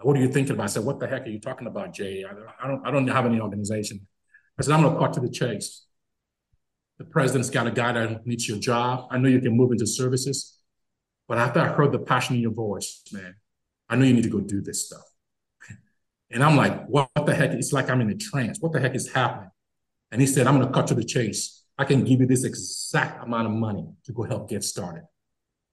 What 0.00 0.16
are 0.16 0.20
you 0.20 0.28
thinking 0.28 0.54
about? 0.54 0.64
I 0.64 0.66
said, 0.68 0.84
what 0.84 1.00
the 1.00 1.08
heck 1.08 1.26
are 1.26 1.30
you 1.30 1.40
talking 1.40 1.66
about, 1.66 1.92
Jay? 1.92 2.24
I, 2.24 2.66
don't, 2.68 2.86
I 2.86 2.90
don't 2.92 3.08
have 3.08 3.26
any 3.26 3.40
organization. 3.40 4.06
I 4.58 4.62
said, 4.62 4.74
I'm 4.74 4.82
going 4.82 4.94
to 4.94 5.00
cut 5.00 5.12
to 5.14 5.20
the 5.20 5.30
chase. 5.30 5.86
The 6.98 7.04
president's 7.04 7.50
got 7.50 7.66
a 7.66 7.72
guy 7.72 7.92
that 7.92 8.26
needs 8.26 8.48
your 8.48 8.58
job. 8.58 9.08
I 9.10 9.18
know 9.18 9.28
you 9.28 9.40
can 9.40 9.56
move 9.56 9.72
into 9.72 9.86
services, 9.86 10.58
but 11.26 11.38
after 11.38 11.60
I 11.60 11.68
heard 11.68 11.92
the 11.92 11.98
passion 11.98 12.36
in 12.36 12.42
your 12.42 12.52
voice, 12.52 13.02
man, 13.12 13.36
I 13.88 13.96
know 13.96 14.04
you 14.04 14.14
need 14.14 14.24
to 14.24 14.30
go 14.30 14.40
do 14.40 14.60
this 14.60 14.86
stuff. 14.86 15.04
And 16.30 16.44
I'm 16.44 16.56
like, 16.56 16.86
what 16.86 17.08
the 17.14 17.34
heck? 17.34 17.50
It's 17.52 17.72
like 17.72 17.88
I'm 17.88 18.00
in 18.00 18.10
a 18.10 18.14
trance. 18.14 18.58
What 18.60 18.72
the 18.72 18.80
heck 18.80 18.94
is 18.94 19.10
happening? 19.12 19.50
And 20.10 20.20
he 20.20 20.26
said, 20.26 20.46
I'm 20.46 20.56
going 20.56 20.66
to 20.66 20.72
cut 20.72 20.86
to 20.88 20.94
the 20.94 21.04
chase. 21.04 21.64
I 21.78 21.84
can 21.84 22.04
give 22.04 22.20
you 22.20 22.26
this 22.26 22.44
exact 22.44 23.22
amount 23.24 23.46
of 23.46 23.52
money 23.52 23.86
to 24.04 24.12
go 24.12 24.24
help 24.24 24.48
get 24.48 24.64
started. 24.64 25.04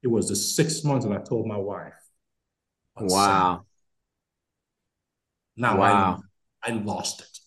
It 0.04 0.08
was 0.08 0.30
the 0.30 0.36
six 0.36 0.84
months 0.84 1.06
that 1.06 1.14
I 1.14 1.24
told 1.24 1.48
my 1.48 1.58
wife. 1.58 1.94
Wow. 3.00 3.66
Now 5.58 5.80
wow. 5.80 6.22
I, 6.64 6.72
I 6.72 6.74
lost 6.74 7.22
it. 7.22 7.40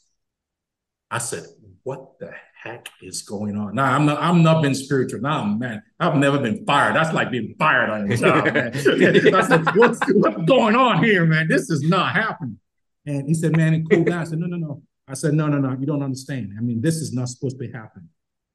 I 1.11 1.19
said, 1.19 1.45
what 1.85 2.19
the 2.19 2.33
heck 2.63 2.89
is 3.01 3.23
going 3.23 3.57
on? 3.57 3.75
Now 3.75 3.85
I'm 3.85 4.05
not 4.05 4.21
I'm 4.21 4.43
not 4.43 4.63
been 4.63 4.75
spiritual. 4.75 5.21
Now 5.21 5.45
man, 5.45 5.83
I've 6.01 6.17
never 6.17 6.39
been 6.39 6.67
fired. 6.67 6.97
That's 6.97 7.15
like 7.15 7.31
being 7.31 7.55
fired 7.59 7.91
on 7.91 8.09
your 8.09 8.17
job, 8.17 8.53
man. 8.53 8.73
I 9.35 9.43
said, 9.43 9.65
what's, 9.77 10.01
what's 10.13 10.43
going 10.45 10.75
on 10.75 11.03
here, 11.03 11.25
man? 11.25 11.49
This 11.49 11.71
is 11.71 11.83
not 11.83 12.13
happening. 12.15 12.59
And 13.07 13.27
he 13.27 13.35
said, 13.35 13.57
man, 13.57 13.75
it 13.75 13.85
cool 13.91 14.05
down. 14.05 14.21
I 14.21 14.25
said, 14.25 14.39
no, 14.39 14.47
no, 14.47 14.57
no. 14.57 14.83
I 15.09 15.15
said, 15.15 15.35
no, 15.35 15.47
no, 15.49 15.59
no, 15.59 15.77
you 15.79 15.87
don't 15.87 16.03
understand. 16.03 16.53
I 16.57 16.61
mean, 16.61 16.81
this 16.81 16.97
is 16.97 17.13
not 17.13 17.29
supposed 17.29 17.59
to 17.59 17.67
be 17.67 17.73
happening. 17.73 18.09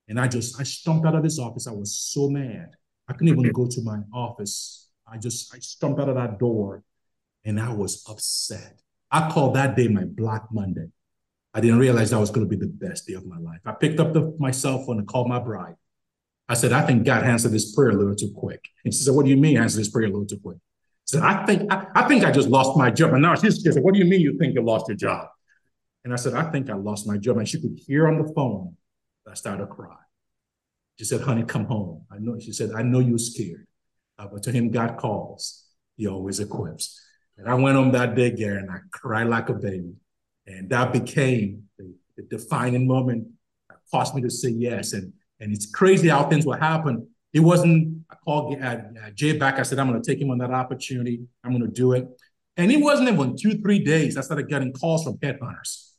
And 0.07 0.19
I 0.19 0.27
just 0.27 0.59
I 0.59 0.63
stomped 0.63 1.05
out 1.07 1.15
of 1.15 1.23
this 1.23 1.39
office. 1.39 1.67
I 1.67 1.71
was 1.71 1.95
so 1.95 2.29
mad. 2.29 2.69
I 3.07 3.13
couldn't 3.13 3.29
even 3.29 3.51
go 3.51 3.67
to 3.67 3.81
my 3.81 3.99
office. 4.13 4.89
I 5.11 5.17
just 5.17 5.53
I 5.53 5.59
stomped 5.59 5.99
out 5.99 6.09
of 6.09 6.15
that 6.15 6.39
door 6.39 6.83
and 7.45 7.59
I 7.59 7.73
was 7.73 8.03
upset. 8.09 8.81
I 9.11 9.29
called 9.31 9.55
that 9.55 9.75
day 9.75 9.87
my 9.87 10.05
Black 10.05 10.43
Monday. 10.51 10.87
I 11.53 11.61
didn't 11.61 11.79
realize 11.79 12.09
that 12.09 12.19
was 12.19 12.31
going 12.31 12.49
to 12.49 12.49
be 12.49 12.55
the 12.55 12.71
best 12.71 13.07
day 13.07 13.13
of 13.13 13.25
my 13.25 13.37
life. 13.37 13.59
I 13.65 13.73
picked 13.73 13.99
up 13.99 14.13
the, 14.13 14.35
my 14.39 14.49
cell 14.51 14.83
phone 14.83 14.97
and 14.97 15.07
called 15.07 15.29
my 15.29 15.39
bride. 15.39 15.75
I 16.49 16.55
said, 16.55 16.73
I 16.73 16.81
think 16.85 17.05
God 17.05 17.23
answered 17.23 17.51
this 17.51 17.73
prayer 17.73 17.91
a 17.91 17.93
little 17.93 18.15
too 18.15 18.33
quick. 18.35 18.67
And 18.83 18.93
she 18.93 19.01
said, 19.03 19.13
What 19.13 19.25
do 19.25 19.31
you 19.31 19.37
mean 19.37 19.57
answer 19.57 19.77
this 19.77 19.89
prayer 19.89 20.07
a 20.07 20.09
little 20.09 20.25
too 20.25 20.39
quick? 20.39 20.57
I 20.57 21.05
said, 21.05 21.21
I 21.21 21.45
think 21.45 21.71
I, 21.71 21.87
I 21.95 22.07
think 22.07 22.23
I 22.23 22.31
just 22.31 22.49
lost 22.49 22.77
my 22.77 22.89
job. 22.89 23.13
And 23.13 23.21
now 23.21 23.35
she's 23.35 23.63
said, 23.63 23.81
What 23.83 23.93
do 23.93 23.99
you 23.99 24.05
mean 24.05 24.21
you 24.21 24.37
think 24.37 24.55
you 24.55 24.61
lost 24.61 24.87
your 24.87 24.97
job? 24.97 25.27
And 26.03 26.13
I 26.13 26.17
said, 26.17 26.33
I 26.33 26.51
think 26.51 26.69
I 26.69 26.73
lost 26.75 27.07
my 27.07 27.17
job. 27.17 27.37
And 27.37 27.47
she 27.47 27.61
could 27.61 27.79
hear 27.87 28.07
on 28.07 28.25
the 28.25 28.33
phone 28.33 28.75
I 29.29 29.35
started 29.35 29.67
crying. 29.69 29.97
She 30.99 31.05
said, 31.05 31.21
honey, 31.21 31.43
come 31.43 31.65
home. 31.65 32.05
I 32.11 32.17
know, 32.19 32.37
she 32.39 32.51
said, 32.51 32.71
I 32.75 32.83
know 32.83 32.99
you're 32.99 33.17
scared. 33.17 33.65
Uh, 34.19 34.27
but 34.31 34.43
to 34.43 34.51
him, 34.51 34.69
God 34.69 34.97
calls. 34.97 35.65
He 35.95 36.07
always 36.07 36.39
equips. 36.39 37.01
And 37.37 37.49
I 37.49 37.55
went 37.55 37.75
home 37.75 37.91
that 37.93 38.15
day, 38.15 38.31
Gary, 38.31 38.59
and 38.59 38.69
I 38.69 38.79
cried 38.91 39.27
like 39.27 39.49
a 39.49 39.53
baby. 39.53 39.93
And 40.45 40.69
that 40.69 40.93
became 40.93 41.63
the, 41.77 41.93
the 42.17 42.23
defining 42.23 42.85
moment 42.85 43.27
that 43.69 43.77
caused 43.91 44.13
me 44.13 44.21
to 44.21 44.29
say 44.29 44.49
yes. 44.49 44.93
And, 44.93 45.13
and 45.39 45.51
it's 45.51 45.71
crazy 45.71 46.09
how 46.09 46.29
things 46.29 46.45
will 46.45 46.53
happen. 46.53 47.07
It 47.31 47.39
wasn't, 47.39 48.05
I 48.11 48.15
called 48.23 48.61
uh, 48.61 48.65
uh, 48.65 49.09
Jay 49.15 49.37
back. 49.37 49.57
I 49.57 49.63
said, 49.63 49.79
I'm 49.79 49.89
going 49.89 50.01
to 50.01 50.07
take 50.07 50.21
him 50.21 50.29
on 50.29 50.37
that 50.39 50.51
opportunity. 50.51 51.21
I'm 51.43 51.51
going 51.51 51.63
to 51.63 51.71
do 51.71 51.93
it. 51.93 52.07
And 52.55 52.71
it 52.71 52.77
wasn't 52.77 53.09
even 53.09 53.35
two, 53.35 53.59
three 53.61 53.79
days. 53.79 54.15
I 54.15 54.21
started 54.21 54.47
getting 54.47 54.73
calls 54.73 55.05
from 55.05 55.17
headhunters. 55.17 55.92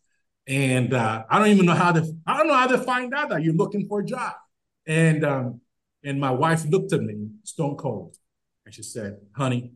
And 0.47 0.93
uh, 0.93 1.25
I 1.29 1.39
don't 1.39 1.49
even 1.49 1.67
know 1.67 1.75
how 1.75 1.93
to, 1.93 2.05
I 2.27 2.37
don't 2.39 2.49
know 2.49 2.55
how 2.55 2.67
to 2.67 2.79
find 2.79 3.15
out 3.15 3.31
that 3.31 3.43
you're 3.43 3.55
looking 3.55 3.89
for 3.89 4.01
a 4.01 4.05
job. 4.05 4.35
And 4.87 5.25
um, 5.25 5.61
and 6.05 6.21
my 6.21 6.31
wife 6.31 6.67
looked 6.67 6.93
at 6.93 7.01
me 7.01 7.29
stone 7.43 7.77
cold, 7.77 8.17
and 8.67 8.75
she 8.75 8.83
said, 8.83 9.17
"Honey, 9.35 9.73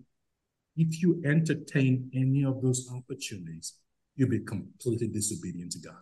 if 0.77 1.01
you 1.01 1.23
entertain 1.25 2.11
any 2.15 2.45
of 2.45 2.61
those 2.61 2.91
opportunities, 2.95 3.75
you'll 4.17 4.29
be 4.29 4.41
completely 4.41 5.09
disobedient 5.09 5.73
to 5.73 5.79
God." 5.79 5.95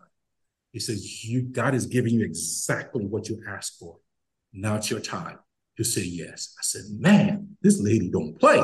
He 0.72 0.81
says, 0.81 1.24
"You 1.24 1.42
God 1.42 1.76
is 1.76 1.87
giving 1.87 2.14
you 2.14 2.24
exactly 2.24 3.07
what 3.07 3.29
you 3.29 3.40
asked 3.48 3.79
for. 3.79 3.98
Now 4.52 4.74
it's 4.74 4.90
your 4.90 5.00
time." 5.00 5.38
to 5.76 5.85
say 5.85 6.02
yes. 6.02 6.55
I 6.59 6.62
said, 6.62 6.83
man, 6.98 7.57
this 7.62 7.81
lady 7.81 8.11
don't 8.11 8.38
play. 8.38 8.62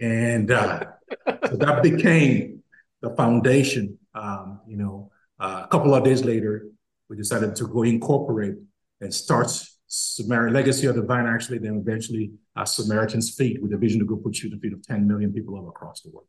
And 0.00 0.50
uh, 0.50 0.80
so 1.26 1.56
that 1.56 1.82
became 1.82 2.62
the 3.00 3.10
foundation. 3.10 3.98
Um, 4.16 4.60
you 4.66 4.76
know, 4.76 5.10
uh, 5.38 5.62
a 5.64 5.68
couple 5.68 5.94
of 5.94 6.02
days 6.02 6.24
later, 6.24 6.66
we 7.08 7.16
decided 7.16 7.54
to 7.56 7.66
go 7.68 7.82
incorporate 7.82 8.54
and 9.00 9.12
start 9.12 9.48
Samaritan 9.86 10.54
Legacy 10.54 10.86
of 10.86 10.96
the 10.96 11.02
Vine, 11.02 11.26
actually, 11.26 11.58
then 11.58 11.76
eventually 11.76 12.32
uh, 12.56 12.64
Samaritan's 12.64 13.34
Feet 13.34 13.62
with 13.62 13.72
a 13.72 13.76
vision 13.76 14.00
to 14.00 14.06
go 14.06 14.16
put 14.16 14.34
shoes 14.34 14.52
in 14.52 14.58
the 14.58 14.60
feet 14.60 14.72
of 14.72 14.82
10 14.82 15.06
million 15.06 15.32
people 15.32 15.54
all 15.54 15.68
across 15.68 16.00
the 16.00 16.10
world. 16.10 16.26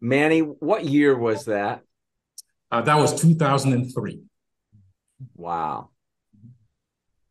Manny, 0.00 0.40
what 0.40 0.84
year 0.84 1.16
was 1.16 1.46
that? 1.46 1.82
Uh, 2.70 2.82
that 2.82 2.98
was 2.98 3.18
2003. 3.20 4.22
Wow. 5.34 5.90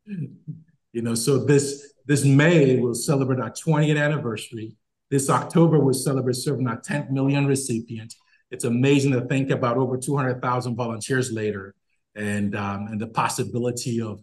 You 0.07 1.01
know, 1.01 1.13
so 1.13 1.43
this 1.43 1.93
this 2.05 2.23
May 2.23 2.79
will 2.79 2.93
celebrate 2.93 3.39
our 3.39 3.49
20th 3.49 4.01
anniversary. 4.01 4.77
This 5.09 5.29
October 5.29 5.79
will 5.79 5.93
celebrate 5.93 6.35
serving 6.35 6.67
our 6.67 6.79
10th 6.79 7.09
million 7.09 7.45
recipient. 7.47 8.13
It's 8.51 8.63
amazing 8.63 9.11
to 9.13 9.21
think 9.21 9.49
about 9.49 9.77
over 9.77 9.97
200,000 9.97 10.75
volunteers 10.75 11.31
later, 11.31 11.73
and 12.15 12.55
um, 12.55 12.87
and 12.87 13.01
the 13.01 13.07
possibility 13.07 14.01
of 14.01 14.21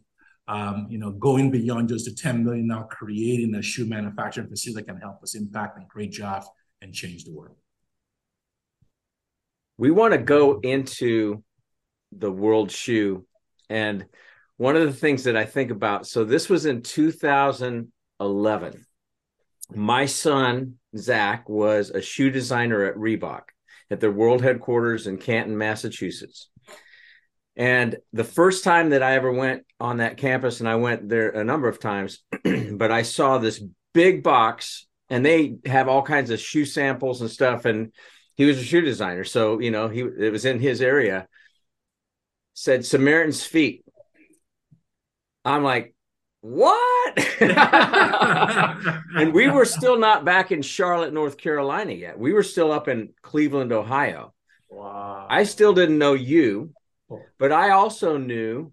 um, 0.48 0.86
you 0.88 0.98
know 0.98 1.10
going 1.10 1.50
beyond 1.50 1.88
just 1.88 2.04
the 2.04 2.12
10 2.12 2.44
million 2.44 2.68
now, 2.68 2.84
creating 2.84 3.54
a 3.54 3.62
shoe 3.62 3.86
manufacturing 3.86 4.48
facility 4.48 4.82
that 4.82 4.92
can 4.92 5.00
help 5.00 5.22
us 5.22 5.34
impact 5.34 5.78
and 5.78 5.88
create 5.88 6.12
jobs 6.12 6.46
and 6.80 6.94
change 6.94 7.24
the 7.24 7.32
world. 7.32 7.56
We 9.78 9.90
want 9.90 10.12
to 10.12 10.18
go 10.18 10.60
into 10.60 11.42
the 12.12 12.30
world 12.30 12.70
shoe 12.70 13.26
and 13.70 14.04
one 14.58 14.76
of 14.76 14.82
the 14.82 14.92
things 14.92 15.24
that 15.24 15.36
I 15.36 15.44
think 15.44 15.70
about 15.70 16.06
so 16.06 16.24
this 16.24 16.48
was 16.48 16.66
in 16.66 16.82
2011. 16.82 18.86
My 19.74 20.06
son, 20.06 20.74
Zach, 20.96 21.48
was 21.48 21.90
a 21.90 22.02
shoe 22.02 22.30
designer 22.30 22.84
at 22.84 22.96
Reebok 22.96 23.42
at 23.90 24.00
their 24.00 24.12
world 24.12 24.42
headquarters 24.42 25.06
in 25.06 25.18
Canton, 25.18 25.56
Massachusetts. 25.56 26.48
And 27.56 27.96
the 28.12 28.24
first 28.24 28.64
time 28.64 28.90
that 28.90 29.02
I 29.02 29.14
ever 29.14 29.30
went 29.30 29.64
on 29.78 29.98
that 29.98 30.16
campus, 30.16 30.60
and 30.60 30.68
I 30.68 30.76
went 30.76 31.08
there 31.08 31.30
a 31.30 31.44
number 31.44 31.68
of 31.68 31.78
times, 31.78 32.20
but 32.72 32.90
I 32.90 33.02
saw 33.02 33.38
this 33.38 33.62
big 33.92 34.22
box 34.22 34.86
and 35.10 35.24
they 35.24 35.56
have 35.66 35.88
all 35.88 36.02
kinds 36.02 36.30
of 36.30 36.40
shoe 36.40 36.64
samples 36.64 37.20
and 37.20 37.30
stuff. 37.30 37.66
And 37.66 37.92
he 38.36 38.46
was 38.46 38.58
a 38.58 38.64
shoe 38.64 38.80
designer. 38.80 39.24
So, 39.24 39.58
you 39.58 39.70
know, 39.70 39.88
he 39.88 40.00
it 40.00 40.32
was 40.32 40.46
in 40.46 40.58
his 40.58 40.80
area. 40.80 41.28
Said 42.54 42.86
Samaritan's 42.86 43.44
feet. 43.44 43.84
I'm 45.44 45.62
like, 45.62 45.94
what? 46.42 47.18
and 49.16 49.32
we 49.32 49.48
were 49.48 49.64
still 49.64 49.96
not 49.96 50.24
back 50.24 50.50
in 50.50 50.60
Charlotte, 50.60 51.14
North 51.14 51.38
Carolina 51.38 51.92
yet. 51.92 52.18
We 52.18 52.32
were 52.32 52.42
still 52.42 52.72
up 52.72 52.88
in 52.88 53.10
Cleveland, 53.22 53.72
Ohio. 53.72 54.34
Wow. 54.68 55.28
I 55.30 55.44
still 55.44 55.72
didn't 55.72 55.98
know 55.98 56.14
you, 56.14 56.72
oh. 57.10 57.22
but 57.38 57.52
I 57.52 57.70
also 57.70 58.16
knew 58.16 58.72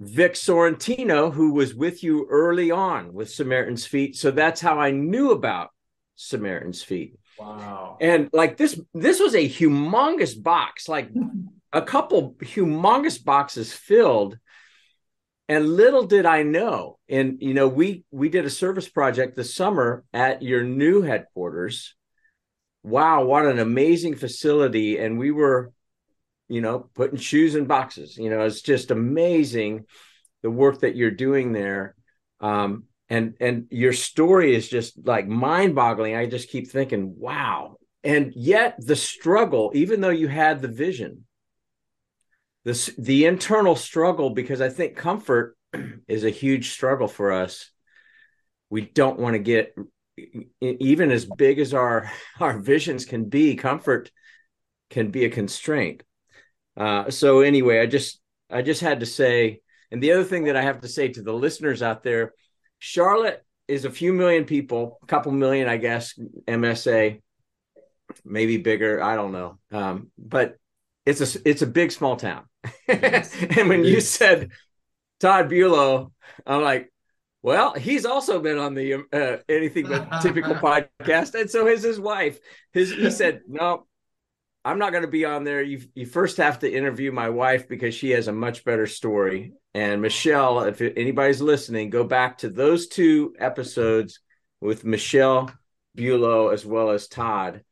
Vic 0.00 0.34
Sorrentino, 0.34 1.32
who 1.32 1.52
was 1.52 1.74
with 1.74 2.02
you 2.02 2.26
early 2.28 2.72
on 2.72 3.12
with 3.12 3.30
Samaritan's 3.30 3.86
Feet. 3.86 4.16
So 4.16 4.32
that's 4.32 4.60
how 4.60 4.80
I 4.80 4.90
knew 4.90 5.30
about 5.30 5.70
Samaritan's 6.16 6.82
Feet. 6.82 7.18
Wow. 7.38 7.98
And 8.00 8.28
like 8.32 8.56
this, 8.56 8.80
this 8.94 9.20
was 9.20 9.36
a 9.36 9.48
humongous 9.48 10.42
box, 10.42 10.88
like 10.88 11.10
a 11.72 11.82
couple 11.82 12.34
humongous 12.40 13.22
boxes 13.22 13.72
filled 13.72 14.38
and 15.48 15.68
little 15.68 16.06
did 16.06 16.26
i 16.26 16.42
know 16.42 16.98
and 17.08 17.38
you 17.40 17.54
know 17.54 17.68
we 17.68 18.04
we 18.10 18.28
did 18.28 18.44
a 18.44 18.50
service 18.50 18.88
project 18.88 19.36
this 19.36 19.54
summer 19.54 20.04
at 20.12 20.42
your 20.42 20.62
new 20.62 21.02
headquarters. 21.02 21.94
Wow 22.82 23.24
what 23.24 23.46
an 23.46 23.58
amazing 23.58 24.14
facility. 24.16 24.98
And 24.98 25.18
we 25.18 25.30
were 25.30 25.72
you 26.48 26.60
know 26.60 26.90
putting 26.94 27.18
shoes 27.18 27.54
in 27.54 27.66
boxes. 27.66 28.16
You 28.16 28.30
know 28.30 28.40
it's 28.42 28.62
just 28.62 28.90
amazing 28.90 29.86
the 30.42 30.50
work 30.50 30.80
that 30.80 30.96
you're 30.96 31.10
doing 31.10 31.52
there. 31.52 31.94
Um 32.40 32.84
and 33.08 33.34
and 33.40 33.66
your 33.70 33.92
story 33.92 34.54
is 34.54 34.68
just 34.68 34.94
like 35.06 35.28
mind 35.28 35.76
boggling 35.76 36.16
i 36.16 36.26
just 36.26 36.50
keep 36.50 36.70
thinking 36.70 37.14
wow. 37.18 37.76
And 38.02 38.32
yet 38.36 38.76
the 38.78 38.96
struggle 38.96 39.72
even 39.74 40.00
though 40.00 40.10
you 40.10 40.28
had 40.28 40.60
the 40.60 40.68
vision 40.68 41.25
this 42.66 42.90
the 42.98 43.26
internal 43.26 43.76
struggle 43.76 44.30
because 44.30 44.60
I 44.60 44.70
think 44.70 44.96
comfort 44.96 45.56
is 46.08 46.24
a 46.24 46.30
huge 46.30 46.70
struggle 46.72 47.06
for 47.06 47.30
us. 47.30 47.70
We 48.70 48.80
don't 48.80 49.20
want 49.20 49.34
to 49.34 49.38
get 49.38 49.76
even 50.60 51.12
as 51.12 51.24
big 51.24 51.60
as 51.60 51.72
our 51.72 52.10
our 52.40 52.58
visions 52.58 53.04
can 53.04 53.26
be. 53.28 53.54
Comfort 53.54 54.10
can 54.90 55.12
be 55.12 55.24
a 55.24 55.30
constraint. 55.30 56.02
Uh, 56.76 57.08
so 57.08 57.40
anyway, 57.40 57.78
I 57.78 57.86
just 57.86 58.20
I 58.50 58.62
just 58.62 58.80
had 58.80 58.98
to 58.98 59.06
say, 59.06 59.60
and 59.92 60.02
the 60.02 60.10
other 60.10 60.24
thing 60.24 60.44
that 60.44 60.56
I 60.56 60.62
have 60.62 60.80
to 60.80 60.88
say 60.88 61.06
to 61.06 61.22
the 61.22 61.32
listeners 61.32 61.82
out 61.82 62.02
there, 62.02 62.34
Charlotte 62.80 63.44
is 63.68 63.84
a 63.84 63.90
few 63.90 64.12
million 64.12 64.44
people, 64.44 64.98
a 65.04 65.06
couple 65.06 65.30
million, 65.30 65.68
I 65.68 65.76
guess, 65.76 66.18
MSA, 66.48 67.22
maybe 68.24 68.56
bigger. 68.56 69.00
I 69.00 69.14
don't 69.14 69.30
know, 69.30 69.58
um, 69.70 70.10
but 70.18 70.56
it's 71.06 71.20
a 71.20 71.48
it's 71.48 71.62
a 71.62 71.66
big 71.68 71.92
small 71.92 72.16
town. 72.16 72.44
and 72.88 73.68
when 73.68 73.84
you 73.84 74.00
said 74.00 74.50
Todd 75.20 75.48
Bulow, 75.48 76.12
I'm 76.46 76.62
like, 76.62 76.92
well, 77.42 77.74
he's 77.74 78.04
also 78.04 78.40
been 78.40 78.58
on 78.58 78.74
the 78.74 79.04
uh, 79.12 79.36
anything 79.48 79.86
but 79.86 80.20
typical 80.20 80.54
podcast, 80.56 81.38
and 81.38 81.50
so 81.50 81.66
has 81.66 81.82
his 81.82 82.00
wife. 82.00 82.38
His 82.72 82.92
he 82.92 83.10
said, 83.10 83.42
no, 83.46 83.86
I'm 84.64 84.80
not 84.80 84.90
going 84.90 85.04
to 85.04 85.08
be 85.08 85.24
on 85.24 85.44
there. 85.44 85.62
You 85.62 85.80
you 85.94 86.06
first 86.06 86.38
have 86.38 86.58
to 86.60 86.72
interview 86.72 87.12
my 87.12 87.28
wife 87.28 87.68
because 87.68 87.94
she 87.94 88.10
has 88.10 88.26
a 88.26 88.32
much 88.32 88.64
better 88.64 88.86
story. 88.86 89.52
And 89.74 90.02
Michelle, 90.02 90.62
if 90.62 90.80
anybody's 90.80 91.40
listening, 91.40 91.90
go 91.90 92.02
back 92.02 92.38
to 92.38 92.48
those 92.48 92.88
two 92.88 93.34
episodes 93.38 94.18
with 94.60 94.84
Michelle 94.84 95.52
Bulow 95.94 96.48
as 96.48 96.66
well 96.66 96.90
as 96.90 97.06
Todd 97.06 97.62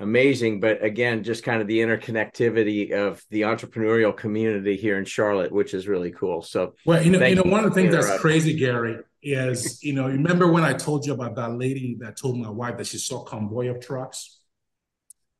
amazing 0.00 0.60
but 0.60 0.82
again 0.82 1.22
just 1.22 1.44
kind 1.44 1.60
of 1.60 1.68
the 1.68 1.78
interconnectivity 1.78 2.92
of 2.92 3.22
the 3.30 3.42
entrepreneurial 3.42 4.16
community 4.16 4.74
here 4.74 4.98
in 4.98 5.04
charlotte 5.04 5.52
which 5.52 5.74
is 5.74 5.86
really 5.86 6.10
cool. 6.10 6.42
So 6.42 6.74
well 6.86 7.02
you 7.04 7.12
know 7.12 7.24
you 7.24 7.34
know 7.36 7.42
one 7.42 7.64
of 7.64 7.70
the 7.70 7.74
things 7.74 7.94
that's 7.94 8.20
crazy 8.20 8.56
gary 8.56 8.98
is 9.22 9.82
you 9.82 9.92
know 9.92 10.06
remember 10.06 10.50
when 10.50 10.64
i 10.64 10.72
told 10.72 11.04
you 11.04 11.12
about 11.12 11.36
that 11.36 11.52
lady 11.52 11.98
that 12.00 12.16
told 12.16 12.38
my 12.38 12.48
wife 12.48 12.78
that 12.78 12.86
she 12.86 12.98
saw 12.98 13.22
convoy 13.22 13.68
of 13.68 13.80
trucks? 13.80 14.38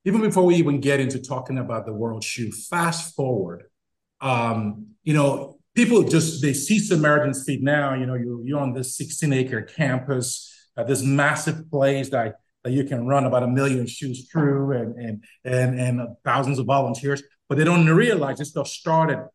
Even 0.07 0.23
before 0.23 0.45
we 0.47 0.55
even 0.57 0.81
get 0.81 0.99
into 0.99 1.21
talking 1.21 1.59
about 1.59 1.87
the 1.87 1.93
world 1.93 2.23
shoe 2.23 2.53
fast 2.53 3.15
forward 3.15 3.65
um 4.21 4.89
you 5.05 5.15
know 5.15 5.59
people 5.75 6.03
just 6.03 6.43
they 6.43 6.53
see 6.53 6.79
samaritan's 6.79 7.45
feet 7.45 7.63
now 7.63 7.95
you 7.95 8.05
know 8.05 8.15
you're, 8.15 8.45
you're 8.45 8.61
on 8.61 8.75
this 8.75 8.97
16 8.97 9.33
acre 9.33 9.63
campus 9.63 10.69
at 10.77 10.87
this 10.87 11.03
massive 11.03 11.71
place 11.71 12.11
that 12.11 12.27
that 12.27 12.40
you 12.67 12.85
can 12.85 13.07
run 13.07 13.25
about 13.25 13.43
a 13.43 13.49
million 13.49 13.87
shoes 13.87 14.29
through 14.31 14.73
and 14.73 14.95
and 14.97 15.25
and 15.45 15.81
and 15.81 16.17
thousands 16.25 16.59
of 16.59 16.67
volunteers, 16.67 17.23
but 17.49 17.57
they 17.59 17.65
don't 17.65 17.87
realize 17.87 18.39
this 18.39 18.51
stuff 18.51 18.69
started 18.69 19.27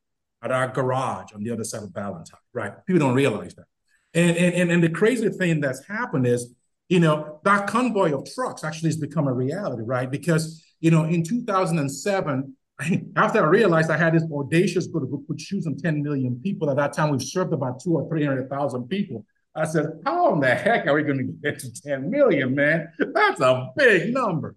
at 0.44 0.52
our 0.52 0.68
garage 0.68 1.34
on 1.34 1.44
the 1.44 1.52
other 1.52 1.64
side 1.64 1.84
of 1.84 1.94
Ballantyne, 1.94 2.40
right? 2.54 2.74
People 2.86 3.00
don't 3.00 3.16
realize 3.16 3.56
that. 3.56 3.66
And 4.14 4.38
and 4.38 4.72
and 4.72 4.84
the 4.84 4.90
crazy 4.90 5.30
thing 5.30 5.60
that's 5.60 5.86
happened 5.88 6.28
is, 6.28 6.54
you 6.88 7.00
know, 7.00 7.40
that 7.44 7.68
convoy 7.68 8.14
of 8.18 8.32
trucks 8.32 8.64
actually 8.64 8.90
has 8.90 8.98
become 8.98 9.28
a 9.28 9.34
reality, 9.34 9.84
right? 9.84 10.10
Because 10.10 10.64
you 10.80 10.92
know, 10.92 11.06
in 11.06 11.24
2007, 11.24 12.56
after 13.16 13.44
I 13.44 13.48
realized 13.48 13.90
I 13.90 13.98
had 13.98 14.14
this 14.14 14.24
audacious 14.32 14.88
goal 14.88 15.02
to 15.02 15.26
put 15.28 15.40
shoes 15.40 15.66
on 15.66 15.78
10 15.78 16.04
million 16.04 16.40
people, 16.44 16.70
at 16.70 16.78
that 16.78 16.94
time 16.94 17.10
we've 17.10 17.24
served 17.24 17.54
about 17.54 17.82
two 17.82 17.94
or 17.94 18.08
300,000 18.10 18.88
people. 18.88 19.26
I 19.56 19.66
said, 19.66 20.02
how 20.06 20.34
in 20.34 20.42
the 20.42 20.54
heck 20.54 20.86
are 20.88 20.94
we 20.94 21.04
going 21.04 21.18
to 21.18 21.24
get 21.24 21.60
to 21.60 21.82
10 21.82 22.10
million, 22.10 22.56
man? 22.56 22.92
That's 23.00 23.40
a 23.40 23.70
big 23.78 24.14
number. 24.14 24.56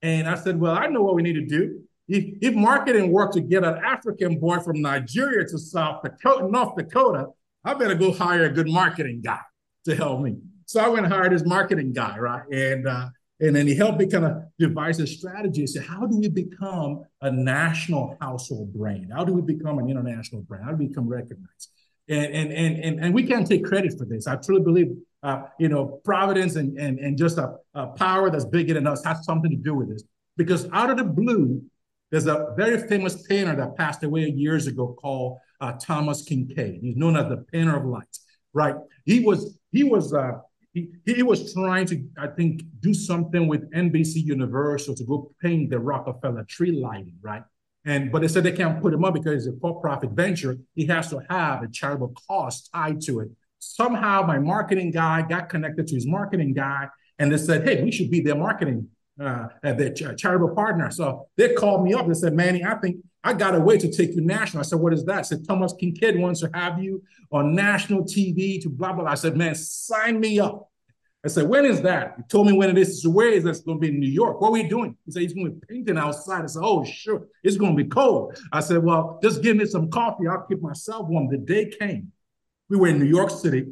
And 0.00 0.28
I 0.28 0.36
said, 0.36 0.60
well, 0.60 0.76
I 0.76 0.86
know 0.86 1.02
what 1.02 1.16
we 1.16 1.22
need 1.22 1.34
to 1.34 1.46
do. 1.46 1.80
If, 2.06 2.24
if 2.40 2.54
marketing 2.54 3.10
worked 3.10 3.34
to 3.34 3.40
get 3.40 3.64
an 3.64 3.74
African 3.84 4.38
boy 4.38 4.60
from 4.60 4.80
Nigeria 4.80 5.46
to 5.46 5.58
South 5.58 6.02
Dakota, 6.02 6.48
North 6.48 6.76
Dakota, 6.76 7.26
I 7.64 7.74
better 7.74 7.94
go 7.94 8.12
hire 8.12 8.44
a 8.44 8.50
good 8.50 8.68
marketing 8.68 9.20
guy 9.22 9.40
to 9.84 9.94
help 9.94 10.20
me. 10.20 10.36
So 10.66 10.80
I 10.80 10.88
went 10.88 11.04
and 11.04 11.12
hired 11.12 11.32
this 11.32 11.44
marketing 11.44 11.92
guy, 11.92 12.18
right? 12.18 12.44
And 12.52 12.86
uh, 12.86 13.08
and 13.40 13.54
then 13.54 13.66
he 13.66 13.74
helped 13.74 13.98
me 13.98 14.06
kind 14.06 14.24
of 14.24 14.42
devise 14.58 14.98
a 14.98 15.06
strategy. 15.06 15.66
Say, 15.66 15.80
how 15.80 16.06
do 16.06 16.18
we 16.18 16.28
become 16.28 17.04
a 17.22 17.30
national 17.30 18.16
household 18.20 18.72
brand? 18.74 19.12
How 19.12 19.24
do 19.24 19.32
we 19.32 19.42
become 19.42 19.78
an 19.78 19.88
international 19.88 20.42
brand? 20.42 20.64
How 20.64 20.72
do 20.72 20.76
we 20.76 20.88
become 20.88 21.08
recognized? 21.08 21.70
And 22.08 22.32
and 22.34 22.52
and 22.52 22.84
and, 22.84 23.00
and 23.04 23.14
we 23.14 23.24
can't 23.24 23.46
take 23.46 23.64
credit 23.64 23.96
for 23.98 24.04
this. 24.04 24.26
I 24.26 24.36
truly 24.36 24.62
believe, 24.62 24.96
uh, 25.22 25.42
you 25.58 25.68
know, 25.68 26.00
providence 26.04 26.56
and 26.56 26.78
and 26.78 26.98
and 26.98 27.18
just 27.18 27.38
a, 27.38 27.56
a 27.74 27.88
power 27.88 28.30
that's 28.30 28.44
bigger 28.46 28.74
than 28.74 28.86
us 28.86 29.04
has 29.04 29.24
something 29.24 29.50
to 29.50 29.56
do 29.56 29.74
with 29.74 29.88
this. 29.90 30.02
Because 30.36 30.68
out 30.72 30.90
of 30.90 30.96
the 30.96 31.04
blue, 31.04 31.62
there's 32.10 32.26
a 32.26 32.54
very 32.56 32.88
famous 32.88 33.26
painter 33.26 33.54
that 33.56 33.76
passed 33.76 34.02
away 34.04 34.28
years 34.30 34.66
ago 34.66 34.96
called 35.00 35.38
uh, 35.60 35.72
Thomas 35.72 36.22
Kinkade. 36.28 36.80
He's 36.80 36.96
known 36.96 37.16
as 37.16 37.28
the 37.28 37.38
painter 37.52 37.76
of 37.76 37.84
light. 37.84 38.16
right? 38.54 38.76
He 39.04 39.20
was 39.20 39.58
he 39.72 39.84
was 39.84 40.14
uh, 40.14 40.38
he, 40.72 40.88
he 41.04 41.22
was 41.22 41.52
trying 41.52 41.86
to, 41.86 42.04
I 42.18 42.28
think, 42.28 42.62
do 42.80 42.94
something 42.94 43.48
with 43.48 43.70
NBC 43.72 44.24
Universal 44.24 44.94
to 44.96 45.04
go 45.04 45.32
paint 45.42 45.70
the 45.70 45.78
Rockefeller 45.78 46.44
tree 46.44 46.72
lighting, 46.72 47.16
right? 47.22 47.42
And 47.88 48.12
but 48.12 48.20
they 48.20 48.28
said 48.28 48.44
they 48.44 48.52
can't 48.52 48.82
put 48.82 48.92
him 48.92 49.02
up 49.02 49.14
because 49.14 49.46
it's 49.46 49.56
a 49.56 49.58
for-profit 49.60 50.10
venture. 50.10 50.58
He 50.74 50.84
has 50.86 51.08
to 51.08 51.24
have 51.30 51.62
a 51.62 51.68
charitable 51.68 52.14
cost 52.28 52.70
tied 52.72 53.00
to 53.02 53.20
it. 53.20 53.30
Somehow 53.60 54.26
my 54.26 54.38
marketing 54.38 54.90
guy 54.90 55.22
got 55.22 55.48
connected 55.48 55.86
to 55.86 55.94
his 55.94 56.06
marketing 56.06 56.52
guy, 56.52 56.88
and 57.18 57.32
they 57.32 57.38
said, 57.38 57.66
"Hey, 57.66 57.82
we 57.82 57.90
should 57.90 58.10
be 58.10 58.20
their 58.20 58.34
marketing, 58.34 58.88
uh, 59.18 59.48
their 59.62 59.92
charitable 59.92 60.54
partner." 60.54 60.90
So 60.90 61.28
they 61.36 61.54
called 61.54 61.82
me 61.82 61.94
up 61.94 62.04
and 62.04 62.14
said, 62.14 62.34
"Manny, 62.34 62.62
I 62.62 62.74
think 62.74 62.98
I 63.24 63.32
got 63.32 63.54
a 63.54 63.60
way 63.60 63.78
to 63.78 63.90
take 63.90 64.14
you 64.14 64.20
national." 64.20 64.60
I 64.60 64.64
said, 64.64 64.80
"What 64.80 64.92
is 64.92 65.06
that?" 65.06 65.20
I 65.20 65.22
said, 65.22 65.48
"Thomas 65.48 65.72
Kinkade 65.72 66.20
wants 66.20 66.40
to 66.40 66.50
have 66.52 66.78
you 66.82 67.02
on 67.32 67.54
national 67.54 68.04
TV 68.04 68.60
to 68.60 68.68
blah 68.68 68.92
blah." 68.92 69.10
I 69.10 69.14
said, 69.14 69.34
"Man, 69.34 69.54
sign 69.54 70.20
me 70.20 70.38
up." 70.38 70.67
I 71.24 71.28
said, 71.28 71.48
when 71.48 71.64
is 71.64 71.82
that? 71.82 72.14
He 72.16 72.22
told 72.24 72.46
me 72.46 72.52
when 72.52 72.70
it 72.70 72.78
is. 72.78 73.02
So 73.02 73.10
where 73.10 73.28
is 73.28 73.42
that? 73.44 73.64
going 73.64 73.78
to 73.78 73.80
be 73.80 73.88
in 73.88 73.98
New 73.98 74.08
York. 74.08 74.40
What 74.40 74.48
are 74.48 74.52
we 74.52 74.68
doing? 74.68 74.96
He 75.04 75.10
said, 75.10 75.22
he's 75.22 75.32
going 75.32 75.46
to 75.46 75.52
be 75.52 75.66
painting 75.68 75.98
outside. 75.98 76.44
I 76.44 76.46
said, 76.46 76.62
oh, 76.62 76.84
sure. 76.84 77.26
It's 77.42 77.56
going 77.56 77.76
to 77.76 77.82
be 77.82 77.88
cold. 77.88 78.38
I 78.52 78.60
said, 78.60 78.84
well, 78.84 79.18
just 79.22 79.42
give 79.42 79.56
me 79.56 79.66
some 79.66 79.90
coffee. 79.90 80.28
I'll 80.28 80.46
keep 80.48 80.62
myself 80.62 81.08
warm. 81.08 81.28
The 81.28 81.38
day 81.38 81.70
came. 81.70 82.12
We 82.68 82.76
were 82.76 82.88
in 82.88 83.00
New 83.00 83.06
York 83.06 83.30
City. 83.30 83.66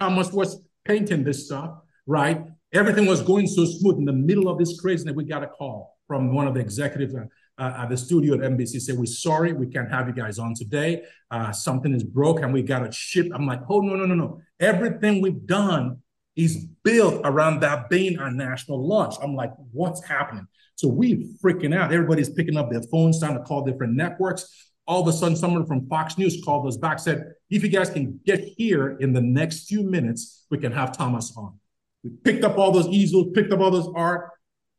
Thomas 0.00 0.32
was 0.32 0.62
painting 0.84 1.24
this 1.24 1.46
stuff, 1.46 1.74
right? 2.06 2.46
Everything 2.72 3.06
was 3.06 3.20
going 3.20 3.46
so 3.46 3.66
smooth. 3.66 3.98
In 3.98 4.06
the 4.06 4.12
middle 4.12 4.48
of 4.48 4.58
this 4.58 4.80
craziness, 4.80 5.14
we 5.14 5.24
got 5.24 5.42
a 5.42 5.48
call 5.48 5.98
from 6.06 6.34
one 6.34 6.46
of 6.46 6.54
the 6.54 6.60
executives 6.60 7.14
uh, 7.14 7.26
uh, 7.58 7.82
at 7.82 7.90
the 7.90 7.96
studio 7.96 8.34
at 8.34 8.40
NBC. 8.40 8.80
Said, 8.80 8.96
we're 8.96 9.06
sorry, 9.06 9.52
we 9.52 9.66
can't 9.66 9.90
have 9.90 10.08
you 10.08 10.14
guys 10.14 10.38
on 10.38 10.54
today. 10.54 11.02
Uh, 11.30 11.52
something 11.52 11.94
is 11.94 12.02
broke 12.02 12.40
and 12.40 12.52
we 12.52 12.62
got 12.62 12.80
to 12.80 12.92
ship. 12.92 13.28
I'm 13.34 13.46
like, 13.46 13.60
oh, 13.68 13.80
no, 13.80 13.94
no, 13.94 14.06
no, 14.06 14.14
no. 14.14 14.40
Everything 14.58 15.20
we've 15.20 15.46
done 15.46 15.98
is 16.36 16.66
built 16.84 17.22
around 17.24 17.60
that 17.60 17.88
being 17.88 18.18
our 18.18 18.30
national 18.30 18.86
launch. 18.86 19.14
I'm 19.22 19.34
like, 19.34 19.52
what's 19.72 20.04
happening? 20.04 20.46
So 20.74 20.88
we 20.88 21.34
freaking 21.42 21.74
out. 21.74 21.92
Everybody's 21.92 22.28
picking 22.28 22.56
up 22.56 22.70
their 22.70 22.82
phones, 22.82 23.18
trying 23.18 23.34
to 23.34 23.42
call 23.42 23.64
different 23.64 23.94
networks. 23.94 24.68
All 24.86 25.00
of 25.00 25.08
a 25.08 25.12
sudden, 25.12 25.34
someone 25.34 25.66
from 25.66 25.88
Fox 25.88 26.18
News 26.18 26.42
called 26.44 26.68
us 26.68 26.76
back, 26.76 26.98
said, 26.98 27.32
if 27.50 27.62
you 27.62 27.70
guys 27.70 27.90
can 27.90 28.20
get 28.24 28.40
here 28.40 28.96
in 28.98 29.12
the 29.12 29.20
next 29.20 29.66
few 29.66 29.82
minutes, 29.82 30.44
we 30.50 30.58
can 30.58 30.70
have 30.72 30.96
Thomas 30.96 31.34
on. 31.36 31.58
We 32.04 32.10
picked 32.10 32.44
up 32.44 32.58
all 32.58 32.70
those 32.70 32.86
easels, 32.88 33.28
picked 33.34 33.52
up 33.52 33.60
all 33.60 33.70
those 33.70 33.90
art. 33.96 34.30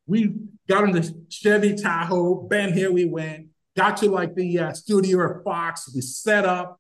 We 0.06 0.36
got 0.70 0.84
in 0.86 0.92
the 0.92 1.26
Chevy 1.30 1.76
Tahoe, 1.76 2.48
bam, 2.48 2.72
here 2.72 2.92
we 2.92 3.06
went. 3.06 3.48
Got 3.76 3.98
to 3.98 4.10
like 4.10 4.36
the 4.36 4.60
uh, 4.60 4.74
studio 4.74 5.38
at 5.38 5.44
Fox. 5.44 5.92
We 5.94 6.02
set 6.02 6.46
up. 6.46 6.80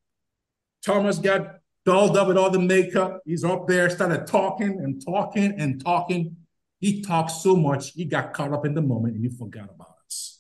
Thomas 0.85 1.17
got 1.17 1.55
dolled 1.87 2.17
up 2.17 2.27
with 2.27 2.37
all 2.37 2.49
the 2.49 2.59
makeup. 2.59 3.21
He's 3.25 3.45
up 3.45 3.65
there, 3.65 3.89
started 3.89 4.27
talking 4.27 4.81
and 4.81 5.03
talking 5.03 5.57
and 5.57 5.81
talking. 5.81 6.35
He 6.79 7.01
talked 7.01 7.31
so 7.31 7.55
much, 7.55 7.93
he 7.93 8.03
got 8.03 8.33
caught 8.33 8.51
up 8.51 8.65
in 8.65 8.73
the 8.75 8.81
moment 8.81 9.15
and 9.15 9.23
he 9.23 9.29
forgot 9.29 9.69
about 9.73 9.95
us. 10.05 10.39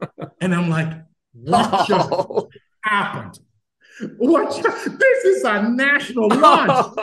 and 0.40 0.52
I'm 0.52 0.68
like, 0.68 0.92
what 1.32 1.86
just 1.86 2.10
happened? 2.82 3.38
What 4.18 4.60
just, 4.60 4.98
this 4.98 5.24
is 5.24 5.44
a 5.44 5.68
national 5.68 6.28
launch. 6.28 6.96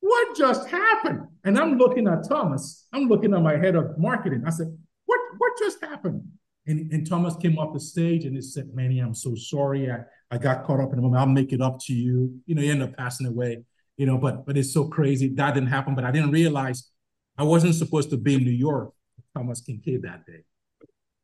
what 0.00 0.36
just 0.36 0.66
happened? 0.66 1.26
And 1.44 1.58
I'm 1.58 1.76
looking 1.76 2.08
at 2.08 2.26
Thomas. 2.26 2.86
I'm 2.90 3.06
looking 3.06 3.34
at 3.34 3.42
my 3.42 3.58
head 3.58 3.76
of 3.76 3.98
marketing. 3.98 4.44
I 4.46 4.50
said, 4.50 4.74
what, 5.04 5.20
what 5.36 5.52
just 5.58 5.84
happened? 5.84 6.22
And, 6.70 6.92
and 6.92 7.08
Thomas 7.08 7.34
came 7.36 7.58
off 7.58 7.72
the 7.72 7.80
stage 7.80 8.24
and 8.24 8.34
he 8.36 8.42
said, 8.42 8.72
Manny, 8.72 9.00
I'm 9.00 9.14
so 9.14 9.34
sorry. 9.34 9.90
I, 9.90 10.00
I 10.30 10.38
got 10.38 10.64
caught 10.64 10.80
up 10.80 10.90
in 10.90 10.96
the 10.96 11.02
moment. 11.02 11.20
I'll 11.20 11.26
make 11.26 11.52
it 11.52 11.60
up 11.60 11.80
to 11.86 11.92
you. 11.92 12.40
You 12.46 12.54
know, 12.54 12.62
he 12.62 12.70
ended 12.70 12.90
up 12.90 12.96
passing 12.96 13.26
away, 13.26 13.64
you 13.96 14.06
know, 14.06 14.18
but 14.18 14.46
but 14.46 14.56
it's 14.56 14.72
so 14.72 14.84
crazy. 14.84 15.28
That 15.34 15.54
didn't 15.54 15.70
happen. 15.70 15.94
But 15.94 16.04
I 16.04 16.12
didn't 16.12 16.30
realize 16.30 16.90
I 17.36 17.42
wasn't 17.42 17.74
supposed 17.74 18.10
to 18.10 18.16
be 18.16 18.34
in 18.34 18.44
New 18.44 18.50
York 18.68 18.92
Thomas 19.34 19.62
Kinkade 19.62 20.02
that 20.02 20.26
day. 20.26 20.44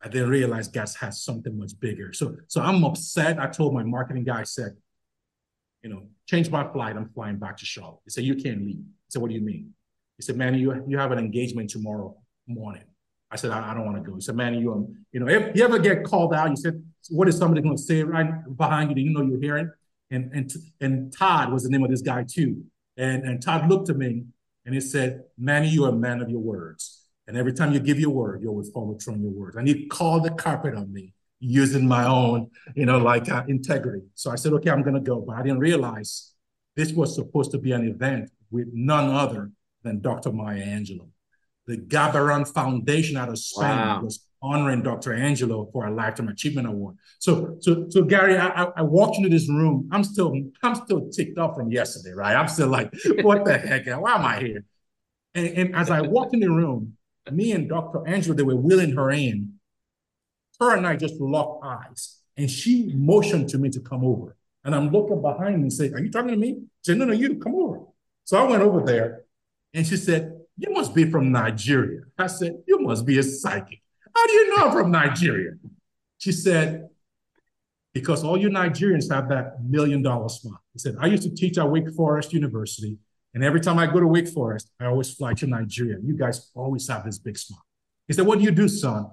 I 0.03 0.09
didn't 0.09 0.31
realize 0.31 0.69
Gas 0.69 0.95
has 0.97 1.23
something 1.23 1.57
much 1.57 1.79
bigger. 1.79 2.13
So 2.13 2.37
so 2.49 2.61
I'm 2.61 2.85
upset. 2.85 3.39
I 3.39 3.47
told 3.47 3.73
my 3.73 3.85
marketing 3.85 4.25
guy, 4.25 4.41
I 4.41 4.45
said, 4.45 4.73
you 5.83 5.91
know, 5.91 6.03
change 6.27 6.51
my 6.51 6.65
flight. 6.73 6.97
I'm 6.97 7.11
flying 7.11 7.39
back 7.39 7.57
to 7.59 7.67
Charlotte. 7.67 8.01
He 8.05 8.11
said, 8.11 8.25
you 8.25 8.35
can't 8.35 8.63
leave. 8.67 8.81
I 8.81 9.09
said, 9.11 9.23
what 9.23 9.29
do 9.29 9.35
you 9.35 9.41
mean? 9.43 9.73
He 10.17 10.23
said, 10.23 10.37
man, 10.37 10.55
you, 10.55 10.85
you 10.89 10.99
have 10.99 11.13
an 11.13 11.19
engagement 11.19 11.71
tomorrow 11.71 12.17
morning. 12.49 12.83
I 13.31 13.37
said, 13.37 13.51
I, 13.51 13.71
I 13.71 13.75
don't 13.75 13.85
want 13.85 13.97
to 13.97 14.09
go. 14.09 14.15
He 14.15 14.21
said, 14.21 14.37
man, 14.37 14.55
you, 14.55 14.73
um, 14.73 15.05
you 15.13 15.21
know, 15.21 15.29
if 15.29 15.57
you 15.57 15.65
ever 15.65 15.79
get 15.79 16.05
called 16.05 16.33
out, 16.33 16.51
you 16.51 16.57
said, 16.57 16.83
what 17.11 17.29
is 17.29 17.37
somebody 17.37 17.61
going 17.61 17.77
to 17.77 17.83
say 17.83 18.03
right 18.03 18.31
behind 18.57 18.91
you 18.91 18.95
that 18.95 19.01
you 19.01 19.11
know 19.11 19.23
you're 19.23 19.41
hearing? 19.41 19.71
And, 20.11 20.31
and, 20.33 20.53
and 20.81 21.13
Todd 21.13 21.53
was 21.53 21.65
the 21.65 21.71
name 21.71 21.83
of 21.83 21.91
this 21.91 22.03
guy 22.03 22.25
too. 22.29 22.65
And, 22.97 23.25
and 23.25 23.43
Todd 23.43 23.69
looked 23.69 23.91
at 23.91 23.97
me 23.97 24.25
and 24.65 24.75
he 24.75 24.81
said, 24.81 25.25
Manny, 25.37 25.69
you're 25.69 25.89
a 25.89 25.93
man 25.93 26.21
of 26.23 26.31
your 26.31 26.41
words. 26.41 27.03
And 27.27 27.37
every 27.37 27.53
time 27.53 27.73
you 27.73 27.81
give 27.81 27.99
your 27.99 28.11
word, 28.11 28.43
you 28.43 28.49
always 28.49 28.71
follow 28.71 28.95
through 28.95 29.15
on 29.15 29.23
your 29.23 29.33
words. 29.33 29.57
And 29.57 29.67
he 29.67 29.87
called 29.87 30.25
the 30.25 30.31
carpet 30.31 30.77
on 30.77 30.93
me 30.93 31.13
using 31.41 31.87
my 31.87 32.07
own, 32.07 32.51
you 32.77 32.87
know, 32.87 32.99
like 32.99 33.29
uh, 33.29 33.43
integrity. 33.49 34.03
So 34.15 34.31
I 34.31 34.37
said, 34.37 34.53
okay, 34.55 34.71
I'm 34.71 34.83
going 34.83 34.95
to 34.95 35.01
go. 35.01 35.21
But 35.21 35.37
I 35.37 35.43
didn't 35.43 35.59
realize 35.59 36.33
this 36.77 36.93
was 36.93 37.15
supposed 37.15 37.51
to 37.51 37.59
be 37.59 37.73
an 37.73 37.87
event 37.87 38.31
with 38.51 38.69
none 38.73 39.11
other 39.11 39.51
than 39.83 40.01
Dr. 40.01 40.33
Maya 40.33 40.65
Angelou 40.65 41.09
the 41.67 41.79
Gabaran 41.79 42.47
Foundation 42.53 43.17
out 43.17 43.29
of 43.29 43.39
Spain 43.39 43.69
wow. 43.69 44.01
was 44.03 44.27
honoring 44.43 44.83
Dr. 44.83 45.13
Angelou 45.13 45.71
for 45.73 45.87
a 45.87 45.91
Lifetime 45.91 46.29
Achievement 46.29 46.69
Award. 46.69 46.97
So, 47.19 47.57
so, 47.61 47.87
so 47.89 48.03
Gary, 48.03 48.39
I, 48.39 48.65
I 48.77 48.83
walked 48.83 49.17
into 49.17 49.29
this 49.29 49.49
room. 49.49 49.89
I'm 49.91 50.05
still, 50.05 50.35
I'm 50.63 50.75
still 50.75 51.09
ticked 51.11 51.39
off 51.39 51.57
from 51.57 51.71
yesterday, 51.73 52.13
right? 52.15 52.37
I'm 52.37 52.49
still 52.49 52.69
like, 52.69 52.93
what 53.23 53.45
the 53.45 53.59
heck? 53.59 53.87
Why 53.87 54.15
am 54.15 54.25
I 54.25 54.39
here? 54.39 54.65
And, 55.35 55.47
and 55.49 55.77
as 55.77 55.91
I 55.91 56.03
walked 56.03 56.35
in 56.35 56.41
the 56.41 56.51
room, 56.51 56.97
me 57.31 57.53
and 57.53 57.69
Dr. 57.69 58.01
Angelou, 58.01 58.37
they 58.37 58.43
were 58.43 58.57
wheeling 58.57 58.95
her 58.95 59.11
in. 59.11 59.55
Her 60.61 60.77
and 60.77 60.87
I 60.87 60.97
just 60.97 61.21
locked 61.21 61.67
eyes, 61.67 62.21
and 62.35 62.51
she 62.51 62.91
motioned 62.95 63.51
to 63.51 63.59
me 63.59 63.69
to 63.71 63.81
come 63.81 64.03
over. 64.05 64.37
And 64.65 64.75
I'm 64.75 64.89
looking 64.91 65.21
behind 65.21 65.57
me 65.57 65.63
and 65.63 65.73
say, 65.73 65.93
"Are 65.93 66.01
you 66.01 66.11
talking 66.11 66.31
to 66.31 66.37
me?" 66.37 66.55
She 66.83 66.93
said, 66.93 66.99
"No, 66.99 67.05
no, 67.05 67.13
you 67.13 67.37
come 67.37 67.55
over." 67.55 67.81
So 68.25 68.39
I 68.39 68.49
went 68.49 68.63
over 68.63 68.81
there, 68.81 69.25
and 69.75 69.87
she 69.87 69.99
said, 69.99 70.36
you 70.57 70.73
must 70.73 70.95
be 70.95 71.11
from 71.11 71.31
Nigeria. 71.33 72.03
I 72.19 72.27
said, 72.29 72.63
You 72.67 72.81
must 72.81 73.05
be 73.05 73.19
a 73.19 73.23
psychic. 73.23 73.81
How 74.15 74.27
do 74.27 74.33
you 74.33 74.57
know 74.57 74.67
I'm 74.67 74.73
from 74.73 74.91
Nigeria? 74.91 75.53
She 76.19 76.33
said, 76.33 76.89
Because 77.93 78.25
all 78.25 78.37
you 78.39 78.49
Nigerians 78.49 79.13
have 79.13 79.29
that 79.29 79.63
million 79.63 80.03
dollar 80.03 80.29
smile. 80.29 80.63
He 80.73 80.79
said, 80.79 80.97
I 81.01 81.07
used 81.07 81.25
to 81.25 81.35
teach 81.35 81.59
at 81.59 81.71
Wake 81.71 81.91
Forest 81.95 82.33
University. 82.33 82.99
And 83.35 83.45
every 83.45 83.61
time 83.61 83.79
I 83.79 83.87
go 83.87 84.01
to 84.01 84.07
Wake 84.07 84.29
Forest, 84.29 84.71
I 84.81 84.87
always 84.87 85.13
fly 85.13 85.35
to 85.35 85.47
Nigeria. 85.47 85.99
You 86.03 86.17
guys 86.17 86.51
always 86.55 86.89
have 86.89 87.05
this 87.05 87.19
big 87.19 87.37
smile. 87.37 87.65
He 88.09 88.15
said, 88.15 88.27
What 88.27 88.39
do 88.39 88.45
you 88.45 88.51
do, 88.51 88.69
son? 88.69 89.11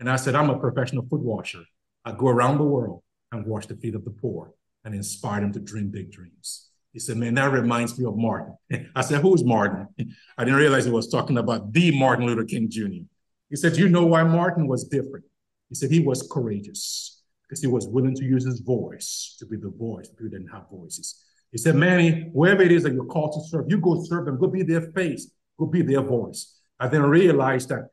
And 0.00 0.08
I 0.08 0.16
said, 0.16 0.34
I'm 0.34 0.48
a 0.48 0.58
professional 0.58 1.04
foot 1.06 1.20
washer. 1.20 1.64
I 2.04 2.12
go 2.12 2.28
around 2.28 2.58
the 2.58 2.64
world 2.64 3.02
and 3.32 3.44
wash 3.44 3.66
the 3.66 3.76
feet 3.76 3.94
of 3.94 4.04
the 4.04 4.10
poor 4.10 4.52
and 4.84 4.94
inspire 4.94 5.40
them 5.40 5.52
to 5.52 5.60
dream 5.60 5.88
big 5.90 6.10
dreams. 6.10 6.67
He 6.92 6.98
said, 6.98 7.16
man, 7.16 7.34
that 7.34 7.52
reminds 7.52 7.98
me 7.98 8.06
of 8.06 8.16
Martin. 8.16 8.56
I 8.96 9.02
said, 9.02 9.20
who's 9.20 9.44
Martin? 9.44 9.88
I 10.38 10.44
didn't 10.44 10.58
realize 10.58 10.84
he 10.84 10.90
was 10.90 11.08
talking 11.08 11.38
about 11.38 11.72
the 11.72 11.96
Martin 11.96 12.26
Luther 12.26 12.44
King 12.44 12.68
Jr. 12.70 13.04
He 13.50 13.56
said, 13.56 13.76
you 13.76 13.88
know 13.88 14.06
why 14.06 14.22
Martin 14.24 14.66
was 14.66 14.84
different? 14.84 15.24
He 15.68 15.74
said 15.74 15.90
he 15.90 16.00
was 16.00 16.26
courageous 16.30 17.22
because 17.42 17.60
he 17.60 17.66
was 17.66 17.86
willing 17.86 18.14
to 18.14 18.24
use 18.24 18.44
his 18.44 18.60
voice 18.60 19.36
to 19.38 19.46
be 19.46 19.56
the 19.56 19.70
voice. 19.70 20.08
People 20.08 20.30
didn't 20.30 20.48
have 20.48 20.68
voices. 20.70 21.24
He 21.50 21.58
said, 21.58 21.76
Manny, 21.76 22.30
whoever 22.34 22.62
it 22.62 22.72
is 22.72 22.82
that 22.82 22.92
you're 22.92 23.06
called 23.06 23.32
to 23.32 23.40
serve, 23.48 23.66
you 23.68 23.78
go 23.78 24.02
serve 24.04 24.26
them, 24.26 24.38
go 24.38 24.48
be 24.48 24.62
their 24.62 24.92
face, 24.92 25.30
go 25.58 25.66
be 25.66 25.82
their 25.82 26.02
voice. 26.02 26.58
I 26.78 26.88
then 26.88 27.02
realized 27.02 27.70
that 27.70 27.88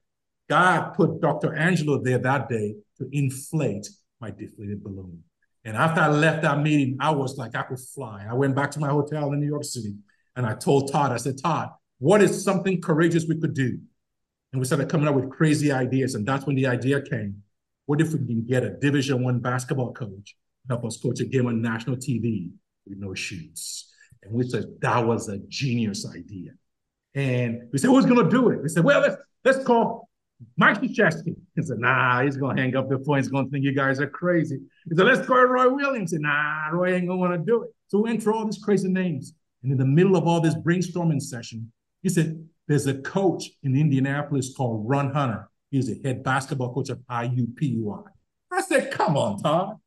God 0.49 0.93
put 0.93 1.21
Dr. 1.21 1.49
Angelou 1.51 2.03
there 2.03 2.17
that 2.19 2.49
day 2.49 2.75
to 2.97 3.09
inflate 3.11 3.87
my 4.19 4.31
deflated 4.31 4.83
balloon. 4.83 5.23
And 5.65 5.75
after 5.75 5.99
I 5.99 6.07
left 6.07 6.43
that 6.43 6.59
meeting, 6.61 6.97
I 6.99 7.09
was 7.09 7.37
like, 7.37 7.55
I 7.55 7.63
could 7.63 7.79
fly. 7.79 8.25
I 8.29 8.33
went 8.35 8.55
back 8.55 8.69
to 8.71 8.79
my 8.79 8.89
hotel 8.89 9.33
in 9.33 9.39
New 9.39 9.47
York 9.47 9.63
City 9.63 9.95
and 10.35 10.45
I 10.45 10.53
told 10.53 10.91
Todd, 10.91 11.11
I 11.11 11.17
said, 11.17 11.41
Todd, 11.41 11.69
what 11.97 12.21
is 12.21 12.43
something 12.43 12.81
courageous 12.81 13.25
we 13.27 13.39
could 13.39 13.55
do? 13.55 13.79
And 14.53 14.59
we 14.59 14.65
started 14.65 14.89
coming 14.89 15.07
up 15.07 15.15
with 15.15 15.31
crazy 15.31 15.71
ideas. 15.71 16.13
And 16.13 16.25
that's 16.25 16.45
when 16.45 16.55
the 16.55 16.67
idea 16.67 17.01
came. 17.01 17.41
What 17.87 17.99
if 17.99 18.13
we 18.13 18.19
can 18.19 18.45
get 18.45 18.63
a 18.63 18.69
division 18.69 19.23
one 19.23 19.39
basketball 19.39 19.91
coach, 19.93 20.35
help 20.69 20.85
us 20.85 20.97
coach 20.97 21.19
a 21.19 21.25
game 21.25 21.47
on 21.47 21.61
national 21.61 21.97
TV 21.97 22.51
with 22.87 22.99
no 22.99 23.13
shoes? 23.15 23.91
And 24.23 24.33
we 24.33 24.47
said 24.47 24.65
that 24.81 25.05
was 25.05 25.29
a 25.29 25.39
genius 25.47 26.05
idea. 26.07 26.51
And 27.15 27.69
we 27.71 27.79
said, 27.79 27.87
who's 27.87 28.05
gonna 28.05 28.29
do 28.29 28.49
it? 28.49 28.61
We 28.61 28.69
said, 28.69 28.83
well, 28.83 29.01
let's 29.01 29.17
let's 29.43 29.63
call 29.63 30.09
Mike 30.57 30.81
Krzyzewski. 30.81 31.35
He 31.55 31.61
said, 31.61 31.79
nah, 31.79 32.23
he's 32.23 32.37
gonna 32.37 32.59
hang 32.59 32.75
up 32.75 32.89
the 32.89 32.99
phone. 32.99 33.17
He's 33.17 33.29
gonna 33.29 33.49
think 33.49 33.63
you 33.63 33.73
guys 33.73 33.99
are 33.99 34.07
crazy. 34.07 34.59
He 34.89 34.95
said, 34.95 35.05
let's 35.05 35.25
call 35.25 35.43
Roy 35.43 35.69
Williams. 35.73 36.11
He 36.11 36.17
said, 36.17 36.21
nah, 36.21 36.67
Roy 36.71 36.95
ain't 36.95 37.07
gonna 37.07 37.19
wanna 37.19 37.37
do 37.37 37.63
it. 37.63 37.69
So 37.87 37.99
we 37.99 38.09
went 38.09 38.23
through 38.23 38.35
all 38.35 38.45
these 38.45 38.61
crazy 38.63 38.89
names. 38.89 39.33
And 39.63 39.71
in 39.71 39.77
the 39.77 39.85
middle 39.85 40.15
of 40.15 40.27
all 40.27 40.41
this 40.41 40.55
brainstorming 40.55 41.21
session, 41.21 41.71
he 42.03 42.09
said, 42.09 42.47
there's 42.67 42.87
a 42.87 42.95
coach 42.95 43.49
in 43.63 43.75
Indianapolis 43.75 44.53
called 44.55 44.87
Ron 44.87 45.13
Hunter. 45.13 45.49
He's 45.71 45.87
the 45.87 46.01
head 46.03 46.23
basketball 46.23 46.73
coach 46.73 46.89
of 46.89 46.99
IUPUI. 47.09 48.03
I 48.51 48.61
said, 48.61 48.91
come 48.91 49.17
on, 49.17 49.41
Todd. 49.41 49.77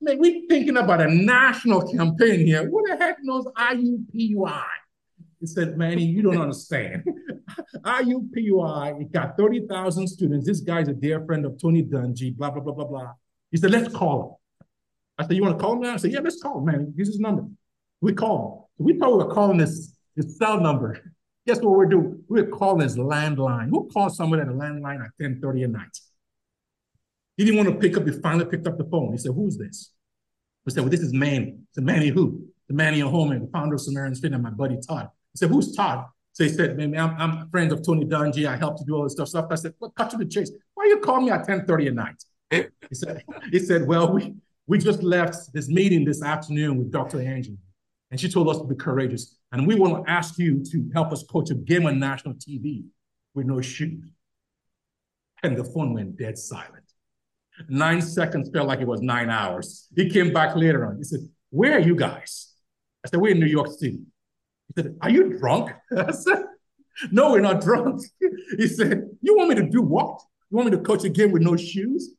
Man, 0.00 0.18
we're 0.18 0.42
thinking 0.48 0.76
about 0.76 1.00
a 1.00 1.12
national 1.12 1.92
campaign 1.92 2.44
here. 2.46 2.68
What 2.68 2.88
the 2.88 2.96
heck 2.96 3.18
knows 3.22 3.44
IUPUI? 3.56 4.64
He 5.42 5.48
said, 5.48 5.76
Manny, 5.76 6.04
you 6.04 6.22
don't 6.22 6.40
understand. 6.40 7.02
IUPUI, 7.84 9.00
it 9.00 9.10
got 9.10 9.36
30,000 9.36 10.06
students. 10.06 10.46
This 10.46 10.60
guy's 10.60 10.86
a 10.86 10.92
dear 10.92 11.26
friend 11.26 11.44
of 11.44 11.60
Tony 11.60 11.82
Dungy, 11.82 12.36
blah, 12.36 12.48
blah, 12.48 12.62
blah, 12.62 12.72
blah, 12.72 12.84
blah. 12.84 13.12
He 13.50 13.56
said, 13.56 13.72
let's 13.72 13.92
call 13.92 14.22
him. 14.22 14.66
I 15.18 15.26
said, 15.26 15.34
you 15.34 15.42
want 15.42 15.58
to 15.58 15.60
call 15.60 15.72
him 15.72 15.80
now? 15.80 15.94
I 15.94 15.96
said, 15.96 16.12
yeah, 16.12 16.20
let's 16.20 16.40
call 16.40 16.58
him, 16.58 16.66
man. 16.66 16.94
Here's 16.96 17.08
his 17.08 17.18
number. 17.18 17.44
We 18.00 18.12
call 18.12 18.70
him. 18.78 18.86
We 18.86 18.96
thought 18.96 19.18
we 19.18 19.24
were 19.24 19.34
calling 19.34 19.58
his, 19.58 19.98
his 20.14 20.38
cell 20.38 20.60
number. 20.60 20.96
Guess 21.48 21.60
what 21.60 21.76
we're 21.76 21.86
doing? 21.86 22.22
We're 22.28 22.46
calling 22.46 22.82
his 22.82 22.96
landline. 22.96 23.70
Who 23.70 23.88
calls 23.92 24.16
someone 24.16 24.38
at 24.38 24.46
a 24.46 24.52
landline 24.52 25.04
at 25.04 25.10
10:30 25.20 25.64
at 25.64 25.70
night? 25.70 25.98
He 27.36 27.44
didn't 27.44 27.56
want 27.56 27.68
to 27.68 27.80
pick 27.80 27.96
up. 27.96 28.06
He 28.06 28.12
finally 28.12 28.44
picked 28.44 28.68
up 28.68 28.78
the 28.78 28.84
phone. 28.84 29.10
He 29.10 29.18
said, 29.18 29.32
Who's 29.34 29.58
this? 29.58 29.90
We 30.64 30.70
said, 30.70 30.82
Well, 30.84 30.90
this 30.90 31.00
is 31.00 31.12
Manny. 31.12 31.56
said, 31.72 31.82
Manny 31.82 32.10
who? 32.10 32.46
The 32.68 32.74
Manny 32.74 33.00
Ohonme, 33.00 33.40
the 33.40 33.50
founder 33.50 33.74
of 33.74 33.80
Samaritan's 33.80 34.20
Feet, 34.20 34.32
and 34.32 34.40
my 34.40 34.50
buddy 34.50 34.78
Todd. 34.86 35.08
He 35.32 35.38
said, 35.38 35.50
Who's 35.50 35.74
Todd? 35.74 36.06
So 36.32 36.44
he 36.44 36.50
said, 36.50 36.76
Man, 36.76 36.96
I'm, 36.96 37.16
I'm 37.18 37.50
friends 37.50 37.72
of 37.72 37.84
Tony 37.84 38.04
Dungy. 38.04 38.46
I 38.46 38.56
helped 38.56 38.80
you 38.80 38.86
do 38.86 38.96
all 38.96 39.04
this 39.04 39.12
stuff. 39.12 39.28
stuff. 39.28 39.46
I 39.50 39.54
said, 39.56 39.74
Well, 39.78 39.90
cut 39.90 40.10
to 40.10 40.16
the 40.16 40.26
chase. 40.26 40.50
Why 40.74 40.86
you 40.86 40.98
call 40.98 41.20
me 41.20 41.30
at 41.30 41.46
10:30 41.46 41.86
at 41.88 41.94
night? 41.94 42.24
he 42.50 42.94
said, 42.94 43.24
he 43.50 43.58
said, 43.58 43.86
Well, 43.86 44.12
we 44.12 44.34
we 44.66 44.78
just 44.78 45.02
left 45.02 45.52
this 45.52 45.68
meeting 45.68 46.04
this 46.04 46.22
afternoon 46.22 46.78
with 46.78 46.90
Dr. 46.90 47.20
Angie. 47.20 47.58
And 48.10 48.20
she 48.20 48.28
told 48.28 48.48
us 48.48 48.58
to 48.58 48.64
be 48.64 48.74
courageous. 48.74 49.38
And 49.52 49.66
we 49.66 49.74
want 49.74 50.04
to 50.04 50.10
ask 50.10 50.38
you 50.38 50.62
to 50.64 50.90
help 50.94 51.12
us 51.12 51.22
coach 51.24 51.50
a 51.50 51.54
game 51.54 51.86
on 51.86 51.98
national 51.98 52.34
TV 52.34 52.84
with 53.34 53.46
no 53.46 53.60
shoes. 53.60 54.10
And 55.42 55.56
the 55.56 55.64
phone 55.64 55.94
went 55.94 56.16
dead 56.16 56.38
silent. 56.38 56.84
Nine 57.68 58.00
seconds 58.00 58.50
felt 58.52 58.68
like 58.68 58.80
it 58.80 58.86
was 58.86 59.00
nine 59.00 59.30
hours. 59.30 59.88
He 59.96 60.08
came 60.08 60.32
back 60.32 60.56
later 60.56 60.86
on. 60.86 60.98
He 60.98 61.04
said, 61.04 61.20
Where 61.50 61.74
are 61.74 61.80
you 61.80 61.96
guys? 61.96 62.54
I 63.04 63.08
said, 63.08 63.20
We're 63.20 63.32
in 63.32 63.40
New 63.40 63.46
York 63.46 63.68
City. 63.68 64.00
Said, 64.76 64.96
Are 65.00 65.10
you 65.10 65.38
drunk? 65.38 65.72
I 65.96 66.10
said, 66.12 66.44
No, 67.10 67.32
we're 67.32 67.40
not 67.40 67.60
drunk. 67.60 68.02
He 68.56 68.66
said, 68.66 69.08
You 69.20 69.36
want 69.36 69.50
me 69.50 69.54
to 69.56 69.68
do 69.68 69.82
what? 69.82 70.20
You 70.50 70.56
want 70.56 70.70
me 70.70 70.76
to 70.76 70.82
coach 70.82 71.04
a 71.04 71.08
game 71.08 71.32
with 71.32 71.42
no 71.42 71.56
shoes? 71.56 72.14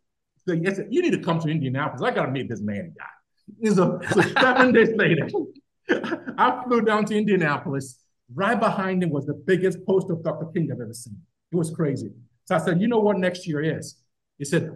Said, 0.47 0.63
Yes, 0.63 0.79
you 0.89 1.01
need 1.01 1.11
to 1.11 1.19
come 1.19 1.39
to 1.39 1.49
Indianapolis. 1.49 2.01
I 2.01 2.11
got 2.11 2.25
to 2.25 2.31
meet 2.31 2.49
this 2.49 2.61
man 2.61 2.93
guy. 2.97 3.69
So, 3.73 3.99
so 4.11 4.21
seven 4.21 4.71
days 4.71 4.89
later, 4.95 5.27
I 6.37 6.63
flew 6.65 6.81
down 6.81 7.05
to 7.05 7.17
Indianapolis. 7.17 7.99
Right 8.33 8.59
behind 8.59 9.03
him 9.03 9.09
was 9.09 9.25
the 9.25 9.33
biggest 9.33 9.85
poster 9.85 10.13
of 10.13 10.23
Dr. 10.23 10.47
King 10.47 10.69
I've 10.71 10.81
ever 10.81 10.93
seen. 10.93 11.19
It 11.51 11.55
was 11.55 11.69
crazy. 11.69 12.11
So 12.45 12.55
I 12.55 12.57
said, 12.57 12.81
you 12.81 12.87
know 12.87 12.99
what 12.99 13.17
next 13.17 13.45
year 13.45 13.61
is? 13.61 13.97
He 14.37 14.45
said, 14.45 14.71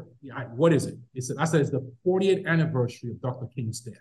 what 0.53 0.73
is 0.73 0.85
it? 0.85 0.95
He 1.13 1.21
said, 1.21 1.37
I 1.39 1.45
said, 1.45 1.61
it's 1.61 1.71
the 1.71 1.91
40th 2.05 2.45
anniversary 2.45 3.11
of 3.11 3.21
Dr. 3.21 3.47
King's 3.47 3.79
death. 3.81 3.95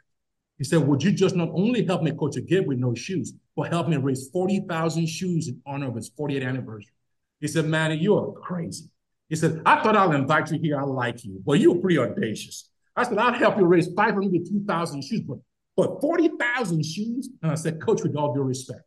He 0.59 0.65
said, 0.65 0.87
would 0.87 1.03
you 1.03 1.13
just 1.13 1.37
not 1.37 1.51
only 1.53 1.85
help 1.85 2.03
me 2.03 2.13
coach 2.13 2.37
a 2.37 2.43
kid 2.43 2.67
with 2.67 2.79
no 2.79 2.95
shoes, 2.95 3.35
but 3.55 3.71
help 3.71 3.89
me 3.89 3.97
raise 3.97 4.29
40,000 4.31 5.07
shoes 5.07 5.49
in 5.49 5.61
honor 5.67 5.89
of 5.89 5.95
his 5.95 6.11
40th 6.11 6.47
anniversary? 6.47 6.93
He 7.41 7.49
said, 7.49 7.67
man, 7.67 7.99
you're 7.99 8.33
crazy. 8.33 8.91
He 9.29 9.37
said, 9.37 9.61
I 9.67 9.83
thought 9.83 9.97
I'll 9.97 10.13
invite 10.13 10.51
you 10.51 10.59
here. 10.59 10.81
I 10.81 10.85
like 10.85 11.25
you, 11.25 11.43
but 11.45 11.61
you're 11.61 11.77
pretty 11.77 11.99
audacious. 11.99 12.71
I 12.95 13.03
said, 13.03 13.19
I'll 13.19 13.35
help 13.35 13.59
you 13.59 13.67
raise 13.67 13.93
500 13.93 14.33
to 14.33 14.51
2,000 14.51 15.03
shoes, 15.03 15.21
but 15.21 15.39
but 15.77 16.01
40,000 16.01 16.85
shoes, 16.85 17.29
and 17.43 17.53
I 17.53 17.55
said, 17.55 17.81
Coach, 17.81 18.03
with 18.03 18.17
all 18.17 18.35
due 18.35 18.43
respect, 18.43 18.81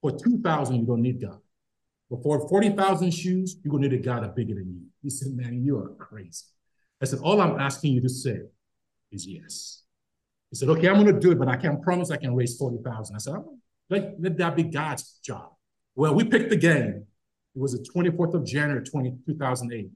for 0.00 0.10
2,000, 0.10 0.76
you 0.76 0.86
don't 0.86 1.02
need 1.02 1.20
God. 1.20 1.38
But 2.10 2.22
for 2.22 2.48
40,000 2.48 3.10
shoes, 3.10 3.56
you're 3.62 3.70
going 3.70 3.82
to 3.82 3.90
need 3.90 4.00
a 4.00 4.02
God 4.02 4.34
bigger 4.34 4.54
than 4.54 4.68
you. 4.68 4.86
He 5.02 5.10
said, 5.10 5.32
Man, 5.32 5.62
you 5.62 5.78
are 5.78 5.90
crazy. 5.90 6.44
I 7.00 7.04
said, 7.04 7.20
All 7.20 7.40
I'm 7.40 7.60
asking 7.60 7.92
you 7.92 8.00
to 8.00 8.08
say 8.08 8.40
is 9.12 9.26
yes. 9.26 9.79
He 10.50 10.56
said, 10.56 10.68
Okay, 10.68 10.88
I'm 10.88 11.02
going 11.02 11.14
to 11.14 11.20
do 11.20 11.32
it, 11.32 11.38
but 11.38 11.48
I 11.48 11.56
can't 11.56 11.82
promise 11.82 12.10
I 12.10 12.16
can 12.16 12.34
raise 12.34 12.56
40,000. 12.56 13.14
I 13.14 13.18
said, 13.18 13.34
let, 13.88 14.20
let 14.20 14.36
that 14.38 14.56
be 14.56 14.62
God's 14.64 15.18
job. 15.22 15.50
Well, 15.94 16.14
we 16.14 16.24
picked 16.24 16.50
the 16.50 16.56
game. 16.56 17.06
It 17.54 17.60
was 17.60 17.72
the 17.72 17.84
24th 17.94 18.34
of 18.34 18.44
January, 18.44 18.84
20, 18.84 19.16
2008. 19.26 19.90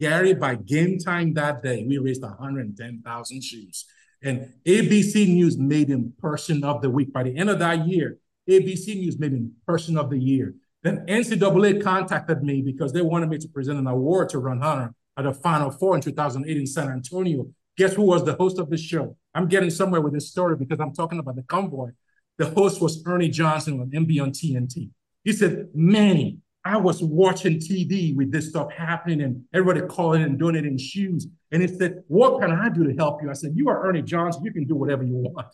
Gary, 0.00 0.34
by 0.34 0.54
game 0.54 0.98
time 0.98 1.34
that 1.34 1.62
day, 1.62 1.84
we 1.88 1.98
raised 1.98 2.22
110,000 2.22 3.42
shoes. 3.42 3.86
And 4.22 4.52
ABC 4.66 5.26
News 5.28 5.56
made 5.56 5.88
him 5.88 6.12
Person 6.18 6.62
of 6.62 6.82
the 6.82 6.90
Week. 6.90 7.12
By 7.12 7.22
the 7.22 7.36
end 7.36 7.50
of 7.50 7.58
that 7.60 7.86
year, 7.86 8.18
ABC 8.48 8.96
News 8.96 9.18
made 9.18 9.32
him 9.32 9.52
Person 9.66 9.96
of 9.96 10.10
the 10.10 10.18
Year. 10.18 10.54
Then 10.82 11.06
NCAA 11.06 11.82
contacted 11.82 12.42
me 12.42 12.62
because 12.62 12.92
they 12.92 13.02
wanted 13.02 13.28
me 13.28 13.38
to 13.38 13.48
present 13.48 13.78
an 13.78 13.86
award 13.86 14.28
to 14.30 14.38
Ron 14.38 14.60
Hunter 14.60 14.94
at 15.16 15.24
the 15.24 15.32
Final 15.32 15.70
Four 15.70 15.96
in 15.96 16.00
2008 16.00 16.56
in 16.56 16.66
San 16.66 16.88
Antonio. 16.88 17.48
Guess 17.78 17.94
who 17.94 18.02
was 18.02 18.24
the 18.24 18.34
host 18.34 18.58
of 18.58 18.68
the 18.68 18.76
show? 18.76 19.16
I'm 19.34 19.46
getting 19.46 19.70
somewhere 19.70 20.00
with 20.00 20.12
this 20.12 20.28
story 20.28 20.56
because 20.56 20.80
I'm 20.80 20.92
talking 20.92 21.18
about 21.18 21.36
the 21.36 21.44
convoy. 21.44 21.90
The 22.36 22.50
host 22.50 22.82
was 22.82 23.02
Ernie 23.06 23.28
Johnson 23.30 23.80
on 23.80 23.90
NBA 23.90 24.20
on 24.20 24.32
TNT. 24.32 24.90
He 25.24 25.32
said, 25.32 25.68
Manny, 25.74 26.38
I 26.64 26.76
was 26.76 27.02
watching 27.02 27.58
TV 27.58 28.14
with 28.14 28.32
this 28.32 28.50
stuff 28.50 28.70
happening 28.72 29.22
and 29.22 29.44
everybody 29.54 29.86
calling 29.86 30.22
and 30.22 30.38
donating 30.38 30.76
shoes. 30.76 31.26
And 31.50 31.62
he 31.62 31.68
said, 31.68 32.02
What 32.08 32.40
can 32.40 32.50
I 32.50 32.68
do 32.68 32.84
to 32.84 32.94
help 32.96 33.22
you? 33.22 33.30
I 33.30 33.34
said, 33.34 33.52
You 33.54 33.68
are 33.68 33.88
Ernie 33.88 34.02
Johnson. 34.02 34.44
You 34.44 34.52
can 34.52 34.66
do 34.66 34.74
whatever 34.74 35.04
you 35.04 35.14
want. 35.14 35.46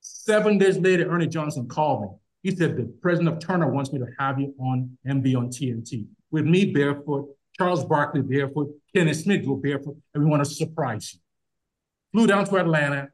Seven 0.00 0.56
days 0.56 0.78
later, 0.78 1.10
Ernie 1.10 1.26
Johnson 1.26 1.68
called 1.68 2.02
me. 2.02 2.08
He 2.42 2.56
said, 2.56 2.76
The 2.76 2.84
president 3.02 3.34
of 3.34 3.40
Turner 3.40 3.70
wants 3.70 3.92
me 3.92 3.98
to 3.98 4.06
have 4.18 4.40
you 4.40 4.54
on 4.58 4.96
NBA 5.06 5.36
on 5.36 5.48
TNT 5.48 6.06
with 6.30 6.44
me 6.44 6.72
barefoot, 6.72 7.28
Charles 7.58 7.84
Barkley 7.84 8.22
barefoot, 8.22 8.72
Kenny 8.94 9.14
Smith 9.14 9.44
go 9.44 9.56
barefoot, 9.56 9.96
and 10.14 10.24
we 10.24 10.30
want 10.30 10.44
to 10.44 10.50
surprise 10.50 11.14
you. 11.14 11.20
Flew 12.12 12.26
down 12.26 12.44
to 12.46 12.56
Atlanta. 12.56 13.08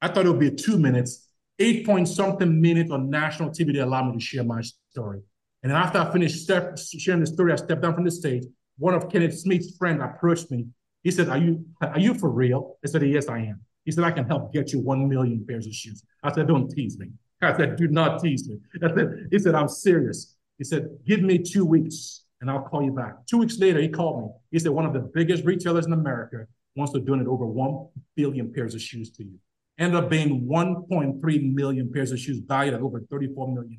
I 0.00 0.08
thought 0.08 0.26
it 0.26 0.28
would 0.28 0.40
be 0.40 0.50
two 0.50 0.78
minutes, 0.78 1.28
eight 1.58 1.86
point 1.86 2.08
something 2.08 2.60
minutes 2.60 2.90
on 2.90 3.08
national 3.08 3.50
TV 3.50 3.72
to 3.72 3.80
allow 3.80 4.04
me 4.04 4.14
to 4.14 4.20
share 4.20 4.44
my 4.44 4.62
story. 4.90 5.20
And 5.62 5.70
then 5.70 5.78
after 5.78 5.98
I 5.98 6.12
finished 6.12 6.42
step, 6.42 6.78
sharing 6.78 7.20
the 7.20 7.26
story, 7.26 7.52
I 7.52 7.56
stepped 7.56 7.82
down 7.82 7.94
from 7.94 8.04
the 8.04 8.10
stage. 8.10 8.44
One 8.78 8.94
of 8.94 9.08
Kenneth 9.10 9.38
Smith's 9.38 9.76
friends 9.76 10.02
approached 10.02 10.50
me. 10.50 10.66
He 11.02 11.10
said, 11.10 11.28
are 11.28 11.38
you, 11.38 11.64
are 11.80 11.98
you 11.98 12.14
for 12.14 12.30
real? 12.30 12.78
I 12.84 12.88
said, 12.88 13.02
yes, 13.06 13.28
I 13.28 13.38
am. 13.38 13.60
He 13.84 13.92
said, 13.92 14.04
I 14.04 14.10
can 14.10 14.24
help 14.26 14.52
get 14.52 14.72
you 14.72 14.80
1 14.80 15.08
million 15.08 15.44
pairs 15.46 15.66
of 15.66 15.72
shoes. 15.72 16.04
I 16.22 16.32
said, 16.32 16.48
don't 16.48 16.68
tease 16.68 16.98
me. 16.98 17.10
I 17.40 17.56
said, 17.56 17.76
do 17.76 17.88
not 17.88 18.22
tease 18.22 18.48
me. 18.48 18.58
I 18.82 18.94
said, 18.94 19.28
he 19.30 19.38
said, 19.38 19.54
I'm 19.54 19.68
serious. 19.68 20.36
He 20.58 20.64
said, 20.64 20.90
give 21.06 21.22
me 21.22 21.38
two 21.38 21.64
weeks 21.64 22.24
and 22.40 22.50
I'll 22.50 22.62
call 22.62 22.82
you 22.82 22.92
back. 22.92 23.26
Two 23.26 23.38
weeks 23.38 23.58
later, 23.58 23.80
he 23.80 23.88
called 23.88 24.22
me. 24.22 24.28
He 24.52 24.58
said, 24.58 24.70
one 24.70 24.86
of 24.86 24.92
the 24.92 25.00
biggest 25.00 25.44
retailers 25.44 25.86
in 25.86 25.92
America 25.92 26.46
wants 26.74 26.92
to 26.92 27.00
donate 27.00 27.26
over 27.26 27.46
1 27.46 27.88
billion 28.16 28.52
pairs 28.52 28.74
of 28.74 28.80
shoes 28.80 29.10
to 29.12 29.24
you. 29.24 29.38
Ended 29.78 30.04
up 30.04 30.10
being 30.10 30.46
1.3 30.46 31.54
million 31.54 31.92
pairs 31.92 32.12
of 32.12 32.18
shoes 32.18 32.38
valued 32.38 32.74
at 32.74 32.80
over 32.80 33.00
$34 33.00 33.54
million. 33.54 33.78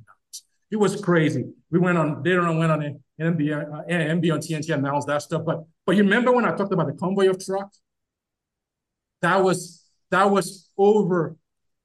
It 0.71 0.77
was 0.77 0.99
crazy. 0.99 1.45
We 1.69 1.79
went 1.79 1.97
on 1.99 2.23
later 2.23 2.41
on 2.41 2.57
went 2.57 2.71
on 2.71 2.81
an 2.81 3.03
NBA, 3.21 3.61
uh, 3.61 3.83
NBA 3.87 4.33
on 4.33 4.39
TNT 4.39 4.73
announced 4.73 5.07
that 5.07 5.21
stuff. 5.21 5.43
But 5.45 5.65
but 5.85 5.95
you 5.95 6.03
remember 6.03 6.31
when 6.31 6.45
I 6.45 6.55
talked 6.55 6.73
about 6.73 6.87
the 6.87 6.93
convoy 6.93 7.29
of 7.29 7.43
trucks? 7.43 7.79
That 9.21 9.43
was 9.43 9.83
that 10.09 10.31
was 10.31 10.69
over 10.75 11.35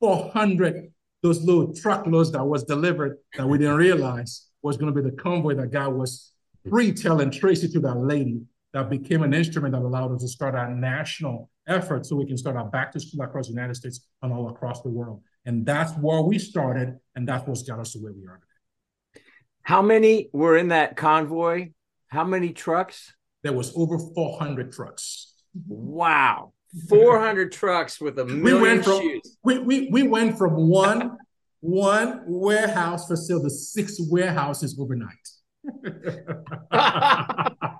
400 0.00 0.90
those 1.22 1.42
little 1.42 1.74
truckloads 1.74 2.30
that 2.32 2.44
was 2.44 2.64
delivered 2.64 3.18
that 3.36 3.46
we 3.46 3.58
didn't 3.58 3.76
realize 3.76 4.46
was 4.62 4.76
going 4.76 4.94
to 4.94 5.02
be 5.02 5.08
the 5.08 5.16
convoy 5.16 5.54
that 5.54 5.70
God 5.70 5.92
was 5.92 6.32
pre-telling 6.68 7.30
Tracy 7.30 7.68
to 7.68 7.80
that 7.80 7.96
lady 7.96 8.40
that 8.72 8.90
became 8.90 9.22
an 9.22 9.34
instrument 9.34 9.72
that 9.72 9.82
allowed 9.82 10.14
us 10.14 10.22
to 10.22 10.28
start 10.28 10.54
our 10.54 10.70
national 10.70 11.50
effort 11.66 12.06
so 12.06 12.16
we 12.16 12.26
can 12.26 12.36
start 12.36 12.56
our 12.56 12.66
back 12.66 12.92
to 12.92 13.00
school 13.00 13.22
across 13.22 13.46
the 13.46 13.52
United 13.52 13.74
States 13.74 14.06
and 14.22 14.32
all 14.32 14.48
across 14.48 14.82
the 14.82 14.88
world. 14.88 15.22
And 15.46 15.64
that's 15.64 15.92
where 15.92 16.20
we 16.20 16.38
started, 16.38 16.98
and 17.14 17.26
that's 17.26 17.46
what's 17.46 17.62
got 17.62 17.78
us 17.78 17.92
to 17.92 17.98
where 17.98 18.12
we 18.12 18.26
are 18.26 18.40
today. 18.40 19.22
how 19.62 19.82
many 19.82 20.28
were 20.32 20.56
in 20.56 20.68
that 20.68 20.96
convoy? 20.96 21.70
How 22.08 22.24
many 22.24 22.52
trucks? 22.52 23.14
There 23.42 23.52
was 23.52 23.72
over 23.76 23.98
400 23.98 24.72
trucks. 24.72 25.34
Wow. 25.66 26.52
400 26.88 27.52
trucks 27.52 28.00
with 28.00 28.18
a 28.18 28.24
million 28.24 28.44
we 28.44 28.60
went 28.60 28.84
from, 28.84 29.00
shoes. 29.00 29.36
We, 29.42 29.58
we, 29.58 29.88
we 29.90 30.02
went 30.02 30.36
from 30.36 30.68
one 30.68 31.16
one 31.60 32.22
warehouse 32.26 33.08
facility 33.08 33.46
to 33.46 33.50
six 33.50 33.96
warehouses 33.98 34.78
overnight. 34.78 35.28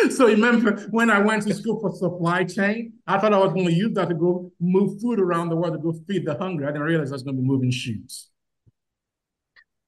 so 0.10 0.26
remember 0.26 0.80
when 0.90 1.10
I 1.10 1.18
went 1.18 1.46
to 1.46 1.54
school 1.54 1.80
for 1.80 1.94
supply 1.94 2.44
chain, 2.44 2.94
I 3.06 3.18
thought 3.18 3.32
I 3.32 3.38
was 3.38 3.52
going 3.52 3.66
to 3.66 3.72
use 3.72 3.94
that 3.94 4.08
to 4.08 4.14
go 4.14 4.50
move 4.60 5.00
food 5.00 5.20
around 5.20 5.48
the 5.48 5.56
world 5.56 5.74
to 5.74 5.78
go 5.78 5.92
feed 6.06 6.24
the 6.24 6.36
hungry. 6.36 6.66
I 6.66 6.68
didn't 6.68 6.82
realize 6.82 7.10
I 7.10 7.14
was 7.14 7.22
going 7.22 7.36
to 7.36 7.42
be 7.42 7.48
moving 7.48 7.70
shoes. 7.70 8.28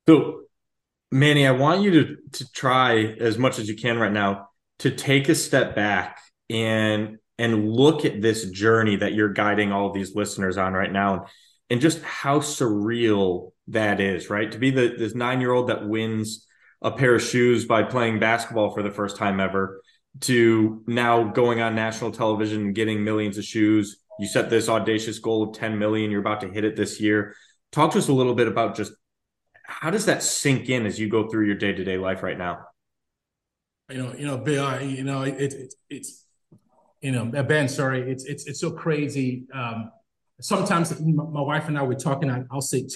So 0.07 0.43
Manny, 1.11 1.47
I 1.47 1.53
want 1.53 1.83
you 1.83 1.91
to 1.91 2.17
to 2.33 2.53
try 2.53 2.97
as 3.21 3.39
much 3.39 3.59
as 3.59 3.69
you 3.69 3.77
can 3.77 3.99
right 3.99 4.13
now 4.13 4.49
to 4.81 4.91
take 4.91 5.29
a 5.29 5.35
step 5.35 5.75
back 5.75 6.19
and 6.51 7.19
and 7.39 7.71
look 7.71 8.05
at 8.05 8.21
this 8.21 8.51
journey 8.51 8.97
that 8.97 9.15
you're 9.15 9.33
guiding 9.33 9.73
all 9.73 9.93
these 9.93 10.15
listeners 10.15 10.57
on 10.57 10.73
right 10.73 10.93
now 10.93 11.15
and, 11.15 11.23
and 11.71 11.81
just 11.81 12.03
how 12.03 12.41
surreal 12.41 13.53
that 13.69 14.01
is, 14.01 14.29
right? 14.29 14.53
To 14.53 14.59
be 14.59 14.71
the 14.71 14.95
this 14.99 15.15
9-year-old 15.15 15.69
that 15.69 15.89
wins 15.89 16.47
a 16.83 16.91
pair 16.91 17.15
of 17.15 17.23
shoes 17.23 17.65
by 17.65 17.83
playing 17.83 18.19
basketball 18.19 18.75
for 18.75 18.83
the 18.83 18.91
first 18.91 19.17
time 19.17 19.41
ever 19.41 19.81
to 20.21 20.83
now 20.87 21.25
going 21.25 21.61
on 21.61 21.75
national 21.75 22.13
television 22.13 22.73
getting 22.73 23.03
millions 23.03 23.39
of 23.39 23.45
shoes. 23.45 23.99
You 24.19 24.29
set 24.29 24.49
this 24.49 24.69
audacious 24.69 25.19
goal 25.19 25.43
of 25.43 25.57
10 25.57 25.79
million. 25.79 26.11
You're 26.11 26.21
about 26.21 26.41
to 26.43 26.49
hit 26.49 26.65
it 26.65 26.77
this 26.77 27.01
year. 27.01 27.35
Talk 27.73 27.93
to 27.93 27.99
us 27.99 28.09
a 28.09 28.13
little 28.13 28.35
bit 28.35 28.47
about 28.47 28.77
just 28.77 28.93
how 29.67 29.91
does 29.91 30.07
that 30.07 30.23
sink 30.23 30.69
in 30.69 30.87
as 30.87 30.99
you 30.99 31.09
go 31.09 31.29
through 31.29 31.47
your 31.47 31.57
day 31.57 31.73
to 31.73 31.85
day 31.85 31.97
life 31.97 32.23
right 32.23 32.39
now? 32.39 32.67
You 33.91 33.99
know, 33.99 34.15
you 34.15 34.27
know, 34.27 34.39
Bill, 34.39 34.81
you 34.81 35.05
know, 35.05 35.23
it's 35.23 35.55
it, 35.55 35.75
it's 35.91 36.25
you 37.01 37.13
know, 37.13 37.27
Ben, 37.43 37.69
sorry, 37.69 38.11
it's 38.11 38.25
it's 38.25 38.47
it's 38.47 38.61
so 38.61 38.71
crazy. 38.71 39.45
Um, 39.53 39.91
sometimes 40.41 40.99
my 41.01 41.41
wife 41.41 41.69
and 41.69 41.77
I 41.77 41.83
were 41.83 41.95
talking. 41.95 42.31
I'll 42.51 42.63
say, 42.63 42.87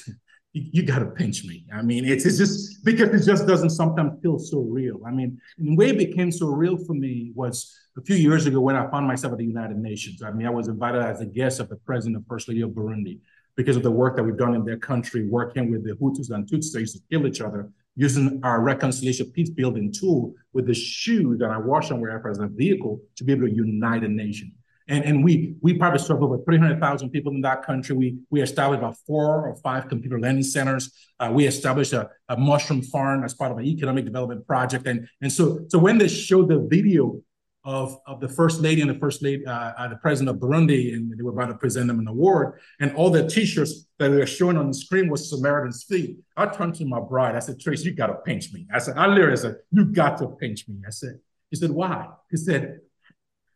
you, 0.53 0.83
got 0.83 1.01
to 1.01 1.07
pinch 1.07 1.45
me. 1.45 1.65
I 1.73 1.83
mean, 1.83 2.05
it's, 2.05 2.25
it's 2.25 2.39
just 2.39 2.85
because 2.85 3.11
it 3.11 3.31
just 3.31 3.47
doesn't 3.47 3.71
sometimes 3.71 4.21
feel 4.23 4.39
so 4.39 4.61
real. 4.61 5.01
I 5.07 5.11
mean, 5.11 5.41
the 5.59 5.77
way 5.77 5.91
it 5.91 5.99
became 5.99 6.33
so 6.33 6.47
real 6.47 6.77
for 6.77 6.95
me 6.95 7.33
was 7.35 7.77
a 7.97 8.03
few 8.03 8.17
years 8.17 8.47
ago 8.47 8.61
when 8.61 8.77
I 8.77 8.91
found 8.91 9.07
myself 9.07 9.33
at 9.33 9.39
the 9.39 9.45
United 9.45 9.77
Nations. 9.77 10.23
I 10.23 10.31
mean, 10.31 10.47
I 10.47 10.51
was 10.51 10.69
invited 10.69 11.03
as 11.03 11.21
a 11.21 11.27
guest 11.27 11.61
of 11.61 11.69
the 11.69 11.77
president 11.77 12.17
and 12.17 12.27
first 12.27 12.49
lady 12.49 12.63
of 12.63 12.71
Burundi 12.71 13.21
because 13.57 13.77
of 13.77 13.83
the 13.83 13.91
work 13.91 14.17
that 14.17 14.23
we've 14.23 14.37
done 14.37 14.55
in 14.55 14.65
their 14.65 14.79
country, 14.79 15.29
working 15.29 15.71
with 15.71 15.85
the 15.85 15.93
Hutus 15.95 16.31
and 16.31 16.49
Tutsis 16.49 16.93
to 16.93 17.01
kill 17.11 17.27
each 17.27 17.41
other, 17.41 17.71
using 17.97 18.41
our 18.45 18.61
reconciliation 18.61 19.31
peace 19.33 19.51
building 19.51 19.93
tool 19.93 20.33
with 20.53 20.67
the 20.67 20.75
shoes 20.75 21.41
that 21.41 21.51
I 21.51 21.59
wash 21.59 21.91
and 21.91 22.01
wear 22.01 22.25
as 22.31 22.39
a 22.39 22.47
vehicle 22.47 23.01
to 23.17 23.25
be 23.25 23.33
able 23.33 23.49
to 23.49 23.55
unite 23.55 24.05
a 24.05 24.09
nation. 24.09 24.53
And, 24.89 25.05
and 25.05 25.25
we 25.25 25.55
we 25.61 25.75
probably 25.75 25.99
serve 25.99 26.23
over 26.23 26.39
300,000 26.39 27.11
people 27.11 27.33
in 27.33 27.43
that 27.43 27.63
country. 27.63 27.95
We 27.95 28.19
we 28.31 28.41
established 28.41 28.79
about 28.79 28.97
four 29.07 29.47
or 29.47 29.57
five 29.57 29.89
computer 29.89 30.19
learning 30.19 30.45
centers. 30.45 30.93
Uh, 31.21 31.31
we 31.33 31.47
established 31.47 31.93
a, 31.93 32.09
a 32.29 32.37
mushroom 32.37 32.83
farm 32.83 33.25
as 33.25 33.35
part 33.35 33.53
of 33.53 33.59
an 33.59 33.65
economic 33.65 34.05
development 34.05 34.47
project. 34.47 34.87
And, 34.87 35.09
and 35.21 35.33
so 35.33 35.61
so 35.69 35.79
when 35.79 35.99
they 35.99 36.09
showed 36.09 36.49
the 36.49 36.67
video 36.71 37.21
of, 37.69 37.99
of 38.07 38.19
the 38.21 38.29
first 38.29 38.63
lady 38.63 38.81
and 38.81 38.89
the 38.89 38.99
first 38.99 39.23
lady, 39.23 39.45
uh, 39.45 39.73
uh, 39.77 39.89
the 39.89 39.97
president 39.97 40.35
of 40.35 40.41
Burundi, 40.41 40.95
and 40.95 41.13
they 41.17 41.23
were 41.23 41.33
about 41.33 41.49
to 41.49 41.55
present 41.55 41.89
them 41.89 41.99
an 41.99 42.09
award, 42.09 42.61
and 42.81 42.95
all 42.95 43.11
the 43.11 43.29
t-shirts 43.29 43.87
that 43.99 44.11
were 44.11 44.25
showing 44.25 44.57
on 44.57 44.69
the 44.69 44.75
screen 44.75 45.11
was 45.11 45.29
Samaritan's 45.29 45.85
feet. 45.85 46.17
I 46.37 46.47
turned 46.47 46.77
to 46.77 46.87
my 46.87 46.99
bride. 46.99 47.37
I 47.37 47.41
said, 47.41 47.61
Trace, 47.61 47.85
you 47.85 47.93
got 47.93 48.07
to 48.07 48.15
pinch 48.15 48.53
me. 48.55 48.67
I 48.73 48.79
said, 48.79 48.97
I 48.97 49.07
literally 49.07 49.37
said, 49.37 49.57
you 49.71 49.85
got 49.85 50.17
to 50.19 50.29
pinch 50.29 50.67
me. 50.67 50.77
I 50.87 50.91
said, 50.91 51.19
he 51.51 51.57
said, 51.57 51.71
why? 51.71 52.09
He 52.31 52.39
said, 52.39 52.81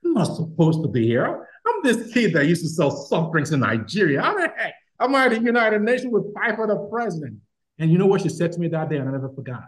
I'm 0.04 0.14
not 0.14 0.36
supposed 0.36 0.82
to 0.82 0.88
be 0.88 1.06
here. 1.06 1.48
I'm 1.66 1.82
this 1.82 2.12
kid 2.12 2.32
that 2.34 2.46
used 2.46 2.62
to 2.62 2.68
sell 2.68 2.90
soft 2.90 3.32
drinks 3.32 3.50
in 3.50 3.60
Nigeria. 3.60 4.20
I'm, 4.20 4.38
hey, 4.38 4.72
I'm 4.98 5.14
at 5.14 5.30
the 5.30 5.40
United 5.40 5.82
Nations 5.82 6.12
with 6.12 6.34
five 6.34 6.58
other 6.58 6.76
presidents. 6.76 7.40
And 7.78 7.90
you 7.90 7.98
know 7.98 8.06
what 8.06 8.20
she 8.20 8.28
said 8.28 8.52
to 8.52 8.60
me 8.60 8.68
that 8.68 8.90
day, 8.90 8.96
and 8.96 9.08
I 9.08 9.12
never 9.12 9.30
forgot. 9.30 9.64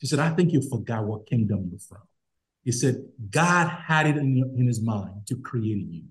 She 0.00 0.06
said, 0.06 0.18
I 0.18 0.30
think 0.30 0.52
you 0.52 0.60
forgot 0.68 1.04
what 1.04 1.26
kingdom 1.26 1.68
you're 1.70 1.78
from. 1.78 2.02
He 2.64 2.72
said, 2.72 3.04
God 3.30 3.68
had 3.68 4.06
it 4.06 4.16
in, 4.16 4.52
in 4.56 4.66
his 4.66 4.80
mind 4.80 5.26
to 5.28 5.36
create 5.36 5.86
you. 5.88 6.04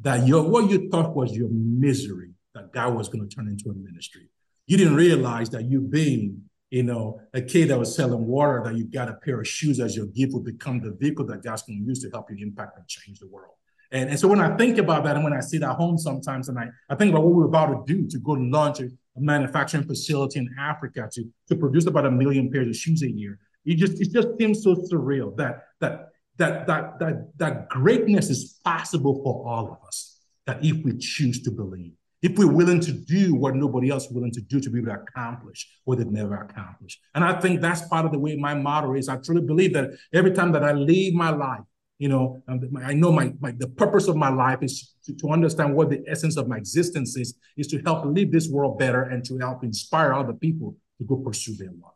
That 0.00 0.26
your 0.26 0.42
what 0.48 0.70
you 0.70 0.88
thought 0.90 1.14
was 1.14 1.32
your 1.32 1.48
misery, 1.50 2.30
that 2.54 2.72
God 2.72 2.94
was 2.94 3.08
going 3.08 3.28
to 3.28 3.34
turn 3.34 3.48
into 3.48 3.70
a 3.70 3.74
ministry. 3.74 4.28
You 4.66 4.76
didn't 4.76 4.96
realize 4.96 5.50
that 5.50 5.64
you 5.64 5.80
being 5.80 6.42
you 6.72 6.82
know, 6.82 7.20
a 7.34 7.42
kid 7.42 7.68
that 7.68 7.78
was 7.78 7.94
selling 7.94 8.26
water 8.26 8.62
that 8.64 8.74
you 8.74 8.84
got 8.84 9.10
a 9.10 9.12
pair 9.12 9.38
of 9.38 9.46
shoes 9.46 9.78
as 9.78 9.94
your 9.94 10.06
gift 10.06 10.32
will 10.32 10.40
become 10.40 10.80
the 10.80 10.90
vehicle 10.92 11.26
that 11.26 11.42
God's 11.42 11.62
going 11.64 11.78
to 11.78 11.84
use 11.84 12.00
to 12.02 12.08
help 12.08 12.30
you 12.30 12.38
impact 12.40 12.78
and 12.78 12.88
change 12.88 13.18
the 13.18 13.26
world. 13.28 13.52
And, 13.90 14.08
and 14.08 14.18
so 14.18 14.26
when 14.26 14.40
I 14.40 14.56
think 14.56 14.78
about 14.78 15.04
that 15.04 15.16
and 15.16 15.22
when 15.22 15.34
I 15.34 15.40
sit 15.40 15.62
at 15.62 15.76
home 15.76 15.98
sometimes 15.98 16.48
and 16.48 16.58
I, 16.58 16.68
I 16.88 16.94
think 16.94 17.10
about 17.10 17.24
what 17.24 17.34
we're 17.34 17.44
about 17.44 17.86
to 17.86 17.94
do 17.94 18.08
to 18.08 18.18
go 18.20 18.32
launch 18.32 18.80
a, 18.80 18.84
a 18.84 19.20
manufacturing 19.20 19.84
facility 19.84 20.38
in 20.38 20.48
Africa 20.58 21.10
to, 21.12 21.24
to 21.48 21.56
produce 21.56 21.84
about 21.84 22.06
a 22.06 22.10
million 22.10 22.50
pairs 22.50 22.68
of 22.68 22.74
shoes 22.74 23.02
a 23.02 23.10
year, 23.10 23.38
it 23.66 23.74
just 23.74 24.00
it 24.00 24.10
just 24.10 24.28
seems 24.38 24.64
so 24.64 24.74
surreal 24.74 25.36
that 25.36 25.64
that 25.80 26.08
that 26.38 26.66
that 26.66 26.98
that 26.98 27.36
that 27.36 27.68
greatness 27.68 28.30
is 28.30 28.58
possible 28.64 29.22
for 29.22 29.46
all 29.46 29.72
of 29.72 29.86
us. 29.86 30.20
That 30.46 30.64
if 30.64 30.82
we 30.82 30.96
choose 30.96 31.42
to 31.42 31.50
believe 31.50 31.92
if 32.22 32.38
we're 32.38 32.50
willing 32.50 32.80
to 32.80 32.92
do 32.92 33.34
what 33.34 33.56
nobody 33.56 33.90
else 33.90 34.06
is 34.06 34.12
willing 34.12 34.30
to 34.30 34.40
do 34.40 34.60
to 34.60 34.70
be 34.70 34.78
able 34.78 34.92
to 34.92 35.00
accomplish 35.00 35.68
what 35.84 35.98
they've 35.98 36.06
never 36.06 36.36
accomplished. 36.36 37.00
And 37.14 37.24
I 37.24 37.40
think 37.40 37.60
that's 37.60 37.86
part 37.88 38.06
of 38.06 38.12
the 38.12 38.18
way 38.18 38.36
my 38.36 38.54
motto 38.54 38.94
is. 38.94 39.08
I 39.08 39.16
truly 39.16 39.42
believe 39.42 39.72
that 39.74 39.90
every 40.14 40.30
time 40.30 40.52
that 40.52 40.62
I 40.62 40.72
leave 40.72 41.14
my 41.14 41.30
life, 41.30 41.62
you 41.98 42.08
know, 42.08 42.42
um, 42.48 42.60
I 42.82 42.94
know 42.94 43.12
my, 43.12 43.32
my 43.40 43.52
the 43.52 43.68
purpose 43.68 44.08
of 44.08 44.16
my 44.16 44.28
life 44.28 44.62
is 44.62 44.94
to, 45.04 45.14
to 45.16 45.28
understand 45.30 45.74
what 45.74 45.90
the 45.90 46.02
essence 46.08 46.36
of 46.36 46.48
my 46.48 46.56
existence 46.56 47.16
is, 47.16 47.34
is 47.56 47.66
to 47.68 47.80
help 47.82 48.04
leave 48.04 48.32
this 48.32 48.48
world 48.48 48.78
better 48.78 49.02
and 49.02 49.24
to 49.26 49.38
help 49.38 49.62
inspire 49.64 50.12
other 50.12 50.32
people 50.32 50.76
to 50.98 51.04
go 51.04 51.16
pursue 51.16 51.56
their 51.56 51.68
life. 51.68 51.92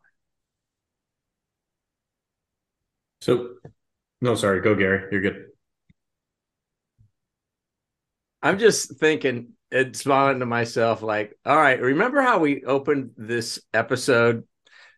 So, 3.21 3.55
no, 4.21 4.35
sorry, 4.35 4.61
go 4.61 4.75
Gary. 4.75 5.07
You're 5.11 5.21
good. 5.21 5.45
I'm 8.41 8.59
just 8.59 8.97
thinking 8.99 9.56
and 9.71 9.95
smiling 9.95 10.39
to 10.39 10.45
myself, 10.45 11.01
like, 11.01 11.37
all 11.45 11.57
right, 11.57 11.81
remember 11.81 12.21
how 12.21 12.39
we 12.39 12.63
opened 12.63 13.11
this 13.17 13.59
episode? 13.73 14.43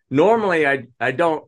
Normally, 0.09 0.67
I 0.67 0.88
I 0.99 1.11
don't 1.11 1.45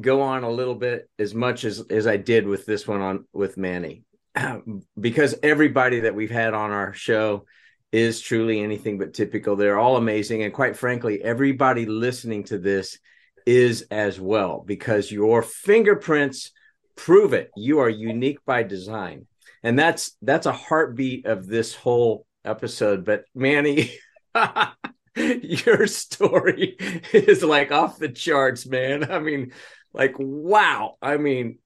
go 0.00 0.22
on 0.22 0.44
a 0.44 0.50
little 0.50 0.74
bit 0.74 1.08
as 1.18 1.34
much 1.34 1.64
as 1.64 1.80
as 1.90 2.06
I 2.06 2.16
did 2.16 2.46
with 2.46 2.66
this 2.66 2.86
one 2.86 3.00
on 3.00 3.24
with 3.32 3.56
Manny, 3.56 4.04
because 5.00 5.36
everybody 5.42 6.00
that 6.00 6.14
we've 6.14 6.30
had 6.30 6.54
on 6.54 6.70
our 6.70 6.92
show 6.92 7.46
is 7.92 8.20
truly 8.20 8.60
anything 8.60 8.98
but 8.98 9.14
typical. 9.14 9.56
They're 9.56 9.78
all 9.78 9.96
amazing, 9.96 10.42
and 10.42 10.52
quite 10.52 10.76
frankly, 10.76 11.22
everybody 11.22 11.86
listening 11.86 12.44
to 12.44 12.58
this 12.58 12.98
is 13.46 13.86
as 13.92 14.18
well 14.18 14.64
because 14.66 15.10
your 15.10 15.40
fingerprints 15.40 16.50
prove 16.96 17.32
it. 17.32 17.50
You 17.56 17.78
are 17.80 17.88
unique 17.88 18.44
by 18.44 18.64
design 18.64 19.26
and 19.62 19.78
that's 19.78 20.16
that's 20.22 20.46
a 20.46 20.52
heartbeat 20.52 21.26
of 21.26 21.46
this 21.46 21.74
whole 21.74 22.26
episode 22.44 23.04
but 23.04 23.24
manny 23.34 23.92
your 25.16 25.86
story 25.86 26.76
is 27.12 27.42
like 27.42 27.72
off 27.72 27.98
the 27.98 28.08
charts 28.08 28.66
man. 28.66 29.10
I 29.10 29.18
mean 29.18 29.52
like 29.92 30.14
wow. 30.18 30.96
I 31.00 31.16
mean 31.16 31.58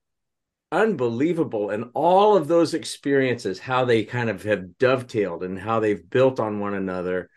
unbelievable. 0.72 1.70
And 1.70 1.86
all 1.94 2.36
of 2.36 2.46
those 2.46 2.74
experiences 2.74 3.58
how 3.58 3.84
they 3.84 4.04
kind 4.04 4.30
of 4.30 4.44
have 4.44 4.78
dovetailed 4.78 5.42
and 5.42 5.58
how 5.58 5.80
they've 5.80 6.08
built 6.08 6.38
on 6.38 6.60
one 6.60 6.74
another. 6.74 7.28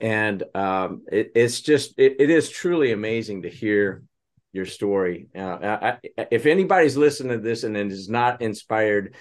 And 0.00 0.42
um, 0.54 1.02
it, 1.10 1.32
it's 1.34 1.60
just 1.60 1.94
it, 1.98 2.16
it 2.18 2.30
is 2.30 2.50
truly 2.50 2.92
amazing 2.92 3.42
to 3.42 3.48
hear 3.48 4.02
your 4.52 4.66
story. 4.66 5.28
Uh, 5.36 5.58
I, 5.62 5.98
if 6.30 6.46
anybody's 6.46 6.96
listening 6.96 7.32
to 7.32 7.42
this 7.42 7.62
and 7.62 7.76
is 7.76 8.08
not 8.08 8.42
inspired 8.42 9.14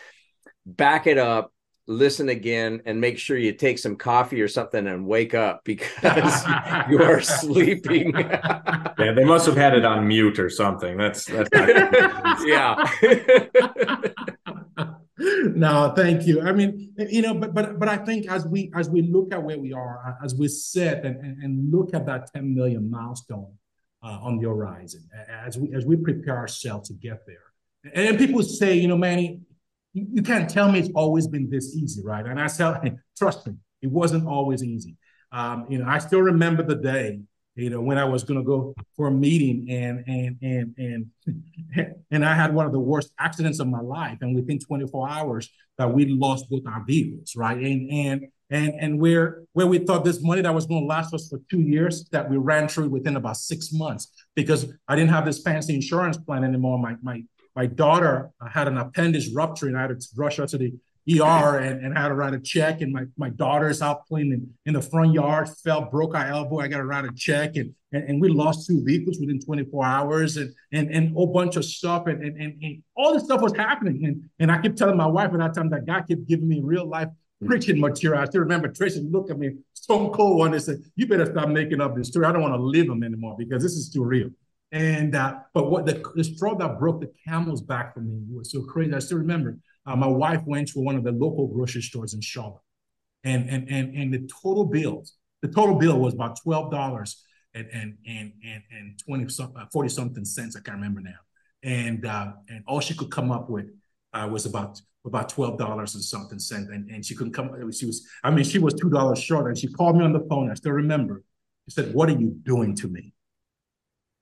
back 0.67 1.07
it 1.07 1.17
up, 1.17 1.53
listen 1.87 2.27
again, 2.29 2.81
and 2.85 2.99
make 2.99 3.17
sure 3.17 3.37
you 3.37 3.53
take 3.53 3.79
some 3.79 3.95
coffee 3.95 4.41
or 4.41 4.47
something 4.47 4.85
and 4.85 5.07
wake 5.07 5.33
up 5.33 5.61
because 5.65 6.43
you 6.89 7.01
are 7.01 7.21
sleeping. 7.21 8.13
yeah, 8.15 9.13
they 9.15 9.23
must 9.23 9.45
have 9.45 9.55
had 9.55 9.73
it 9.73 9.85
on 9.85 10.07
mute 10.07 10.37
or 10.37 10.49
something. 10.49 10.97
That's 10.97 11.25
that's 11.25 11.49
yeah. 12.45 12.85
no, 15.17 15.93
thank 15.95 16.27
you. 16.27 16.41
I 16.41 16.51
mean, 16.51 16.93
you 16.97 17.21
know, 17.21 17.33
but 17.33 17.53
but 17.53 17.79
but 17.79 17.87
I 17.87 17.97
think 17.97 18.29
as 18.29 18.45
we 18.45 18.71
as 18.75 18.89
we 18.89 19.01
look 19.01 19.33
at 19.33 19.41
where 19.41 19.57
we 19.57 19.73
are, 19.73 20.17
as 20.23 20.35
we 20.35 20.47
sit 20.49 21.05
and, 21.05 21.15
and, 21.17 21.43
and 21.43 21.71
look 21.71 21.93
at 21.93 22.05
that 22.05 22.31
10 22.33 22.53
million 22.53 22.89
milestone 22.89 23.53
uh, 24.03 24.19
on 24.21 24.37
the 24.37 24.47
horizon, 24.47 25.07
as 25.29 25.57
we 25.57 25.73
as 25.73 25.85
we 25.85 25.95
prepare 25.95 26.37
ourselves 26.37 26.89
to 26.89 26.93
get 26.95 27.25
there. 27.25 27.37
And 27.93 28.17
people 28.17 28.43
say, 28.43 28.75
you 28.75 28.89
know, 28.89 28.97
Manny, 28.97 29.39
you, 30.13 30.21
can't 30.21 30.49
tell 30.49 30.71
me 30.71 30.79
it's 30.79 30.89
always 30.93 31.27
been 31.27 31.49
this 31.49 31.75
easy, 31.75 32.03
right? 32.03 32.25
And 32.25 32.39
I 32.39 32.47
tell, 32.47 32.81
trust 33.17 33.47
me, 33.47 33.53
it 33.81 33.91
wasn't 33.91 34.27
always 34.27 34.63
easy. 34.63 34.95
Um, 35.31 35.65
you 35.69 35.79
know, 35.79 35.87
I 35.87 35.97
still 35.99 36.21
remember 36.21 36.63
the 36.63 36.75
day, 36.75 37.19
you 37.55 37.69
know, 37.69 37.81
when 37.81 37.97
I 37.97 38.05
was 38.05 38.23
going 38.23 38.39
to 38.39 38.45
go 38.45 38.75
for 38.95 39.07
a 39.07 39.11
meeting 39.11 39.67
and 39.69 40.03
and 40.07 40.37
and 40.41 40.75
and 40.77 41.95
and 42.11 42.25
I 42.25 42.35
had 42.35 42.53
one 42.53 42.65
of 42.65 42.71
the 42.71 42.79
worst 42.79 43.11
accidents 43.19 43.59
of 43.59 43.67
my 43.67 43.81
life, 43.81 44.19
and 44.21 44.35
within 44.35 44.59
24 44.59 45.09
hours, 45.09 45.49
that 45.77 45.91
we 45.91 46.05
lost 46.05 46.49
both 46.49 46.61
our 46.67 46.83
vehicles, 46.85 47.33
right? 47.35 47.57
And 47.57 47.91
and 47.91 48.27
and 48.49 48.73
and 48.79 48.99
where 48.99 49.43
where 49.53 49.67
we 49.67 49.79
thought 49.79 50.05
this 50.05 50.21
money 50.21 50.41
that 50.41 50.53
was 50.53 50.67
going 50.67 50.83
to 50.83 50.87
last 50.87 51.13
us 51.13 51.29
for 51.29 51.39
two 51.49 51.61
years, 51.61 52.07
that 52.11 52.29
we 52.29 52.37
ran 52.37 52.67
through 52.67 52.89
within 52.89 53.15
about 53.15 53.37
six 53.37 53.73
months 53.73 54.11
because 54.35 54.71
I 54.87 54.95
didn't 54.95 55.09
have 55.09 55.25
this 55.25 55.41
fancy 55.41 55.73
insurance 55.73 56.17
plan 56.17 56.43
anymore. 56.43 56.77
My 56.77 56.95
my 57.01 57.23
my 57.57 57.65
daughter 57.65 58.29
had 58.47 58.67
an 58.67 58.77
appendix 58.77 59.29
rupture 59.33 59.65
and 59.65 59.75
I 59.75 59.81
had 59.81 59.99
to 59.99 60.07
rush 60.15 60.37
her 60.37 60.45
to 60.45 60.57
the 60.59 60.73
ER 61.09 61.57
and, 61.57 61.83
and 61.83 61.97
had 61.97 62.09
to 62.09 62.13
write 62.13 62.35
a 62.35 62.39
check. 62.39 62.81
And 62.81 62.93
my, 62.93 63.05
my 63.17 63.29
daughter's 63.29 63.81
out 63.81 64.05
playing 64.05 64.31
in, 64.31 64.47
in 64.67 64.73
the 64.75 64.81
front 64.81 65.11
yard, 65.11 65.49
fell, 65.63 65.89
broke 65.89 66.15
her 66.15 66.23
elbow. 66.23 66.59
I 66.59 66.67
got 66.67 66.77
to 66.77 66.85
write 66.85 67.05
a 67.05 67.11
check. 67.15 67.55
And, 67.55 67.73
and, 67.91 68.03
and 68.03 68.21
we 68.21 68.29
lost 68.29 68.67
two 68.67 68.83
vehicles 68.85 69.17
within 69.19 69.39
24 69.39 69.83
hours 69.83 70.37
and, 70.37 70.53
and, 70.71 70.91
and 70.91 71.09
a 71.09 71.13
whole 71.13 71.33
bunch 71.33 71.55
of 71.55 71.65
stuff. 71.65 72.05
And, 72.05 72.23
and, 72.23 72.37
and, 72.39 72.61
and 72.61 72.83
all 72.95 73.15
this 73.15 73.23
stuff 73.23 73.41
was 73.41 73.53
happening. 73.53 74.05
And, 74.05 74.29
and 74.37 74.51
I 74.51 74.61
kept 74.61 74.77
telling 74.77 74.95
my 74.95 75.07
wife 75.07 75.31
at 75.33 75.39
that 75.39 75.55
time 75.55 75.71
that 75.71 75.87
God 75.87 76.07
kept 76.07 76.27
giving 76.27 76.47
me 76.47 76.61
real 76.63 76.87
life 76.87 77.09
preaching 77.43 77.79
material. 77.79 78.21
I 78.21 78.25
still 78.25 78.41
remember 78.41 78.67
Tracy 78.67 79.01
looked 79.01 79.31
at 79.31 79.39
me 79.39 79.55
stone 79.73 80.11
cold 80.11 80.37
one 80.37 80.53
and 80.53 80.61
said, 80.61 80.77
You 80.95 81.07
better 81.07 81.25
stop 81.25 81.49
making 81.49 81.81
up 81.81 81.95
this 81.95 82.09
story. 82.09 82.27
I 82.27 82.31
don't 82.31 82.43
want 82.43 82.53
to 82.53 82.61
live 82.61 82.85
them 82.85 83.01
anymore 83.01 83.35
because 83.35 83.63
this 83.63 83.73
is 83.73 83.89
too 83.89 84.03
real. 84.03 84.29
And 84.71 85.15
uh, 85.15 85.39
but 85.53 85.71
what 85.71 85.85
the, 85.85 86.03
the 86.15 86.23
straw 86.23 86.55
that 86.55 86.77
broke 86.77 86.99
the 86.99 87.11
camel's 87.25 87.61
back 87.61 87.93
for 87.93 88.01
me 88.01 88.21
was 88.29 88.51
so 88.51 88.63
crazy. 88.63 88.93
I 88.93 88.99
still 88.99 89.17
remember 89.17 89.57
uh, 89.85 89.95
my 89.95 90.07
wife 90.07 90.41
went 90.45 90.67
to 90.69 90.79
one 90.81 90.95
of 90.95 91.03
the 91.03 91.13
local 91.13 91.47
grocery 91.47 91.81
stores 91.81 92.13
in 92.13 92.21
Charlotte, 92.21 92.61
and 93.23 93.49
and 93.49 93.69
and 93.69 93.95
and 93.95 94.13
the 94.13 94.29
total 94.43 94.65
bills, 94.65 95.15
the 95.41 95.47
total 95.47 95.75
bill 95.75 95.99
was 95.99 96.13
about 96.13 96.37
twelve 96.43 96.69
dollars 96.69 97.23
and 97.53 97.67
and 97.71 97.97
and 98.05 98.33
and 98.43 98.63
and 98.71 98.99
twenty 98.99 99.29
something, 99.29 99.57
uh, 99.57 99.65
forty 99.71 99.89
something 99.89 100.25
cents. 100.25 100.57
I 100.57 100.59
can't 100.59 100.77
remember 100.77 100.99
now. 100.99 101.19
And 101.63 102.05
uh, 102.05 102.33
and 102.49 102.63
all 102.67 102.81
she 102.81 102.93
could 102.93 103.09
come 103.09 103.31
up 103.31 103.49
with 103.49 103.67
uh, 104.13 104.27
was 104.29 104.45
about 104.45 104.81
about 105.05 105.29
twelve 105.29 105.57
dollars 105.57 105.95
and 105.95 106.03
something 106.03 106.39
cents. 106.39 106.69
and 106.69 106.89
and 106.89 107.05
she 107.05 107.15
couldn't 107.15 107.33
come. 107.33 107.49
She 107.71 107.85
was, 107.85 108.05
I 108.23 108.31
mean, 108.31 108.43
she 108.43 108.59
was 108.59 108.73
two 108.73 108.89
dollars 108.89 109.19
short, 109.19 109.47
and 109.47 109.57
she 109.57 109.67
called 109.67 109.97
me 109.97 110.03
on 110.03 110.11
the 110.11 110.25
phone. 110.29 110.51
I 110.51 110.55
still 110.55 110.73
remember. 110.73 111.23
She 111.69 111.73
said, 111.73 111.93
"What 111.93 112.09
are 112.09 112.19
you 112.19 112.35
doing 112.43 112.75
to 112.75 112.87
me?" 112.87 113.13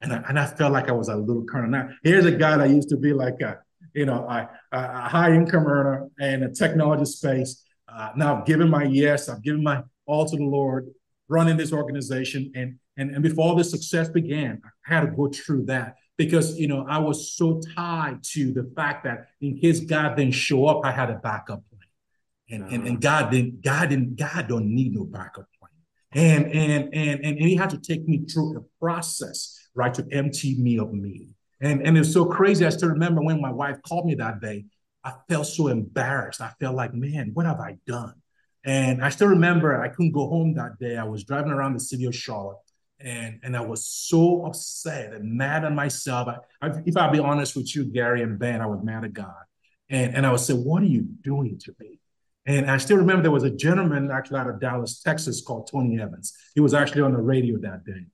And 0.05 0.13
I, 0.13 0.23
and 0.29 0.39
I 0.39 0.45
felt 0.45 0.71
like 0.71 0.87
I 0.87 0.91
was 0.91 1.09
a 1.09 1.15
little 1.15 1.43
colonel. 1.43 1.69
Now, 1.69 1.89
here's 2.03 2.25
a 2.25 2.31
guy 2.31 2.57
that 2.57 2.69
used 2.69 2.89
to 2.89 2.97
be 2.97 3.11
like 3.11 3.41
a, 3.41 3.59
you 3.95 4.05
know, 4.05 4.27
a, 4.29 4.49
a 4.71 5.09
high 5.09 5.33
income 5.33 5.65
earner 5.65 6.07
in 6.19 6.43
a 6.43 6.53
technology 6.53 7.05
space. 7.05 7.63
Uh, 7.91 8.11
now 8.15 8.37
I've 8.37 8.45
given 8.45 8.69
my 8.69 8.83
yes, 8.83 9.29
I've 9.29 9.41
given 9.41 9.63
my 9.63 9.81
all 10.05 10.25
to 10.25 10.37
the 10.37 10.43
Lord, 10.43 10.87
running 11.27 11.57
this 11.57 11.73
organization. 11.73 12.51
And, 12.53 12.75
and, 12.97 13.15
and 13.15 13.23
before 13.23 13.45
all 13.45 13.55
this 13.55 13.71
success 13.71 14.07
began, 14.07 14.61
I 14.87 14.93
had 14.93 15.01
to 15.01 15.07
go 15.07 15.27
through 15.29 15.65
that 15.65 15.95
because, 16.17 16.55
you 16.55 16.67
know, 16.67 16.85
I 16.87 16.99
was 16.99 17.35
so 17.35 17.59
tied 17.75 18.21
to 18.33 18.53
the 18.53 18.71
fact 18.75 19.05
that 19.05 19.25
in 19.41 19.57
case 19.57 19.79
God 19.79 20.17
didn't 20.17 20.35
show 20.35 20.67
up, 20.67 20.85
I 20.85 20.91
had 20.91 21.09
a 21.09 21.15
backup 21.15 21.63
plan. 21.69 21.81
And, 22.51 22.63
uh-huh. 22.63 22.75
and, 22.75 22.87
and 22.87 23.01
God 23.01 23.31
didn't, 23.31 23.63
God 23.63 23.89
didn't, 23.89 24.17
God 24.17 24.47
don't 24.47 24.67
need 24.67 24.93
no 24.93 25.05
backup 25.05 25.47
plan. 25.57 25.71
And, 26.11 26.45
and, 26.53 26.93
and, 26.93 27.25
and, 27.25 27.37
and 27.39 27.47
he 27.47 27.55
had 27.55 27.71
to 27.71 27.79
take 27.79 28.07
me 28.07 28.25
through 28.25 28.57
a 28.57 28.61
process 28.79 29.59
right, 29.75 29.93
to 29.93 30.05
empty 30.11 30.55
me 30.55 30.79
of 30.79 30.93
me. 30.93 31.35
And, 31.61 31.85
and 31.85 31.97
it's 31.97 32.11
so 32.11 32.25
crazy. 32.25 32.65
I 32.65 32.69
still 32.69 32.89
remember 32.89 33.21
when 33.21 33.41
my 33.41 33.51
wife 33.51 33.77
called 33.87 34.05
me 34.05 34.15
that 34.15 34.41
day, 34.41 34.65
I 35.03 35.13
felt 35.29 35.47
so 35.47 35.67
embarrassed. 35.67 36.41
I 36.41 36.51
felt 36.59 36.75
like, 36.75 36.93
man, 36.93 37.31
what 37.33 37.45
have 37.45 37.59
I 37.59 37.77
done? 37.85 38.15
And 38.65 39.03
I 39.03 39.09
still 39.09 39.27
remember 39.27 39.79
I 39.79 39.89
couldn't 39.89 40.11
go 40.11 40.27
home 40.27 40.55
that 40.55 40.79
day. 40.79 40.97
I 40.97 41.03
was 41.03 41.23
driving 41.23 41.51
around 41.51 41.73
the 41.73 41.79
city 41.79 42.05
of 42.05 42.15
Charlotte 42.15 42.57
and, 42.99 43.39
and 43.43 43.55
I 43.55 43.61
was 43.61 43.85
so 43.85 44.45
upset 44.45 45.13
and 45.13 45.37
mad 45.37 45.63
at 45.63 45.73
myself. 45.73 46.27
I, 46.27 46.67
I, 46.67 46.71
if 46.85 46.97
I'll 46.97 47.11
be 47.11 47.19
honest 47.19 47.55
with 47.55 47.75
you, 47.75 47.85
Gary 47.85 48.23
and 48.23 48.39
Ben, 48.39 48.61
I 48.61 48.65
was 48.65 48.83
mad 48.83 49.03
at 49.05 49.13
God. 49.13 49.33
And, 49.89 50.15
and 50.15 50.25
I 50.25 50.31
would 50.31 50.39
say, 50.39 50.53
what 50.53 50.81
are 50.81 50.87
you 50.87 51.05
doing 51.21 51.59
to 51.59 51.75
me? 51.79 51.99
And 52.47 52.69
I 52.69 52.77
still 52.77 52.97
remember 52.97 53.23
there 53.23 53.31
was 53.31 53.43
a 53.43 53.49
gentleman 53.49 54.11
actually 54.11 54.39
out 54.39 54.49
of 54.49 54.59
Dallas, 54.59 55.01
Texas 55.01 55.41
called 55.41 55.69
Tony 55.71 55.99
Evans. 55.99 56.33
He 56.53 56.61
was 56.61 56.73
actually 56.73 57.01
on 57.01 57.13
the 57.13 57.21
radio 57.21 57.57
that 57.59 57.85
day. 57.85 58.05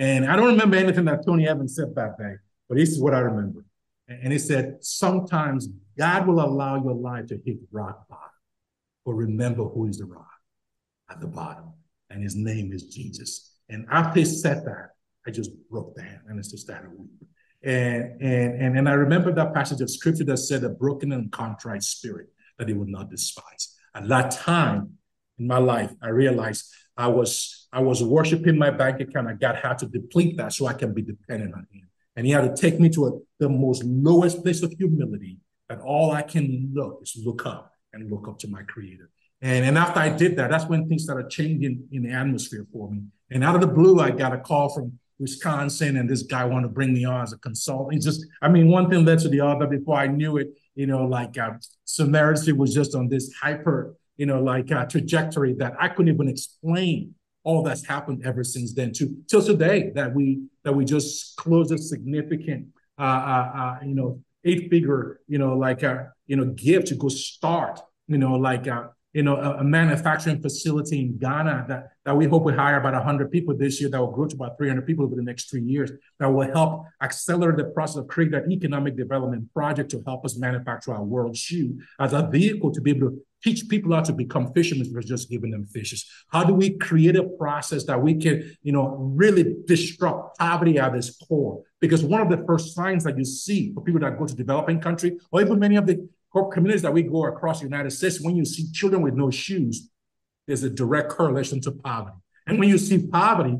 And 0.00 0.24
I 0.24 0.34
don't 0.34 0.46
remember 0.46 0.78
anything 0.78 1.04
that 1.04 1.26
Tony 1.26 1.46
Evans 1.46 1.76
said 1.76 1.94
that 1.94 2.16
day, 2.16 2.36
but 2.68 2.78
this 2.78 2.88
is 2.88 2.98
what 2.98 3.12
I 3.12 3.18
remember. 3.18 3.66
And 4.08 4.32
he 4.32 4.38
said, 4.38 4.78
sometimes 4.80 5.68
God 5.96 6.26
will 6.26 6.40
allow 6.40 6.82
your 6.82 6.94
life 6.94 7.26
to 7.26 7.38
hit 7.44 7.58
rock 7.70 8.08
bottom, 8.08 8.30
but 9.04 9.12
remember 9.12 9.64
who 9.64 9.86
is 9.86 9.98
the 9.98 10.06
rock 10.06 10.26
at 11.10 11.20
the 11.20 11.26
bottom, 11.26 11.74
and 12.08 12.22
his 12.22 12.34
name 12.34 12.72
is 12.72 12.84
Jesus. 12.84 13.52
And 13.68 13.86
after 13.90 14.20
he 14.20 14.24
said 14.24 14.64
that, 14.64 14.92
I 15.26 15.32
just 15.32 15.50
broke 15.70 15.94
down 15.96 16.20
and 16.28 16.38
it's 16.38 16.50
just 16.50 16.64
started 16.64 16.90
weeping. 16.90 17.28
And, 17.62 18.22
and, 18.22 18.62
and, 18.62 18.78
and 18.78 18.88
I 18.88 18.92
remember 18.92 19.32
that 19.32 19.52
passage 19.52 19.82
of 19.82 19.90
scripture 19.90 20.24
that 20.24 20.38
said, 20.38 20.64
a 20.64 20.70
broken 20.70 21.12
and 21.12 21.30
contrite 21.30 21.82
spirit 21.82 22.28
that 22.58 22.68
he 22.68 22.74
would 22.74 22.88
not 22.88 23.10
despise. 23.10 23.76
At 23.94 24.08
that 24.08 24.30
time 24.30 24.94
in 25.38 25.46
my 25.46 25.58
life, 25.58 25.92
I 26.02 26.08
realized 26.08 26.72
I 27.00 27.06
was 27.06 27.68
I 27.72 27.80
was 27.80 28.02
worshiping 28.02 28.58
my 28.58 28.70
bank 28.70 29.00
account. 29.00 29.28
I 29.28 29.34
God 29.34 29.56
had 29.56 29.78
to 29.78 29.86
deplete 29.86 30.36
that 30.36 30.52
so 30.52 30.66
I 30.66 30.74
can 30.74 30.92
be 30.92 31.02
dependent 31.02 31.54
on 31.54 31.66
Him. 31.72 31.88
And 32.14 32.26
He 32.26 32.32
had 32.32 32.44
to 32.48 32.54
take 32.62 32.78
me 32.78 32.88
to 32.90 33.06
a, 33.06 33.10
the 33.38 33.48
most 33.48 33.82
lowest 33.84 34.42
place 34.42 34.62
of 34.62 34.70
humility. 34.72 35.38
That 35.68 35.80
all 35.80 36.10
I 36.12 36.22
can 36.22 36.72
look 36.74 37.00
is 37.02 37.16
look 37.24 37.46
up 37.46 37.72
and 37.92 38.10
look 38.10 38.28
up 38.28 38.38
to 38.40 38.48
my 38.48 38.62
Creator. 38.64 39.08
And, 39.40 39.64
and 39.64 39.78
after 39.78 40.00
I 40.00 40.10
did 40.10 40.36
that, 40.36 40.50
that's 40.50 40.66
when 40.66 40.88
things 40.88 41.04
started 41.04 41.30
changing 41.30 41.88
in 41.90 42.02
the 42.02 42.10
atmosphere 42.10 42.66
for 42.72 42.90
me. 42.90 43.04
And 43.30 43.42
out 43.42 43.54
of 43.54 43.62
the 43.62 43.72
blue, 43.78 44.00
I 44.00 44.10
got 44.10 44.34
a 44.34 44.38
call 44.38 44.68
from 44.68 44.98
Wisconsin, 45.18 45.96
and 45.96 46.08
this 46.10 46.22
guy 46.22 46.44
wanted 46.44 46.68
to 46.68 46.74
bring 46.74 46.92
me 46.92 47.04
on 47.04 47.22
as 47.22 47.32
a 47.32 47.38
consultant. 47.38 47.94
He 47.94 48.00
just, 48.00 48.26
I 48.42 48.48
mean, 48.48 48.68
one 48.68 48.90
thing 48.90 49.04
led 49.04 49.20
to 49.20 49.28
the 49.28 49.40
other. 49.40 49.66
Before 49.66 49.96
I 49.96 50.08
knew 50.08 50.36
it, 50.36 50.48
you 50.74 50.86
know, 50.86 51.04
like 51.04 51.38
uh, 51.38 51.52
Samaritan 51.84 52.56
was 52.58 52.74
just 52.74 52.94
on 52.94 53.08
this 53.08 53.32
hyper 53.40 53.94
you 54.20 54.26
know, 54.26 54.38
like 54.42 54.70
a 54.70 54.86
trajectory 54.86 55.54
that 55.54 55.72
I 55.80 55.88
couldn't 55.88 56.12
even 56.12 56.28
explain 56.28 57.14
all 57.42 57.62
that's 57.62 57.86
happened 57.86 58.20
ever 58.26 58.44
since 58.44 58.74
then 58.74 58.92
to 58.92 59.16
till 59.30 59.42
today 59.42 59.92
that 59.94 60.14
we 60.14 60.42
that 60.62 60.74
we 60.74 60.84
just 60.84 61.36
closed 61.36 61.72
a 61.72 61.78
significant 61.78 62.66
uh, 62.98 63.20
uh, 63.34 63.50
uh 63.60 63.78
you 63.82 63.94
know 63.94 64.20
eight 64.44 64.68
figure 64.68 65.20
you 65.26 65.38
know 65.38 65.56
like 65.56 65.82
a 65.82 65.92
uh, 65.92 66.04
you 66.26 66.36
know 66.36 66.44
gift 66.44 66.88
to 66.88 66.96
go 66.96 67.08
start 67.08 67.80
you 68.08 68.18
know 68.18 68.34
like 68.34 68.68
uh, 68.68 68.88
you 69.14 69.22
know 69.22 69.36
a, 69.36 69.50
a 69.62 69.64
manufacturing 69.64 70.42
facility 70.42 71.00
in 71.00 71.16
Ghana 71.16 71.64
that 71.68 71.92
that 72.04 72.14
we 72.14 72.26
hope 72.26 72.42
we 72.42 72.52
hire 72.52 72.78
about 72.78 72.92
100 72.92 73.32
people 73.32 73.56
this 73.56 73.80
year 73.80 73.88
that 73.88 73.98
will 73.98 74.10
grow 74.10 74.26
to 74.26 74.36
about 74.36 74.58
300 74.58 74.86
people 74.86 75.06
over 75.06 75.16
the 75.16 75.22
next 75.22 75.50
three 75.50 75.62
years 75.62 75.90
that 76.18 76.28
will 76.28 76.50
help 76.52 76.84
accelerate 77.00 77.56
the 77.56 77.64
process 77.64 77.96
of 77.96 78.06
creating 78.06 78.32
that 78.38 78.50
economic 78.50 78.98
development 78.98 79.50
project 79.54 79.90
to 79.92 80.02
help 80.04 80.26
us 80.26 80.36
manufacture 80.36 80.92
our 80.92 81.02
world 81.02 81.34
shoe 81.34 81.80
as 81.98 82.12
a 82.12 82.22
vehicle 82.26 82.70
to 82.70 82.82
be 82.82 82.90
able 82.90 83.08
to 83.08 83.22
teach 83.42 83.68
people 83.68 83.94
how 83.94 84.02
to 84.02 84.12
become 84.12 84.52
fishermen 84.52 84.92
versus 84.92 85.08
just 85.08 85.30
giving 85.30 85.50
them 85.50 85.66
fishes? 85.66 86.08
How 86.28 86.44
do 86.44 86.54
we 86.54 86.76
create 86.78 87.16
a 87.16 87.24
process 87.24 87.84
that 87.84 88.00
we 88.00 88.14
can, 88.14 88.56
you 88.62 88.72
know, 88.72 88.96
really 88.98 89.56
disrupt 89.66 90.38
poverty 90.38 90.78
at 90.78 90.94
its 90.94 91.16
core? 91.16 91.62
Because 91.80 92.04
one 92.04 92.20
of 92.20 92.30
the 92.30 92.44
first 92.46 92.74
signs 92.74 93.04
that 93.04 93.16
you 93.16 93.24
see 93.24 93.72
for 93.72 93.82
people 93.82 94.00
that 94.00 94.18
go 94.18 94.26
to 94.26 94.34
developing 94.34 94.80
country, 94.80 95.18
or 95.30 95.40
even 95.40 95.58
many 95.58 95.76
of 95.76 95.86
the 95.86 96.08
communities 96.52 96.82
that 96.82 96.92
we 96.92 97.02
go 97.02 97.26
across 97.26 97.60
the 97.60 97.66
United 97.66 97.90
States, 97.90 98.20
when 98.20 98.36
you 98.36 98.44
see 98.44 98.70
children 98.72 99.02
with 99.02 99.14
no 99.14 99.30
shoes, 99.30 99.88
there's 100.46 100.62
a 100.62 100.70
direct 100.70 101.10
correlation 101.10 101.60
to 101.62 101.72
poverty. 101.72 102.16
And 102.46 102.58
when 102.58 102.68
you 102.68 102.78
see 102.78 103.06
poverty, 103.06 103.58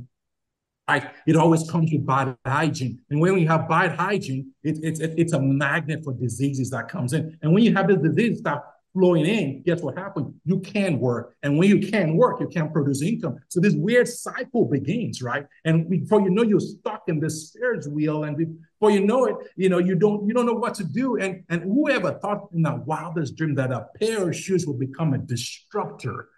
like 0.89 1.12
it 1.26 1.37
always 1.37 1.68
comes 1.70 1.91
with 1.93 2.05
bad 2.05 2.37
hygiene. 2.45 3.01
And 3.11 3.20
when 3.20 3.39
you 3.39 3.47
have 3.47 3.68
bad 3.68 3.93
hygiene, 3.93 4.53
it, 4.62 4.78
it, 4.83 5.01
it, 5.01 5.14
it's 5.16 5.33
a 5.33 5.41
magnet 5.41 6.03
for 6.05 6.12
diseases 6.12 6.70
that 6.70 6.89
comes 6.89 7.12
in. 7.12 7.39
And 7.43 7.53
when 7.55 7.62
you 7.62 7.72
have 7.74 7.87
the 7.87 7.97
disease 7.97 8.39
stuff, 8.39 8.62
flowing 8.93 9.26
in, 9.26 9.62
guess 9.62 9.82
what 9.82 9.97
happens? 9.97 10.34
You 10.45 10.61
can 10.61 10.99
work. 10.99 11.34
And 11.43 11.59
when 11.59 11.68
you 11.68 11.91
can 11.91 12.16
work, 12.16 12.41
you 12.41 12.49
can 12.49 12.70
produce 12.70 13.03
income. 13.03 13.38
So 13.49 13.61
this 13.61 13.74
weird 13.74 14.09
cycle 14.09 14.66
begins, 14.66 15.22
right? 15.22 15.47
And 15.64 15.88
before 15.88 16.20
you 16.20 16.30
know, 16.30 16.43
you're 16.43 16.61
stuck 16.61 17.05
in 17.09 17.20
this 17.20 17.55
Ferris 17.59 17.86
wheel. 17.88 18.24
And 18.24 18.36
before 18.36 18.91
you 18.91 19.07
know 19.07 19.26
it, 19.26 19.36
you 19.57 19.68
know, 19.68 19.78
you 19.78 19.95
don't 19.95 20.26
you 20.26 20.34
don't 20.34 20.47
know 20.47 20.55
what 20.55 20.74
to 20.74 20.84
do. 20.84 21.16
And 21.16 21.45
and 21.49 21.62
whoever 21.62 22.12
thought 22.12 22.49
in 22.53 22.62
the 22.62 22.82
wildest 22.86 23.36
dream 23.36 23.55
that 23.57 23.72
a 23.72 23.86
pair 23.99 24.28
of 24.28 24.36
shoes 24.36 24.66
would 24.66 24.78
become 24.78 25.14
a 25.14 25.18
disruptor 25.18 26.28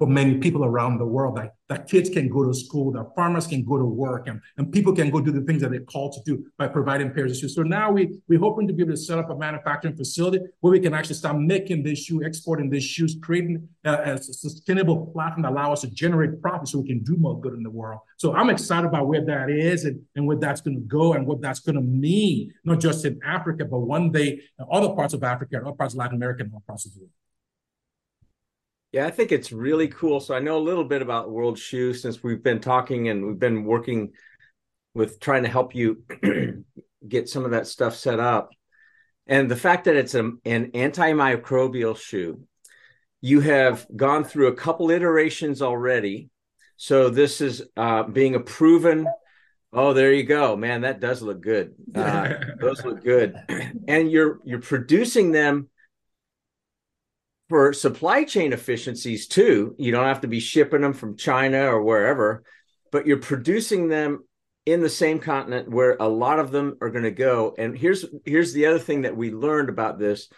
for 0.00 0.06
many 0.06 0.38
people 0.38 0.64
around 0.64 0.96
the 0.96 1.04
world 1.04 1.36
that, 1.36 1.52
that 1.68 1.86
kids 1.86 2.08
can 2.08 2.26
go 2.26 2.42
to 2.42 2.54
school, 2.54 2.90
that 2.90 3.14
farmers 3.14 3.46
can 3.46 3.62
go 3.62 3.76
to 3.76 3.84
work, 3.84 4.28
and, 4.28 4.40
and 4.56 4.72
people 4.72 4.94
can 4.94 5.10
go 5.10 5.20
do 5.20 5.30
the 5.30 5.42
things 5.42 5.60
that 5.60 5.70
they're 5.70 5.82
called 5.82 6.14
to 6.14 6.22
do 6.24 6.42
by 6.56 6.66
providing 6.66 7.12
pairs 7.12 7.32
of 7.32 7.36
shoes. 7.36 7.54
So 7.54 7.62
now 7.62 7.90
we, 7.90 8.18
we're 8.26 8.38
hoping 8.38 8.66
to 8.66 8.72
be 8.72 8.82
able 8.82 8.94
to 8.94 8.96
set 8.96 9.18
up 9.18 9.28
a 9.28 9.36
manufacturing 9.36 9.94
facility 9.94 10.38
where 10.60 10.70
we 10.70 10.80
can 10.80 10.94
actually 10.94 11.16
start 11.16 11.36
making 11.36 11.82
this 11.82 11.98
shoe, 11.98 12.22
exporting 12.22 12.70
these 12.70 12.82
shoes, 12.82 13.18
creating 13.22 13.68
a, 13.84 14.14
a 14.14 14.18
sustainable 14.22 15.08
platform 15.08 15.42
that 15.42 15.52
allow 15.52 15.70
us 15.70 15.82
to 15.82 15.90
generate 15.90 16.40
profit 16.40 16.68
so 16.68 16.78
we 16.78 16.88
can 16.88 17.02
do 17.04 17.18
more 17.18 17.38
good 17.38 17.52
in 17.52 17.62
the 17.62 17.68
world. 17.68 18.00
So 18.16 18.34
I'm 18.34 18.48
excited 18.48 18.86
about 18.86 19.06
where 19.06 19.22
that 19.26 19.50
is 19.50 19.84
and, 19.84 20.00
and 20.16 20.26
where 20.26 20.38
that's 20.38 20.62
going 20.62 20.76
to 20.76 20.82
go 20.82 21.12
and 21.12 21.26
what 21.26 21.42
that's 21.42 21.60
going 21.60 21.76
to 21.76 21.82
mean, 21.82 22.54
not 22.64 22.80
just 22.80 23.04
in 23.04 23.20
Africa, 23.22 23.66
but 23.66 23.80
one 23.80 24.10
day 24.12 24.40
other 24.72 24.94
parts 24.94 25.12
of 25.12 25.22
Africa, 25.22 25.58
and 25.58 25.66
other 25.66 25.76
parts 25.76 25.92
of 25.92 25.98
Latin 25.98 26.16
America, 26.16 26.42
and 26.44 26.52
other 26.54 26.64
parts 26.66 26.86
of 26.86 26.94
the 26.94 27.00
world. 27.00 27.12
Yeah, 28.92 29.06
I 29.06 29.10
think 29.10 29.30
it's 29.30 29.52
really 29.52 29.86
cool. 29.86 30.18
So 30.18 30.34
I 30.34 30.40
know 30.40 30.58
a 30.58 30.58
little 30.58 30.84
bit 30.84 31.00
about 31.00 31.30
World 31.30 31.58
Shoe 31.58 31.94
since 31.94 32.22
we've 32.22 32.42
been 32.42 32.60
talking 32.60 33.08
and 33.08 33.24
we've 33.24 33.38
been 33.38 33.64
working 33.64 34.12
with 34.94 35.20
trying 35.20 35.44
to 35.44 35.48
help 35.48 35.74
you 35.74 36.02
get 37.08 37.28
some 37.28 37.44
of 37.44 37.52
that 37.52 37.68
stuff 37.68 37.94
set 37.94 38.18
up. 38.18 38.50
And 39.28 39.48
the 39.48 39.56
fact 39.56 39.84
that 39.84 39.94
it's 39.94 40.16
a, 40.16 40.32
an 40.44 40.72
antimicrobial 40.72 41.96
shoe, 41.96 42.40
you 43.20 43.40
have 43.40 43.86
gone 43.94 44.24
through 44.24 44.48
a 44.48 44.56
couple 44.56 44.90
iterations 44.90 45.62
already. 45.62 46.30
So 46.76 47.10
this 47.10 47.40
is 47.40 47.62
uh, 47.76 48.04
being 48.04 48.34
a 48.34 48.40
proven. 48.40 49.06
Oh, 49.72 49.92
there 49.92 50.12
you 50.12 50.24
go, 50.24 50.56
man. 50.56 50.80
That 50.80 50.98
does 50.98 51.22
look 51.22 51.40
good. 51.40 51.74
Uh, 51.94 52.34
those 52.60 52.84
look 52.84 53.04
good, 53.04 53.36
and 53.86 54.10
you're 54.10 54.40
you're 54.44 54.60
producing 54.60 55.30
them 55.30 55.68
for 57.50 57.72
supply 57.72 58.22
chain 58.22 58.52
efficiencies 58.52 59.26
too. 59.26 59.74
You 59.76 59.90
don't 59.90 60.06
have 60.06 60.20
to 60.20 60.28
be 60.28 60.38
shipping 60.38 60.82
them 60.82 60.92
from 60.92 61.16
China 61.16 61.66
or 61.66 61.82
wherever, 61.82 62.44
but 62.92 63.08
you're 63.08 63.16
producing 63.16 63.88
them 63.88 64.24
in 64.66 64.80
the 64.80 64.88
same 64.88 65.18
continent 65.18 65.68
where 65.68 65.96
a 65.98 66.06
lot 66.06 66.38
of 66.38 66.52
them 66.52 66.78
are 66.80 66.90
going 66.90 67.02
to 67.02 67.10
go. 67.10 67.56
And 67.58 67.76
here's 67.76 68.04
here's 68.24 68.52
the 68.52 68.66
other 68.66 68.78
thing 68.78 69.02
that 69.02 69.16
we 69.16 69.32
learned 69.32 69.68
about 69.68 69.98
this. 69.98 70.28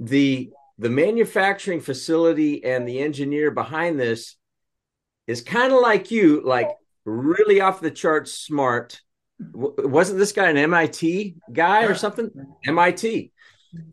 The 0.00 0.50
the 0.78 0.88
manufacturing 0.88 1.82
facility 1.82 2.64
and 2.64 2.88
the 2.88 3.00
engineer 3.00 3.50
behind 3.50 4.00
this 4.00 4.36
is 5.26 5.42
kind 5.42 5.74
of 5.74 5.82
like 5.82 6.10
you, 6.10 6.42
like 6.42 6.70
really 7.04 7.60
off 7.60 7.82
the 7.82 7.90
charts 7.90 8.32
smart, 8.32 8.98
wasn't 9.38 10.18
this 10.18 10.32
guy 10.32 10.48
an 10.48 10.56
MIT 10.56 11.36
guy 11.52 11.84
or 11.84 11.94
something? 11.94 12.30
MIT, 12.64 13.30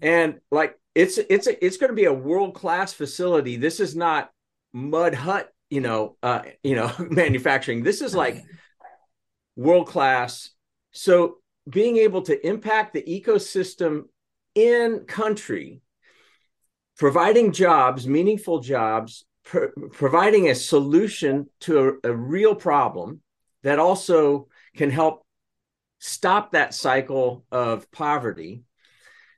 and 0.01 0.39
like 0.49 0.79
it's 0.97 1.19
it's 1.19 1.45
a, 1.45 1.63
it's 1.63 1.77
going 1.77 1.91
to 1.91 1.95
be 1.95 2.05
a 2.05 2.13
world 2.13 2.55
class 2.55 2.91
facility. 2.91 3.55
This 3.55 3.79
is 3.79 3.95
not 3.95 4.31
mud 4.73 5.13
hut, 5.13 5.53
you 5.69 5.79
know, 5.79 6.17
uh, 6.23 6.41
you 6.63 6.75
know, 6.75 6.91
manufacturing. 6.99 7.83
This 7.83 8.01
is 8.01 8.15
like 8.15 8.43
world 9.55 9.87
class. 9.87 10.49
So 10.91 11.37
being 11.69 11.97
able 11.97 12.23
to 12.23 12.47
impact 12.47 12.93
the 12.93 13.03
ecosystem 13.03 14.05
in 14.55 15.01
country, 15.07 15.81
providing 16.97 17.51
jobs, 17.51 18.07
meaningful 18.07 18.61
jobs, 18.61 19.23
providing 19.43 20.49
a 20.49 20.55
solution 20.55 21.47
to 21.59 21.99
a, 22.03 22.09
a 22.09 22.15
real 22.15 22.55
problem 22.55 23.21
that 23.61 23.77
also 23.77 24.47
can 24.75 24.89
help 24.89 25.23
stop 25.99 26.53
that 26.53 26.73
cycle 26.73 27.45
of 27.51 27.91
poverty 27.91 28.63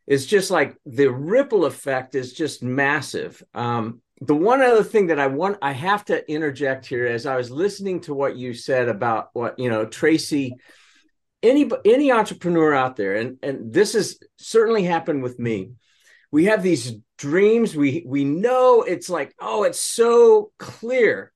is 0.10 0.26
just 0.26 0.50
like 0.50 0.76
the 0.88 1.08
ripple 1.08 1.66
effect 1.66 2.16
is 2.16 2.34
just 2.34 2.64
massive. 2.64 3.42
Um, 3.54 4.02
the 4.22 4.36
one 4.36 4.60
other 4.62 4.84
thing 4.84 5.08
that 5.08 5.20
I 5.20 5.28
want, 5.28 5.60
I 5.62 5.72
have 5.72 6.04
to 6.06 6.30
interject 6.30 6.88
here 6.88 7.06
as 7.06 7.28
I 7.28 7.38
was 7.38 7.52
listening 7.52 8.02
to 8.02 8.16
what 8.16 8.36
you 8.36 8.56
said 8.56 8.90
about 8.90 9.30
what, 9.34 9.60
you 9.60 9.70
know, 9.70 9.86
Tracy, 9.86 10.56
any, 11.44 11.70
any 11.86 12.12
entrepreneur 12.12 12.74
out 12.74 12.96
there, 12.96 13.16
and, 13.16 13.38
and 13.44 13.72
this 13.72 13.94
has 13.94 14.20
certainly 14.38 14.84
happened 14.84 15.22
with 15.22 15.38
me. 15.38 15.74
We 16.32 16.46
have 16.46 16.64
these 16.64 16.96
dreams. 17.20 17.76
We, 17.76 18.04
we 18.06 18.24
know 18.26 18.82
it's 18.82 19.12
like, 19.12 19.34
oh, 19.40 19.64
it's 19.64 19.80
so 19.80 20.52
clear. 20.58 21.32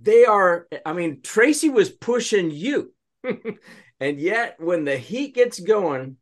They 0.00 0.24
are, 0.24 0.66
I 0.84 0.92
mean, 0.92 1.20
Tracy 1.22 1.70
was 1.70 1.88
pushing 1.88 2.50
you. 2.50 2.92
and 4.00 4.20
yet 4.20 4.56
when 4.58 4.84
the 4.84 4.96
heat 4.96 5.36
gets 5.36 5.60
going, 5.60 6.16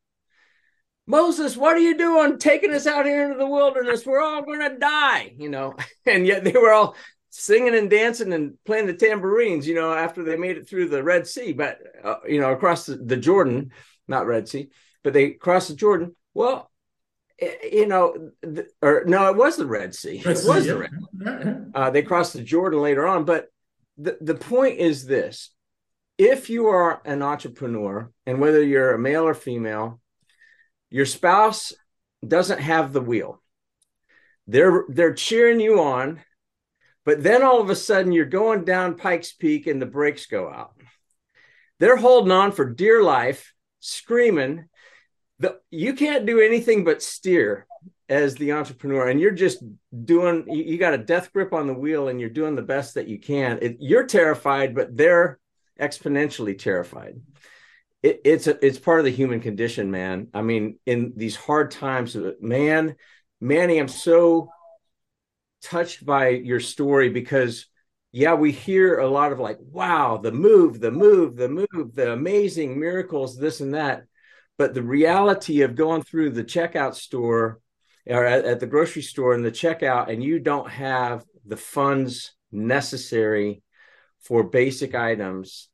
Moses, 1.07 1.57
what 1.57 1.77
are 1.77 1.81
you 1.81 1.97
doing 1.97 2.39
taking 2.39 2.75
us 2.75 2.87
out 2.87 3.07
here 3.07 3.25
into 3.25 3.39
the 3.39 3.47
wilderness? 3.47 4.05
We're 4.05 4.23
all 4.23 4.43
going 4.43 4.61
to 4.61 4.79
die, 4.79 5.35
you 5.39 5.49
know. 5.49 5.75
And 6.07 6.27
yet 6.27 6.45
they 6.45 6.53
were 6.53 6.73
all 6.73 6.95
singing 7.31 7.75
and 7.75 7.91
dancing 7.91 8.33
and 8.33 8.55
playing 8.65 8.87
the 8.87 8.95
tambourines, 8.95 9.67
you 9.67 9.75
know, 9.75 9.93
after 9.93 10.23
they 10.23 10.37
made 10.37 10.57
it 10.57 10.69
through 10.69 10.89
the 10.89 11.03
Red 11.03 11.27
Sea, 11.27 11.53
but, 11.53 11.79
uh, 12.03 12.17
you 12.29 12.41
know, 12.41 12.53
across 12.53 12.87
the, 12.87 12.95
the, 12.95 13.17
Jordan, 13.17 13.73
not 14.07 14.27
Red 14.27 14.49
Sea, 14.49 14.69
but 15.03 15.13
they 15.13 15.31
crossed 15.31 15.69
the 15.69 15.75
Jordan. 15.75 16.15
Well, 16.33 16.71
eh, 17.41 17.55
you 17.73 17.87
know, 17.87 18.31
the, 18.41 18.69
or 18.81 19.03
no, 19.05 19.29
it 19.31 19.37
was 19.37 19.57
the 19.57 19.67
Red 19.67 19.97
Sea. 19.97 20.23
Red 20.25 20.37
it 20.37 20.39
sea, 20.39 20.49
was 20.49 20.67
yeah. 20.67 20.73
the 20.73 20.79
Red. 20.79 21.73
Uh, 21.75 21.91
they 21.91 22.03
crossed 22.03 22.35
the 22.35 22.43
Jordan 22.43 22.81
later 22.81 23.07
on, 23.07 23.25
but 23.25 23.49
the, 23.99 24.17
the 24.21 24.37
point 24.37 24.79
is 24.79 25.07
this: 25.07 25.51
if 26.19 26.49
you 26.49 26.69
are 26.69 27.03
an 27.05 27.23
entrepreneur, 27.23 28.11
and 28.27 28.41
whether 28.41 28.63
you're 28.63 28.95
a 28.95 28.99
male 28.99 29.25
or 29.25 29.35
female, 29.35 30.01
your 30.91 31.07
spouse 31.07 31.72
doesn't 32.26 32.61
have 32.61 32.93
the 32.93 33.01
wheel. 33.01 33.43
They're 34.47 34.84
they're 34.89 35.14
cheering 35.14 35.61
you 35.61 35.80
on, 35.80 36.20
but 37.05 37.22
then 37.22 37.43
all 37.43 37.61
of 37.61 37.70
a 37.70 37.76
sudden 37.76 38.12
you're 38.12 38.26
going 38.26 38.64
down 38.64 38.97
Pikes 38.97 39.32
Peak 39.32 39.66
and 39.66 39.82
the 39.82 39.87
brakes 39.87 40.26
go 40.26 40.49
out. 40.49 40.74
They're 41.78 41.97
holding 41.97 42.32
on 42.32 42.53
for 42.53 42.64
dear 42.64 43.03
life, 43.03 43.53
screaming. 43.80 44.68
The, 45.39 45.59
you 45.70 45.95
can't 45.95 46.24
do 46.24 46.41
anything 46.41 46.84
but 46.84 47.03
steer 47.03 47.66
as 48.09 48.37
the 48.37 48.53
entrepreneur 48.53 49.09
and 49.09 49.20
you're 49.20 49.32
just 49.32 49.62
doing 50.05 50.45
you, 50.49 50.62
you, 50.62 50.78
got 50.78 50.95
a 50.95 50.99
death 50.99 51.32
grip 51.32 51.53
on 51.53 51.66
the 51.66 51.74
wheel 51.74 52.09
and 52.09 52.20
you're 52.20 52.30
doing 52.30 52.55
the 52.55 52.62
best 52.62 52.95
that 52.95 53.09
you 53.09 53.18
can 53.18 53.59
it, 53.61 53.76
you're 53.80 54.07
terrified 54.07 54.74
but 54.76 54.97
they're 54.97 55.41
exponentially 55.80 56.57
terrified 56.57 57.20
it, 58.07 58.21
it's 58.25 58.47
a, 58.47 58.65
it's 58.65 58.79
part 58.79 59.01
of 59.01 59.05
the 59.05 59.11
human 59.11 59.41
condition, 59.41 59.91
man. 59.91 60.29
I 60.33 60.43
mean, 60.43 60.79
in 60.87 61.13
these 61.17 61.35
hard 61.35 61.73
times, 61.73 62.17
man, 62.41 62.95
Manny, 63.41 63.79
I'm 63.79 63.89
so 63.89 64.49
touched 65.61 66.07
by 66.07 66.29
your 66.29 66.61
story 66.61 67.09
because 67.09 67.67
yeah, 68.13 68.35
we 68.35 68.53
hear 68.53 68.99
a 68.99 69.09
lot 69.09 69.33
of 69.33 69.41
like, 69.41 69.59
wow, 69.61 70.19
the 70.19 70.31
move, 70.31 70.79
the 70.79 70.93
move, 70.93 71.37
the 71.37 71.49
move, 71.49 71.95
the 71.95 72.13
amazing 72.13 72.79
miracles, 72.79 73.37
this 73.37 73.61
and 73.61 73.75
that. 73.75 74.05
But 74.57 74.73
the 74.73 74.83
reality 74.83 75.63
of 75.63 75.75
going 75.75 76.03
through 76.03 76.31
the 76.31 76.45
checkout 76.45 76.95
store 76.95 77.61
or 78.07 78.25
at, 78.25 78.45
at 78.45 78.61
the 78.61 78.69
grocery 78.69 79.03
store 79.03 79.35
and 79.35 79.45
the 79.45 79.51
checkout, 79.51 80.11
and 80.11 80.23
you 80.23 80.39
don't 80.39 80.71
have 80.71 81.25
the 81.45 81.57
funds 81.57 82.35
necessary 82.53 83.63
for 84.21 84.45
basic 84.45 84.95
items 84.95 85.69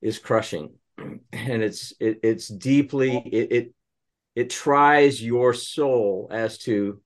is 0.00 0.18
crushing 0.18 0.76
and 0.98 1.62
it's 1.62 1.92
it, 2.00 2.20
it's 2.22 2.48
deeply 2.48 3.18
it, 3.18 3.52
it 3.52 3.74
it 4.34 4.50
tries 4.50 5.22
your 5.22 5.54
soul 5.54 6.28
as 6.30 6.58
to 6.58 7.00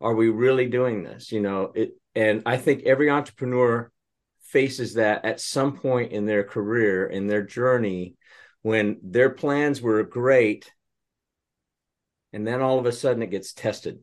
are 0.00 0.14
we 0.14 0.28
really 0.28 0.66
doing 0.66 1.02
this 1.02 1.32
you 1.32 1.40
know? 1.40 1.72
It 1.74 1.92
and 2.14 2.42
i 2.46 2.56
think 2.56 2.84
every 2.84 3.10
entrepreneur 3.10 3.90
faces 4.42 4.94
that 4.94 5.24
at 5.24 5.40
some 5.40 5.76
point 5.76 6.12
in 6.12 6.26
their 6.26 6.44
career 6.44 7.06
in 7.06 7.26
their 7.26 7.42
journey 7.42 8.16
when 8.62 8.98
their 9.02 9.30
plans 9.30 9.80
were 9.80 10.02
great 10.02 10.70
and 12.32 12.46
then 12.46 12.62
all 12.62 12.78
of 12.78 12.86
a 12.86 12.92
sudden 12.92 13.22
it 13.22 13.30
gets 13.30 13.52
tested. 13.52 14.00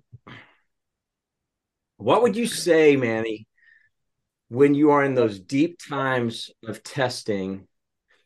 What 1.98 2.22
would 2.22 2.36
you 2.36 2.48
say 2.48 2.96
manny 2.96 3.48
when 4.50 4.74
you 4.74 4.92
are 4.92 5.04
in 5.04 5.16
those 5.16 5.40
deep 5.40 5.80
times 5.90 6.50
of 6.66 6.84
testing 6.84 7.68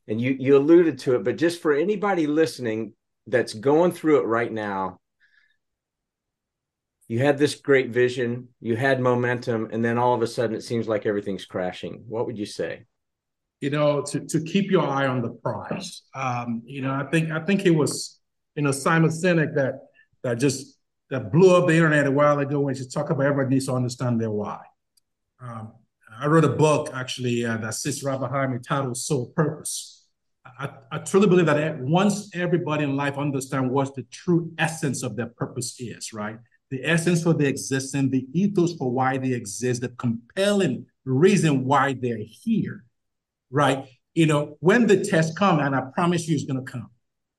and 0.08 0.20
you 0.20 0.36
you 0.39 0.58
alluded 0.58 0.99
to 0.99 1.16
it 1.16 1.24
but 1.24 1.38
just 1.38 1.62
for 1.62 1.74
anybody 1.74 2.28
listening 2.28 2.93
that's 3.28 3.54
going 3.54 3.91
through 3.91 4.20
it 4.20 4.26
right 4.26 4.51
now 4.51 4.99
you 7.08 7.20
had 7.20 7.38
this 7.38 7.56
great 7.56 7.89
vision 7.89 8.47
you 8.60 8.76
had 8.76 8.99
momentum 8.99 9.70
and 9.72 9.84
then 9.84 9.97
all 9.97 10.14
of 10.14 10.22
a 10.22 10.28
sudden 10.28 10.56
it 10.56 10.64
seems 10.64 10.88
like 10.88 11.06
everything's 11.06 11.45
crashing. 11.45 12.04
What 12.08 12.26
would 12.26 12.38
you 12.38 12.45
say? 12.45 12.86
You 13.62 13.70
know 13.70 14.01
to, 14.01 14.20
to 14.22 14.41
keep 14.41 14.72
your 14.72 14.86
eye 14.88 15.08
on 15.08 15.22
the 15.22 15.30
prize. 15.30 16.01
Um, 16.16 16.64
you 16.66 16.82
know 16.82 16.93
i 16.93 17.06
think 17.12 17.32
i 17.32 17.39
think 17.39 17.66
it 17.66 17.72
was 17.72 18.20
you 18.56 18.64
know 18.64 18.72
simon 18.72 19.10
sinek 19.10 19.56
that 19.56 19.76
that 20.24 20.39
just 20.39 20.78
that 21.10 21.32
blew 21.32 21.56
up 21.56 21.68
the 21.68 21.76
internet 21.76 22.08
a 22.08 22.12
while 22.12 22.39
ago 22.39 22.60
when 22.60 22.76
she 22.76 22.88
talked 22.88 23.12
about 23.12 23.26
everybody 23.26 23.56
needs 23.56 23.68
to 23.68 23.74
understand 23.74 24.20
their 24.20 24.32
why. 24.32 24.60
Um, 25.39 25.74
I 26.20 26.28
wrote 26.28 26.45
a 26.45 26.49
book 26.49 26.89
actually 26.93 27.45
uh, 27.45 27.57
that 27.57 27.74
sits 27.76 28.03
right 28.03 28.20
behind 28.20 28.53
me 28.53 28.59
titled 28.59 28.97
Soul 28.97 29.32
Purpose. 29.36 30.05
I, 30.59 30.70
I, 30.91 30.97
truly 30.99 31.28
believe 31.28 31.45
that 31.45 31.80
once 31.80 32.30
everybody 32.36 32.84
in 32.84 32.95
life 32.95 33.18
understands 33.18 33.72
what 33.72 33.95
the 33.95 34.03
true 34.03 34.51
essence 34.57 35.01
of 35.01 35.16
their 35.16 35.28
purpose 35.28 35.76
is, 35.80 36.14
right? 36.14 36.38
The 36.70 36.84
essence 36.84 37.24
for 37.24 37.34
their 37.34 37.47
existence, 37.47 38.11
the 38.11 38.28
ethos 38.34 38.76
for 38.76 38.91
why 38.91 39.18
they 39.18 39.32
exist, 39.32 39.82
the 39.82 39.89
compelling 39.89 40.86
reason 41.05 41.66
why 41.66 41.93
they're 41.93 42.20
here, 42.20 42.84
right? 43.49 43.88
You 44.14 44.28
know, 44.28 44.57
when 44.59 44.86
the 44.86 45.03
test 45.03 45.36
comes, 45.38 45.61
and 45.61 45.76
I 45.76 45.82
promise 45.93 46.28
you 46.28 46.36
it's 46.36 46.45
going 46.45 46.64
to 46.64 46.72
come, 46.72 46.89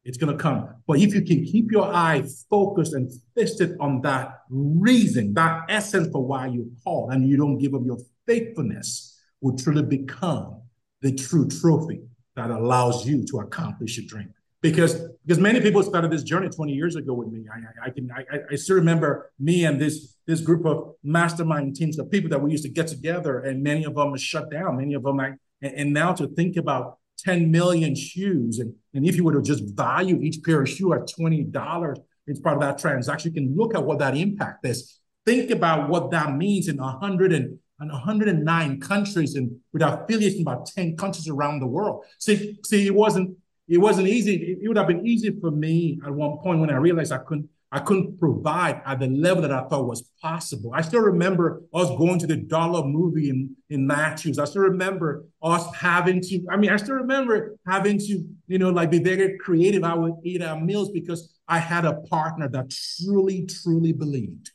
it's 0.05 0.19
going 0.19 0.37
to 0.37 0.43
come. 0.43 0.69
But 0.87 0.99
if 0.99 1.15
you 1.15 1.23
can 1.23 1.45
keep 1.45 1.71
your 1.71 1.93
eye 1.95 2.25
focused 2.51 2.95
and 2.95 3.11
fixed 3.37 3.63
on 3.81 4.01
that 4.03 4.41
reason, 4.49 5.35
that 5.35 5.67
essence 5.69 6.09
for 6.11 6.27
why 6.27 6.49
you 6.49 6.73
call, 6.83 7.11
and 7.11 7.29
you 7.29 7.37
don't 7.37 7.59
give 7.59 7.75
up 7.75 7.83
your 7.85 7.99
faithfulness 8.27 9.21
will 9.41 9.57
truly 9.57 9.83
become 9.83 10.63
the 11.03 11.13
true 11.13 11.47
trophy 11.49 12.03
that 12.37 12.51
allows 12.51 13.07
you 13.07 13.25
to 13.27 13.39
accomplish 13.41 13.97
your 13.97 14.07
dream. 14.07 14.33
Because 14.63 14.95
because 15.27 15.39
many 15.39 15.61
people 15.61 15.83
started 15.83 16.11
this 16.11 16.23
journey 16.23 16.49
20 16.49 16.73
years 16.73 16.97
ago 16.97 17.13
with 17.13 17.29
me. 17.29 17.45
I, 17.53 17.59
I, 17.59 17.87
I 17.87 17.91
can 17.91 18.11
I, 18.11 18.39
I 18.51 18.57
still 18.57 18.77
remember 18.77 19.31
me 19.39 19.67
and 19.67 19.79
this 19.79 20.17
this 20.27 20.41
group 20.41 20.65
of 20.65 20.95
mastermind 21.03 21.77
teams 21.77 21.99
of 21.99 22.11
people 22.11 22.31
that 22.31 22.41
we 22.41 22.51
used 22.51 22.65
to 22.65 22.71
get 22.71 22.87
together, 22.87 23.41
and 23.41 23.63
many 23.63 23.85
of 23.85 23.95
them 23.95 24.15
are 24.15 24.19
shut 24.19 24.51
down. 24.51 24.79
Many 24.79 24.95
of 24.95 25.03
them, 25.03 25.21
and, 25.21 25.39
and 25.63 25.93
now 25.93 26.15
to 26.15 26.27
think 26.29 26.57
about 26.57 26.99
10 27.19 27.51
million 27.51 27.95
shoes, 27.95 28.59
and, 28.59 28.75
and 28.95 29.07
if 29.07 29.17
you 29.17 29.25
were 29.25 29.35
to 29.35 29.43
just 29.43 29.65
value 29.77 30.21
each 30.23 30.43
pair 30.43 30.63
of 30.63 30.69
shoe 30.69 30.95
at 30.95 31.09
$20, 31.09 31.97
it's 32.27 32.41
part 32.41 32.57
of 32.57 32.63
that 32.63 32.79
transaction. 32.79 33.35
You 33.35 33.43
can 33.43 33.57
look 33.57 33.75
at 33.75 33.85
what 33.85 33.99
that 33.99 34.17
impact 34.17 34.67
is. 34.67 34.99
Think 35.27 35.51
about 35.51 35.89
what 35.91 36.11
that 36.11 36.35
means 36.37 36.69
in 36.69 36.79
100 36.79 37.33
and 37.33 37.59
and 37.85 37.93
109 37.93 38.81
countries 38.81 39.35
and 39.35 39.57
with 39.73 39.83
affiliates 39.83 40.37
in 40.37 40.43
about 40.43 40.67
10 40.67 40.97
countries 40.97 41.29
around 41.29 41.61
the 41.61 41.67
world. 41.67 42.05
See, 42.19 42.59
see, 42.65 42.87
it 42.87 42.95
wasn't 42.95 43.37
it 43.67 43.79
wasn't 43.79 44.09
easy. 44.09 44.35
It, 44.35 44.59
it 44.63 44.69
would 44.69 44.77
have 44.77 44.89
been 44.89 45.07
easy 45.07 45.31
for 45.41 45.51
me 45.51 46.01
at 46.05 46.13
one 46.13 46.39
point 46.39 46.61
when 46.61 46.71
I 46.71 46.77
realized 46.77 47.13
I 47.13 47.19
couldn't 47.19 47.49
I 47.73 47.81
couldn't 47.81 48.21
provide 48.21 48.81
at 48.87 49.01
the 49.01 49.09
level 49.09 49.43
that 49.43 49.51
I 49.51 49.65
thought 49.65 49.89
was 49.89 50.03
possible. 50.23 50.71
I 50.73 50.81
still 50.81 51.01
remember 51.01 51.63
us 51.75 51.89
going 51.99 52.21
to 52.21 52.27
the 52.27 52.37
dollar 52.37 52.87
movie 52.87 53.31
in, 53.31 53.57
in 53.69 53.85
Matthews. 53.85 54.39
I 54.39 54.45
still 54.45 54.63
remember 54.63 55.25
us 55.43 55.67
having 55.75 56.21
to, 56.21 56.47
I 56.49 56.57
mean, 56.57 56.71
I 56.71 56.77
still 56.77 56.95
remember 56.95 57.57
having 57.67 57.99
to, 57.99 58.25
you 58.47 58.59
know, 58.61 58.71
like 58.71 58.93
be 58.93 59.01
very 59.01 59.37
creative. 59.39 59.83
I 59.83 59.95
would 59.95 60.15
eat 60.23 60.41
our 60.41 60.61
meals 60.61 60.93
because 60.93 61.35
I 61.49 61.59
had 61.59 61.85
a 61.85 61.95
partner 61.95 62.49
that 62.51 62.71
truly, 62.71 63.45
truly 63.47 63.93
believed 63.93 64.53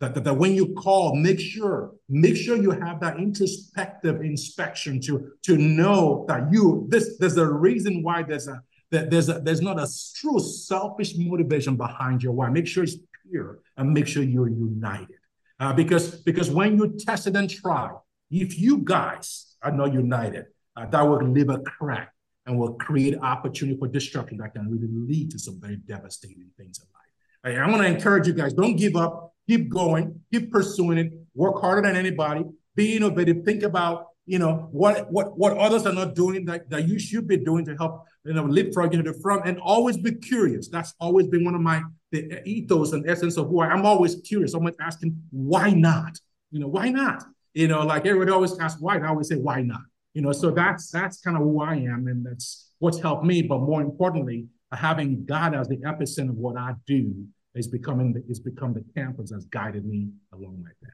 that, 0.00 0.14
that, 0.14 0.24
that 0.24 0.34
when 0.34 0.54
you 0.54 0.74
call, 0.74 1.14
make 1.14 1.40
sure, 1.40 1.92
make 2.08 2.36
sure 2.36 2.56
you 2.56 2.70
have 2.70 3.00
that 3.00 3.18
introspective 3.18 4.20
inspection 4.20 5.00
to, 5.02 5.32
to 5.42 5.56
know 5.56 6.24
that 6.28 6.52
you, 6.52 6.86
this, 6.88 7.16
there's 7.18 7.36
a 7.36 7.46
reason 7.46 8.02
why 8.02 8.22
there's 8.22 8.48
a, 8.48 8.62
that 8.90 9.10
there's 9.10 9.28
a, 9.28 9.40
there's 9.40 9.60
not 9.60 9.78
a 9.78 9.88
true 10.16 10.40
selfish 10.40 11.14
motivation 11.16 11.76
behind 11.76 12.22
your 12.22 12.32
why. 12.32 12.48
Make 12.48 12.66
sure 12.66 12.84
it's 12.84 12.96
pure 13.28 13.60
and 13.76 13.92
make 13.92 14.06
sure 14.06 14.22
you're 14.22 14.48
united. 14.48 15.16
Uh, 15.60 15.72
because 15.72 16.12
because 16.22 16.50
when 16.50 16.76
you 16.76 16.96
test 16.96 17.26
it 17.26 17.34
and 17.34 17.50
try, 17.50 17.90
if 18.30 18.58
you 18.58 18.78
guys 18.78 19.56
are 19.62 19.72
not 19.72 19.92
united, 19.92 20.46
uh, 20.76 20.86
that 20.86 21.02
will 21.02 21.22
leave 21.22 21.50
a 21.50 21.58
crack 21.58 22.12
and 22.46 22.58
will 22.58 22.74
create 22.74 23.18
opportunity 23.20 23.76
for 23.76 23.88
destruction 23.88 24.38
that 24.38 24.54
can 24.54 24.70
really 24.70 24.88
lead 24.88 25.30
to 25.32 25.38
some 25.38 25.60
very 25.60 25.76
devastating 25.76 26.48
things 26.56 26.78
in 26.78 26.86
life. 26.94 27.07
I, 27.44 27.66
want 27.66 27.82
to 27.82 27.86
encourage 27.86 28.26
you 28.26 28.32
guys: 28.32 28.52
don't 28.52 28.76
give 28.76 28.96
up, 28.96 29.34
keep 29.48 29.68
going, 29.68 30.20
keep 30.32 30.50
pursuing 30.50 30.98
it, 30.98 31.12
work 31.34 31.60
harder 31.60 31.82
than 31.82 31.96
anybody, 31.96 32.44
be 32.74 32.96
innovative, 32.96 33.44
think 33.44 33.62
about 33.62 34.06
you 34.26 34.38
know 34.38 34.68
what 34.72 35.10
what 35.10 35.38
what 35.38 35.56
others 35.56 35.86
are 35.86 35.92
not 35.92 36.14
doing 36.14 36.44
that, 36.44 36.68
that 36.68 36.86
you 36.86 36.98
should 36.98 37.26
be 37.26 37.38
doing 37.38 37.64
to 37.64 37.74
help 37.76 38.04
you 38.24 38.34
know 38.34 38.44
leapfrog 38.44 38.92
into 38.94 39.10
the 39.10 39.18
front 39.18 39.48
and 39.48 39.58
always 39.58 39.96
be 39.96 40.12
curious. 40.12 40.68
That's 40.68 40.94
always 41.00 41.26
been 41.28 41.44
one 41.44 41.54
of 41.54 41.62
my 41.62 41.82
the 42.12 42.46
ethos 42.46 42.92
and 42.92 43.08
essence 43.08 43.36
of 43.36 43.48
who 43.48 43.60
I, 43.60 43.68
i'm 43.68 43.86
always 43.86 44.16
curious. 44.16 44.52
I'm 44.54 44.60
always 44.60 44.76
asking 44.80 45.20
why 45.30 45.70
not? 45.70 46.18
You 46.50 46.60
know 46.60 46.68
why 46.68 46.90
not? 46.90 47.24
You 47.54 47.68
know 47.68 47.84
like 47.86 48.04
everybody 48.04 48.30
always 48.30 48.58
asks 48.58 48.80
why? 48.80 48.96
And 48.96 49.06
i 49.06 49.08
always 49.08 49.28
say 49.28 49.36
why 49.36 49.62
not? 49.62 49.80
You 50.12 50.22
know 50.22 50.32
so 50.32 50.50
that's 50.50 50.90
that's 50.90 51.20
kind 51.20 51.36
of 51.36 51.42
who 51.42 51.62
i 51.62 51.74
am 51.74 52.06
and 52.06 52.24
that's 52.24 52.70
what's 52.80 53.00
helped 53.00 53.24
me 53.24 53.42
but 53.42 53.60
more 53.60 53.80
importantly 53.80 54.46
having 54.76 55.24
god 55.24 55.54
as 55.54 55.68
the 55.68 55.78
epicenter 55.78 56.30
of 56.30 56.36
what 56.36 56.56
i 56.56 56.72
do 56.86 57.26
is 57.54 57.66
becoming 57.68 58.12
the, 58.12 58.22
is 58.28 58.40
become 58.40 58.74
the 58.74 58.84
campus 58.96 59.30
that's 59.30 59.46
guided 59.46 59.84
me 59.84 60.08
along 60.32 60.62
like 60.64 60.76
that 60.82 60.92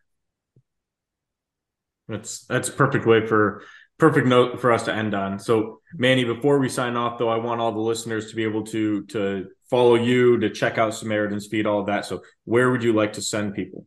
that's 2.08 2.44
that's 2.46 2.68
a 2.68 2.72
perfect 2.72 3.06
way 3.06 3.26
for 3.26 3.62
perfect 3.98 4.26
note 4.26 4.60
for 4.60 4.72
us 4.72 4.84
to 4.84 4.94
end 4.94 5.14
on. 5.14 5.38
So, 5.38 5.80
Manny, 5.94 6.24
before 6.24 6.58
we 6.58 6.68
sign 6.68 6.96
off, 6.96 7.18
though, 7.18 7.28
I 7.28 7.36
want 7.36 7.60
all 7.60 7.72
the 7.72 7.78
listeners 7.78 8.30
to 8.30 8.36
be 8.36 8.44
able 8.44 8.64
to 8.64 9.04
to 9.06 9.48
follow 9.70 9.94
you, 9.94 10.38
to 10.38 10.50
check 10.50 10.78
out 10.78 10.94
Samaritan's 10.94 11.46
Feet, 11.46 11.66
all 11.66 11.80
of 11.80 11.86
that. 11.86 12.04
So, 12.04 12.22
where 12.44 12.70
would 12.70 12.82
you 12.82 12.92
like 12.92 13.14
to 13.14 13.22
send 13.22 13.54
people? 13.54 13.86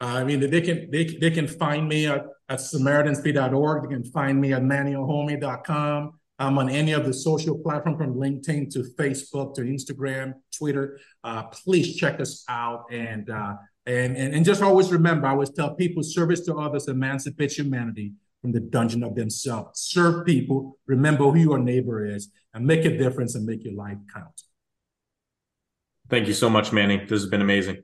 Uh, 0.00 0.04
I 0.06 0.24
mean, 0.24 0.40
they 0.40 0.60
can 0.60 0.90
they, 0.90 1.04
they 1.04 1.30
can 1.30 1.48
find 1.48 1.88
me 1.88 2.06
at, 2.06 2.24
at 2.48 2.58
SamaritansFeet.org. 2.58 3.88
They 3.88 3.94
can 3.94 4.04
find 4.04 4.40
me 4.40 4.52
at 4.52 4.62
mannyohonme.com. 4.62 6.20
I'm 6.38 6.58
on 6.58 6.68
any 6.68 6.92
of 6.92 7.06
the 7.06 7.14
social 7.14 7.58
platforms 7.58 7.98
from 7.98 8.14
LinkedIn 8.14 8.70
to 8.74 8.80
Facebook 8.98 9.54
to 9.54 9.62
Instagram, 9.62 10.34
Twitter. 10.56 11.00
Uh, 11.24 11.44
please 11.44 11.96
check 11.96 12.20
us 12.20 12.44
out 12.48 12.84
and 12.92 13.30
uh, 13.30 13.54
and, 13.86 14.16
and, 14.16 14.34
and 14.34 14.44
just 14.44 14.62
always 14.62 14.90
remember, 14.90 15.28
I 15.28 15.30
always 15.30 15.50
tell 15.50 15.74
people 15.74 16.02
service 16.02 16.40
to 16.46 16.56
others 16.56 16.88
emancipates 16.88 17.56
humanity 17.56 18.14
from 18.42 18.50
the 18.50 18.58
dungeon 18.60 19.04
of 19.04 19.14
themselves. 19.14 19.80
Serve 19.80 20.26
people, 20.26 20.78
remember 20.86 21.30
who 21.30 21.38
your 21.38 21.58
neighbor 21.58 22.04
is, 22.04 22.30
and 22.52 22.66
make 22.66 22.84
a 22.84 22.98
difference 22.98 23.36
and 23.36 23.46
make 23.46 23.62
your 23.62 23.74
life 23.74 23.98
count. 24.12 24.42
Thank 26.10 26.26
you 26.26 26.34
so 26.34 26.50
much, 26.50 26.72
Manny. 26.72 26.98
This 26.98 27.22
has 27.22 27.26
been 27.26 27.42
amazing. 27.42 27.82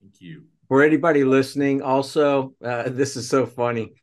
Thank 0.00 0.20
you. 0.20 0.44
For 0.68 0.82
anybody 0.82 1.24
listening, 1.24 1.82
also, 1.82 2.54
uh, 2.64 2.84
this 2.88 3.16
is 3.16 3.28
so 3.28 3.46
funny. 3.46 3.94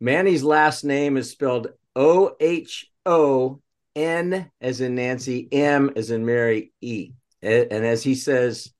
Manny's 0.00 0.42
last 0.42 0.84
name 0.84 1.16
is 1.16 1.30
spelled 1.30 1.68
O 1.96 2.36
H 2.40 2.90
O 3.06 3.60
N 3.94 4.50
as 4.60 4.80
in 4.80 4.94
Nancy, 4.94 5.48
M 5.50 5.92
as 5.96 6.10
in 6.10 6.24
Mary, 6.24 6.72
E. 6.80 7.12
And 7.42 7.84
as 7.84 8.02
he 8.02 8.14
says, 8.14 8.72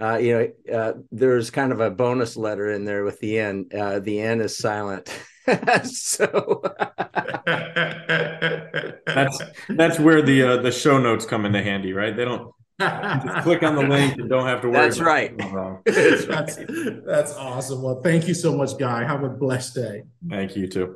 uh, 0.00 0.16
you 0.16 0.32
know, 0.32 0.76
uh, 0.76 0.92
there's 1.10 1.50
kind 1.50 1.72
of 1.72 1.80
a 1.80 1.90
bonus 1.90 2.36
letter 2.36 2.70
in 2.70 2.84
there 2.84 3.04
with 3.04 3.18
the 3.20 3.38
N. 3.38 3.66
Uh, 3.76 3.98
the 3.98 4.20
N 4.20 4.40
is 4.40 4.56
silent. 4.56 5.08
so 5.84 6.62
that's 9.06 9.42
that's 9.70 9.98
where 9.98 10.22
the 10.22 10.42
uh, 10.42 10.56
the 10.58 10.70
show 10.70 10.98
notes 10.98 11.24
come 11.24 11.46
into 11.46 11.62
handy, 11.62 11.92
right? 11.92 12.14
They 12.14 12.24
don't 12.24 12.52
just 12.80 13.42
click 13.42 13.62
on 13.62 13.74
the 13.74 13.82
link 13.88 14.18
and 14.18 14.28
don't 14.28 14.46
have 14.46 14.60
to 14.62 14.68
worry. 14.68 14.82
That's 14.82 15.00
right. 15.00 15.36
that's, 15.84 16.26
that's, 16.26 16.56
that's 17.06 17.34
awesome. 17.34 17.82
Well, 17.82 18.00
thank 18.02 18.28
you 18.28 18.34
so 18.34 18.54
much, 18.54 18.78
Guy. 18.78 19.04
Have 19.04 19.24
a 19.24 19.28
blessed 19.28 19.74
day. 19.74 20.02
Thank 20.28 20.54
you 20.56 20.68
too. 20.68 20.94